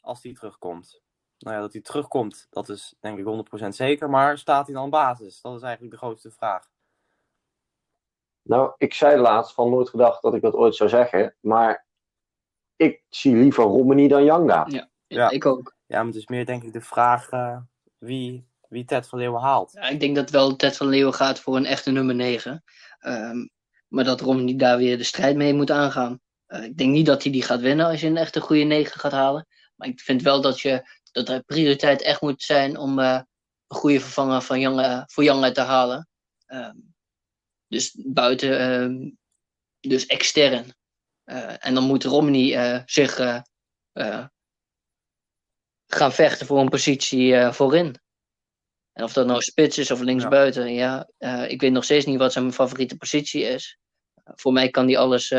Als 0.00 0.22
hij 0.22 0.32
terugkomt? 0.32 1.02
nou 1.42 1.56
ja, 1.56 1.60
dat 1.60 1.72
hij 1.72 1.82
terugkomt, 1.82 2.46
dat 2.50 2.68
is 2.68 2.94
denk 3.00 3.18
ik 3.18 3.64
100% 3.64 3.68
zeker. 3.68 4.10
Maar 4.10 4.38
staat 4.38 4.66
hij 4.66 4.74
dan 4.74 4.90
basis? 4.90 5.40
Dat 5.40 5.56
is 5.56 5.62
eigenlijk 5.62 5.92
de 5.92 5.98
grootste 5.98 6.30
vraag. 6.30 6.70
Nou, 8.42 8.72
ik 8.78 8.94
zei 8.94 9.20
laatst 9.20 9.54
van 9.54 9.70
nooit 9.70 9.88
gedacht 9.88 10.22
dat 10.22 10.34
ik 10.34 10.42
dat 10.42 10.54
ooit 10.54 10.74
zou 10.74 10.88
zeggen. 10.88 11.34
Maar 11.40 11.86
ik 12.76 13.02
zie 13.08 13.36
liever 13.36 13.64
Romani 13.64 14.08
dan 14.08 14.24
Janga. 14.24 14.66
Ja, 14.68 14.88
ja, 15.06 15.30
ik 15.30 15.46
ook. 15.46 15.74
Ja, 15.86 15.96
maar 15.96 16.06
het 16.06 16.14
is 16.14 16.26
meer 16.26 16.46
denk 16.46 16.62
ik 16.62 16.72
de 16.72 16.80
vraag 16.80 17.32
uh, 17.32 17.56
wie, 17.98 18.46
wie 18.68 18.84
Ted 18.84 19.08
van 19.08 19.18
Leeuwen 19.18 19.40
haalt. 19.40 19.72
Ja, 19.72 19.88
ik 19.88 20.00
denk 20.00 20.16
dat 20.16 20.30
wel 20.30 20.56
Ted 20.56 20.76
van 20.76 20.86
Leeuwen 20.86 21.14
gaat 21.14 21.40
voor 21.40 21.56
een 21.56 21.66
echte 21.66 21.90
nummer 21.90 22.14
9. 22.14 22.64
Ehm, 23.02 23.46
maar 23.88 24.04
dat 24.04 24.20
Romani 24.20 24.56
daar 24.56 24.76
weer 24.76 24.98
de 24.98 25.04
strijd 25.04 25.36
mee 25.36 25.54
moet 25.54 25.70
aangaan. 25.70 26.20
Uh, 26.48 26.64
ik 26.64 26.76
denk 26.76 26.92
niet 26.92 27.06
dat 27.06 27.22
hij 27.22 27.32
die 27.32 27.42
gaat 27.42 27.60
winnen 27.60 27.86
als 27.86 28.00
je 28.00 28.06
een 28.06 28.16
echte 28.16 28.40
goede 28.40 28.62
9 28.62 29.00
gaat 29.00 29.12
halen. 29.12 29.46
Maar 29.76 29.88
ik 29.88 30.00
vind 30.00 30.22
wel 30.22 30.40
dat 30.40 30.60
je 30.60 30.88
dat 31.12 31.46
prioriteit 31.46 32.02
echt 32.02 32.20
moet 32.20 32.42
zijn 32.42 32.76
om 32.76 32.98
uh, 32.98 33.20
een 33.66 33.76
goede 33.76 34.00
vervanger 34.00 34.42
van 34.42 34.60
Young, 34.60 35.04
voor 35.06 35.24
Young 35.24 35.54
te 35.54 35.60
halen. 35.60 36.08
Um, 36.46 36.94
dus 37.68 37.94
buiten, 37.98 38.70
um, 38.70 39.18
dus 39.80 40.06
extern. 40.06 40.74
Uh, 41.24 41.66
en 41.66 41.74
dan 41.74 41.84
moet 41.84 42.04
Romney 42.04 42.82
zich 42.86 43.14
gaan 45.86 46.12
vechten 46.12 46.46
voor 46.46 46.60
een 46.60 46.68
positie 46.68 47.50
voorin. 47.50 48.00
En 48.92 49.04
of 49.04 49.12
dat 49.12 49.26
nou 49.26 49.40
spits 49.40 49.78
is 49.78 49.90
of 49.90 50.00
linksbuiten, 50.00 50.72
ja, 50.72 51.08
ja 51.18 51.44
ik 51.44 51.60
weet 51.60 51.72
nog 51.72 51.84
steeds 51.84 52.06
niet 52.06 52.18
wat 52.18 52.32
zijn 52.32 52.52
favoriete 52.52 52.96
positie 52.96 53.42
is. 53.42 53.78
voor 54.24 54.52
mij 54.52 54.70
kan 54.70 54.86
die 54.86 54.98
alles 54.98 55.34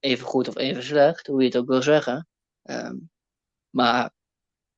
even 0.00 0.26
goed 0.26 0.48
of 0.48 0.56
even 0.56 0.82
slecht, 0.82 1.26
hoe 1.26 1.40
je 1.40 1.46
het 1.46 1.56
ook 1.56 1.68
wil 1.68 1.82
zeggen. 1.82 2.28
Um, 2.62 3.10
maar 3.70 4.10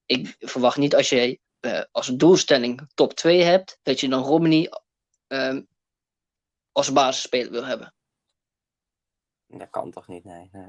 ik 0.07 0.37
verwacht 0.39 0.77
niet 0.77 0.95
als 0.95 1.09
je 1.09 1.41
uh, 1.61 1.83
als 1.91 2.07
doelstelling 2.07 2.91
top 2.95 3.13
2 3.13 3.43
hebt, 3.43 3.79
dat 3.83 4.01
je 4.01 4.09
dan 4.09 4.23
Romney 4.23 4.73
uh, 5.29 5.61
als 6.73 6.93
basisspeler 6.93 7.51
wil 7.51 7.65
hebben. 7.65 7.95
Dat 9.47 9.71
kan 9.71 9.91
toch 9.91 10.09
niet, 10.09 10.25
nee. 10.25 10.49
nee. 10.53 10.69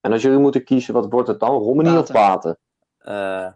En 0.00 0.12
als 0.12 0.22
jullie 0.22 0.38
moeten 0.38 0.64
kiezen, 0.64 0.94
wat 0.94 1.10
wordt 1.10 1.28
het 1.28 1.40
dan? 1.40 1.50
Romney 1.50 1.98
of 1.98 2.12
Baten? 2.12 2.58
Uh, 2.98 3.52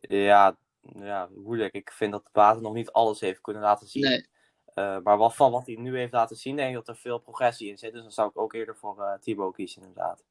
ja, 0.00 0.58
ja, 0.94 1.28
moeilijk. 1.34 1.74
Ik 1.74 1.92
vind 1.92 2.12
dat 2.12 2.28
Baten 2.32 2.62
nog 2.62 2.72
niet 2.72 2.90
alles 2.90 3.20
heeft 3.20 3.40
kunnen 3.40 3.62
laten 3.62 3.86
zien. 3.86 4.02
Nee. 4.02 4.28
Uh, 4.74 4.98
maar 5.02 5.16
wat 5.16 5.34
van 5.34 5.50
wat 5.50 5.66
hij 5.66 5.76
nu 5.76 5.96
heeft 5.96 6.12
laten 6.12 6.36
zien, 6.36 6.56
denk 6.56 6.68
ik 6.68 6.74
dat 6.74 6.88
er 6.88 6.96
veel 6.96 7.18
progressie 7.18 7.68
in 7.68 7.78
zit. 7.78 7.92
Dus 7.92 8.02
dan 8.02 8.12
zou 8.12 8.28
ik 8.28 8.38
ook 8.38 8.52
eerder 8.52 8.76
voor 8.76 8.98
uh, 8.98 9.12
Thibaut 9.14 9.54
kiezen, 9.54 9.82
inderdaad. 9.82 10.24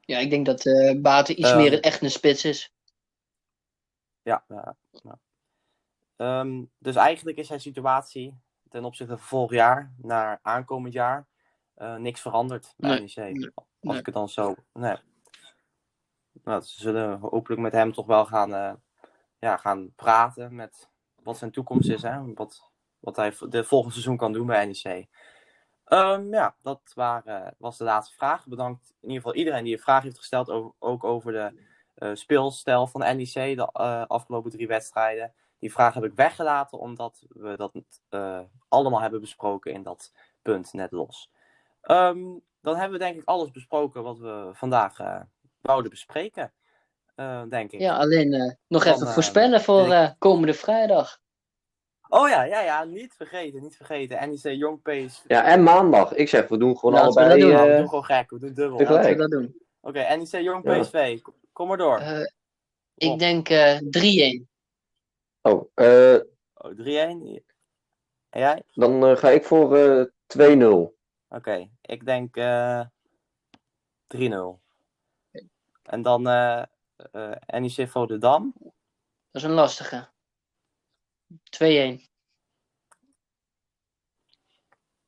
Ja, 0.00 0.18
ik 0.18 0.30
denk 0.30 0.46
dat 0.46 0.64
uh, 0.64 1.00
Baten 1.00 1.40
iets 1.40 1.50
um, 1.50 1.56
meer 1.56 1.72
een 1.72 1.80
echt 1.80 2.02
een 2.02 2.10
spits 2.10 2.44
is. 2.44 2.74
Ja, 4.22 4.44
ja. 4.48 4.76
Um, 6.40 6.70
dus 6.78 6.96
eigenlijk 6.96 7.38
is 7.38 7.46
zijn 7.46 7.60
situatie 7.60 8.40
ten 8.68 8.84
opzichte 8.84 9.16
van 9.16 9.26
vorig 9.26 9.50
jaar 9.50 9.94
naar 9.96 10.38
aankomend 10.42 10.92
jaar 10.92 11.26
uh, 11.76 11.96
niks 11.96 12.20
veranderd 12.20 12.74
bij 12.76 12.98
NEC. 12.98 13.16
Nee, 13.16 13.50
Als 13.80 13.98
ik 13.98 14.06
het 14.06 14.14
dan 14.14 14.28
zo. 14.28 14.54
Nee. 14.72 14.96
Nou, 16.32 16.62
ze 16.62 16.80
zullen 16.80 17.18
hopelijk 17.18 17.60
met 17.60 17.72
hem 17.72 17.92
toch 17.92 18.06
wel 18.06 18.26
gaan, 18.26 18.80
gaan 19.54 19.92
praten 19.96 20.54
met 20.54 20.90
wat 21.22 21.38
zijn 21.38 21.50
toekomst 21.50 21.88
is. 21.88 22.02
Hè? 22.02 22.34
Wat, 22.34 22.70
wat 22.98 23.16
hij 23.16 23.34
de 23.48 23.64
volgende 23.64 23.92
seizoen 23.92 24.16
kan 24.16 24.32
doen 24.32 24.46
bij 24.46 24.66
NEC. 24.66 25.06
Um, 25.88 26.32
ja, 26.32 26.56
dat 26.62 26.80
waren, 26.94 27.54
was 27.58 27.78
de 27.78 27.84
laatste 27.84 28.14
vraag. 28.14 28.46
Bedankt 28.46 28.88
in 28.88 29.08
ieder 29.08 29.16
geval 29.16 29.34
iedereen 29.34 29.64
die 29.64 29.72
een 29.72 29.82
vraag 29.82 30.02
heeft 30.02 30.18
gesteld. 30.18 30.50
Over, 30.50 30.72
ook 30.78 31.04
over 31.04 31.32
de 31.32 31.60
uh, 31.96 32.14
speelstijl 32.14 32.86
van 32.86 33.00
NEC 33.00 33.32
de 33.32 33.68
uh, 33.72 34.04
afgelopen 34.06 34.50
drie 34.50 34.66
wedstrijden. 34.66 35.34
Die 35.58 35.72
vraag 35.72 35.94
heb 35.94 36.04
ik 36.04 36.14
weggelaten 36.14 36.78
omdat 36.78 37.26
we 37.28 37.56
dat 37.56 37.82
uh, 38.10 38.40
allemaal 38.68 39.00
hebben 39.00 39.20
besproken 39.20 39.72
in 39.72 39.82
dat 39.82 40.12
punt 40.42 40.72
net 40.72 40.92
los. 40.92 41.30
Um, 41.82 42.42
dan 42.60 42.76
hebben 42.76 42.98
we 42.98 43.04
denk 43.04 43.16
ik 43.16 43.28
alles 43.28 43.50
besproken 43.50 44.02
wat 44.02 44.18
we 44.18 44.50
vandaag 44.52 45.24
wouden 45.60 45.90
bespreken. 45.90 46.52
Denk 47.48 47.72
ik. 47.72 47.80
Ja, 47.80 47.96
alleen 47.96 48.56
nog 48.68 48.84
dan, 48.84 48.94
even 48.94 49.06
voorspellen 49.06 49.60
voor 49.60 50.14
komende 50.18 50.54
vrijdag. 50.54 51.18
Oh 52.08 52.28
ja, 52.28 52.44
ja, 52.44 52.60
ja, 52.60 52.84
niet 52.84 53.14
vergeten, 53.14 53.62
niet 53.62 53.76
vergeten. 53.76 54.28
NEC 54.28 54.42
Young 54.42 54.82
Pace. 54.82 55.20
Ja, 55.26 55.44
en 55.44 55.62
maandag. 55.62 56.14
Ik 56.14 56.28
zeg, 56.28 56.48
we 56.48 56.58
doen 56.58 56.78
gewoon 56.78 56.94
Laten 56.94 57.22
allebei. 57.22 57.42
We, 57.44 57.50
dat 57.50 57.58
doen. 57.58 57.66
Uh, 57.66 57.72
we 57.72 57.78
doen 57.78 57.88
gewoon 57.88 58.04
gek, 58.04 58.30
we 58.30 58.38
doen 58.38 58.54
dubbel. 58.54 58.76
Tegelijk. 58.78 59.04
Laten 59.04 59.16
we 59.16 59.28
dat 59.28 59.30
doen. 59.30 59.60
Oké, 59.80 59.98
okay, 59.98 60.16
NEC 60.16 60.42
Young 60.42 60.80
PSV, 60.80 61.20
ja. 61.24 61.32
kom 61.52 61.68
maar 61.68 61.76
door. 61.76 62.00
Uh, 62.00 62.26
ik 62.94 63.18
denk 63.18 63.48
uh, 63.48 63.78
3-1. 64.42 64.44
Oh, 65.42 65.70
eh. 65.74 66.20
oh 66.54 66.70
3-1. 66.70 66.76
En 68.30 68.40
jij? 68.40 68.62
Dan 68.74 69.10
uh, 69.10 69.16
ga 69.16 69.30
ik 69.30 69.44
voor 69.44 70.10
2-0. 70.38 70.66
Oké, 71.28 71.68
ik 71.80 72.04
denk 72.04 72.36
eh 72.36 72.80
3-0. 74.16 74.20
En 75.82 76.02
dan 76.02 76.28
eh 76.28 76.62
eh 76.62 76.62
NEC 77.46 77.88
Volendam. 77.88 78.52
Dat 79.30 79.42
is 79.42 79.42
een 79.42 79.50
lastige. 79.50 80.08
2-1. 81.28 82.00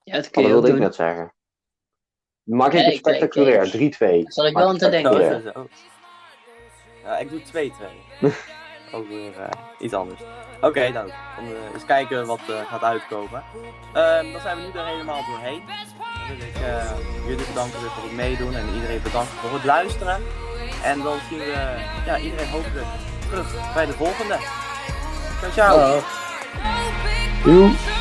Ja, 0.03 0.15
het 0.15 0.31
kun 0.31 0.43
Oh, 0.43 0.49
je 0.49 0.55
dat 0.55 0.63
wilde 0.63 0.69
ik 0.73 0.79
net 0.79 0.95
zeggen. 0.95 1.33
Maak 2.43 2.73
ik 2.73 2.79
Ja, 2.79 2.85
het 2.85 2.95
spectaculair, 2.97 3.63
ik- 3.65 3.71
3-2. 3.73 4.23
Zal 4.33 4.47
ik 4.47 4.55
wel 4.57 4.69
aan 4.69 4.79
te 4.79 4.89
denken. 4.89 5.21
Ja. 7.03 7.19
ik 7.19 7.29
doe 7.31 7.43
2-2. 7.43 7.73
Ook 8.95 9.07
weer 9.09 9.41
eh, 9.41 9.51
iets 9.79 9.95
anders. 9.95 10.21
Oké, 10.61 10.89
nou, 10.89 11.07
dan 11.37 11.45
eh, 11.55 11.73
eens 11.75 11.85
kijken 11.85 12.27
wat 12.27 12.39
eh, 12.49 12.69
gaat 12.69 12.83
uitkomen. 12.83 13.45
Ehm, 13.95 14.33
dan 14.33 14.41
zijn 14.41 14.57
we 14.57 14.63
nu 14.63 14.73
er 14.79 14.87
helemaal 14.87 15.25
doorheen. 15.27 15.63
Dan 15.67 16.37
wil 16.37 16.47
ik 16.49 16.55
eh, 16.55 16.99
jullie 17.27 17.47
bedanken 17.47 17.79
voor 17.81 18.03
het 18.03 18.13
meedoen 18.13 18.55
en 18.55 18.75
iedereen 18.75 19.03
bedankt 19.03 19.31
voor 19.31 19.53
het 19.53 19.65
luisteren. 19.65 20.23
En 20.83 21.03
dan 21.03 21.19
zien 21.29 21.39
we 21.39 21.77
ja, 22.07 22.19
iedereen 22.19 22.49
hopelijk 22.49 22.87
terug 23.29 23.75
bij 23.75 23.87
de 23.87 23.93
volgende. 23.93 24.37
Ciao, 25.41 25.51
ciao. 25.51 26.03
Doei. 27.45 27.98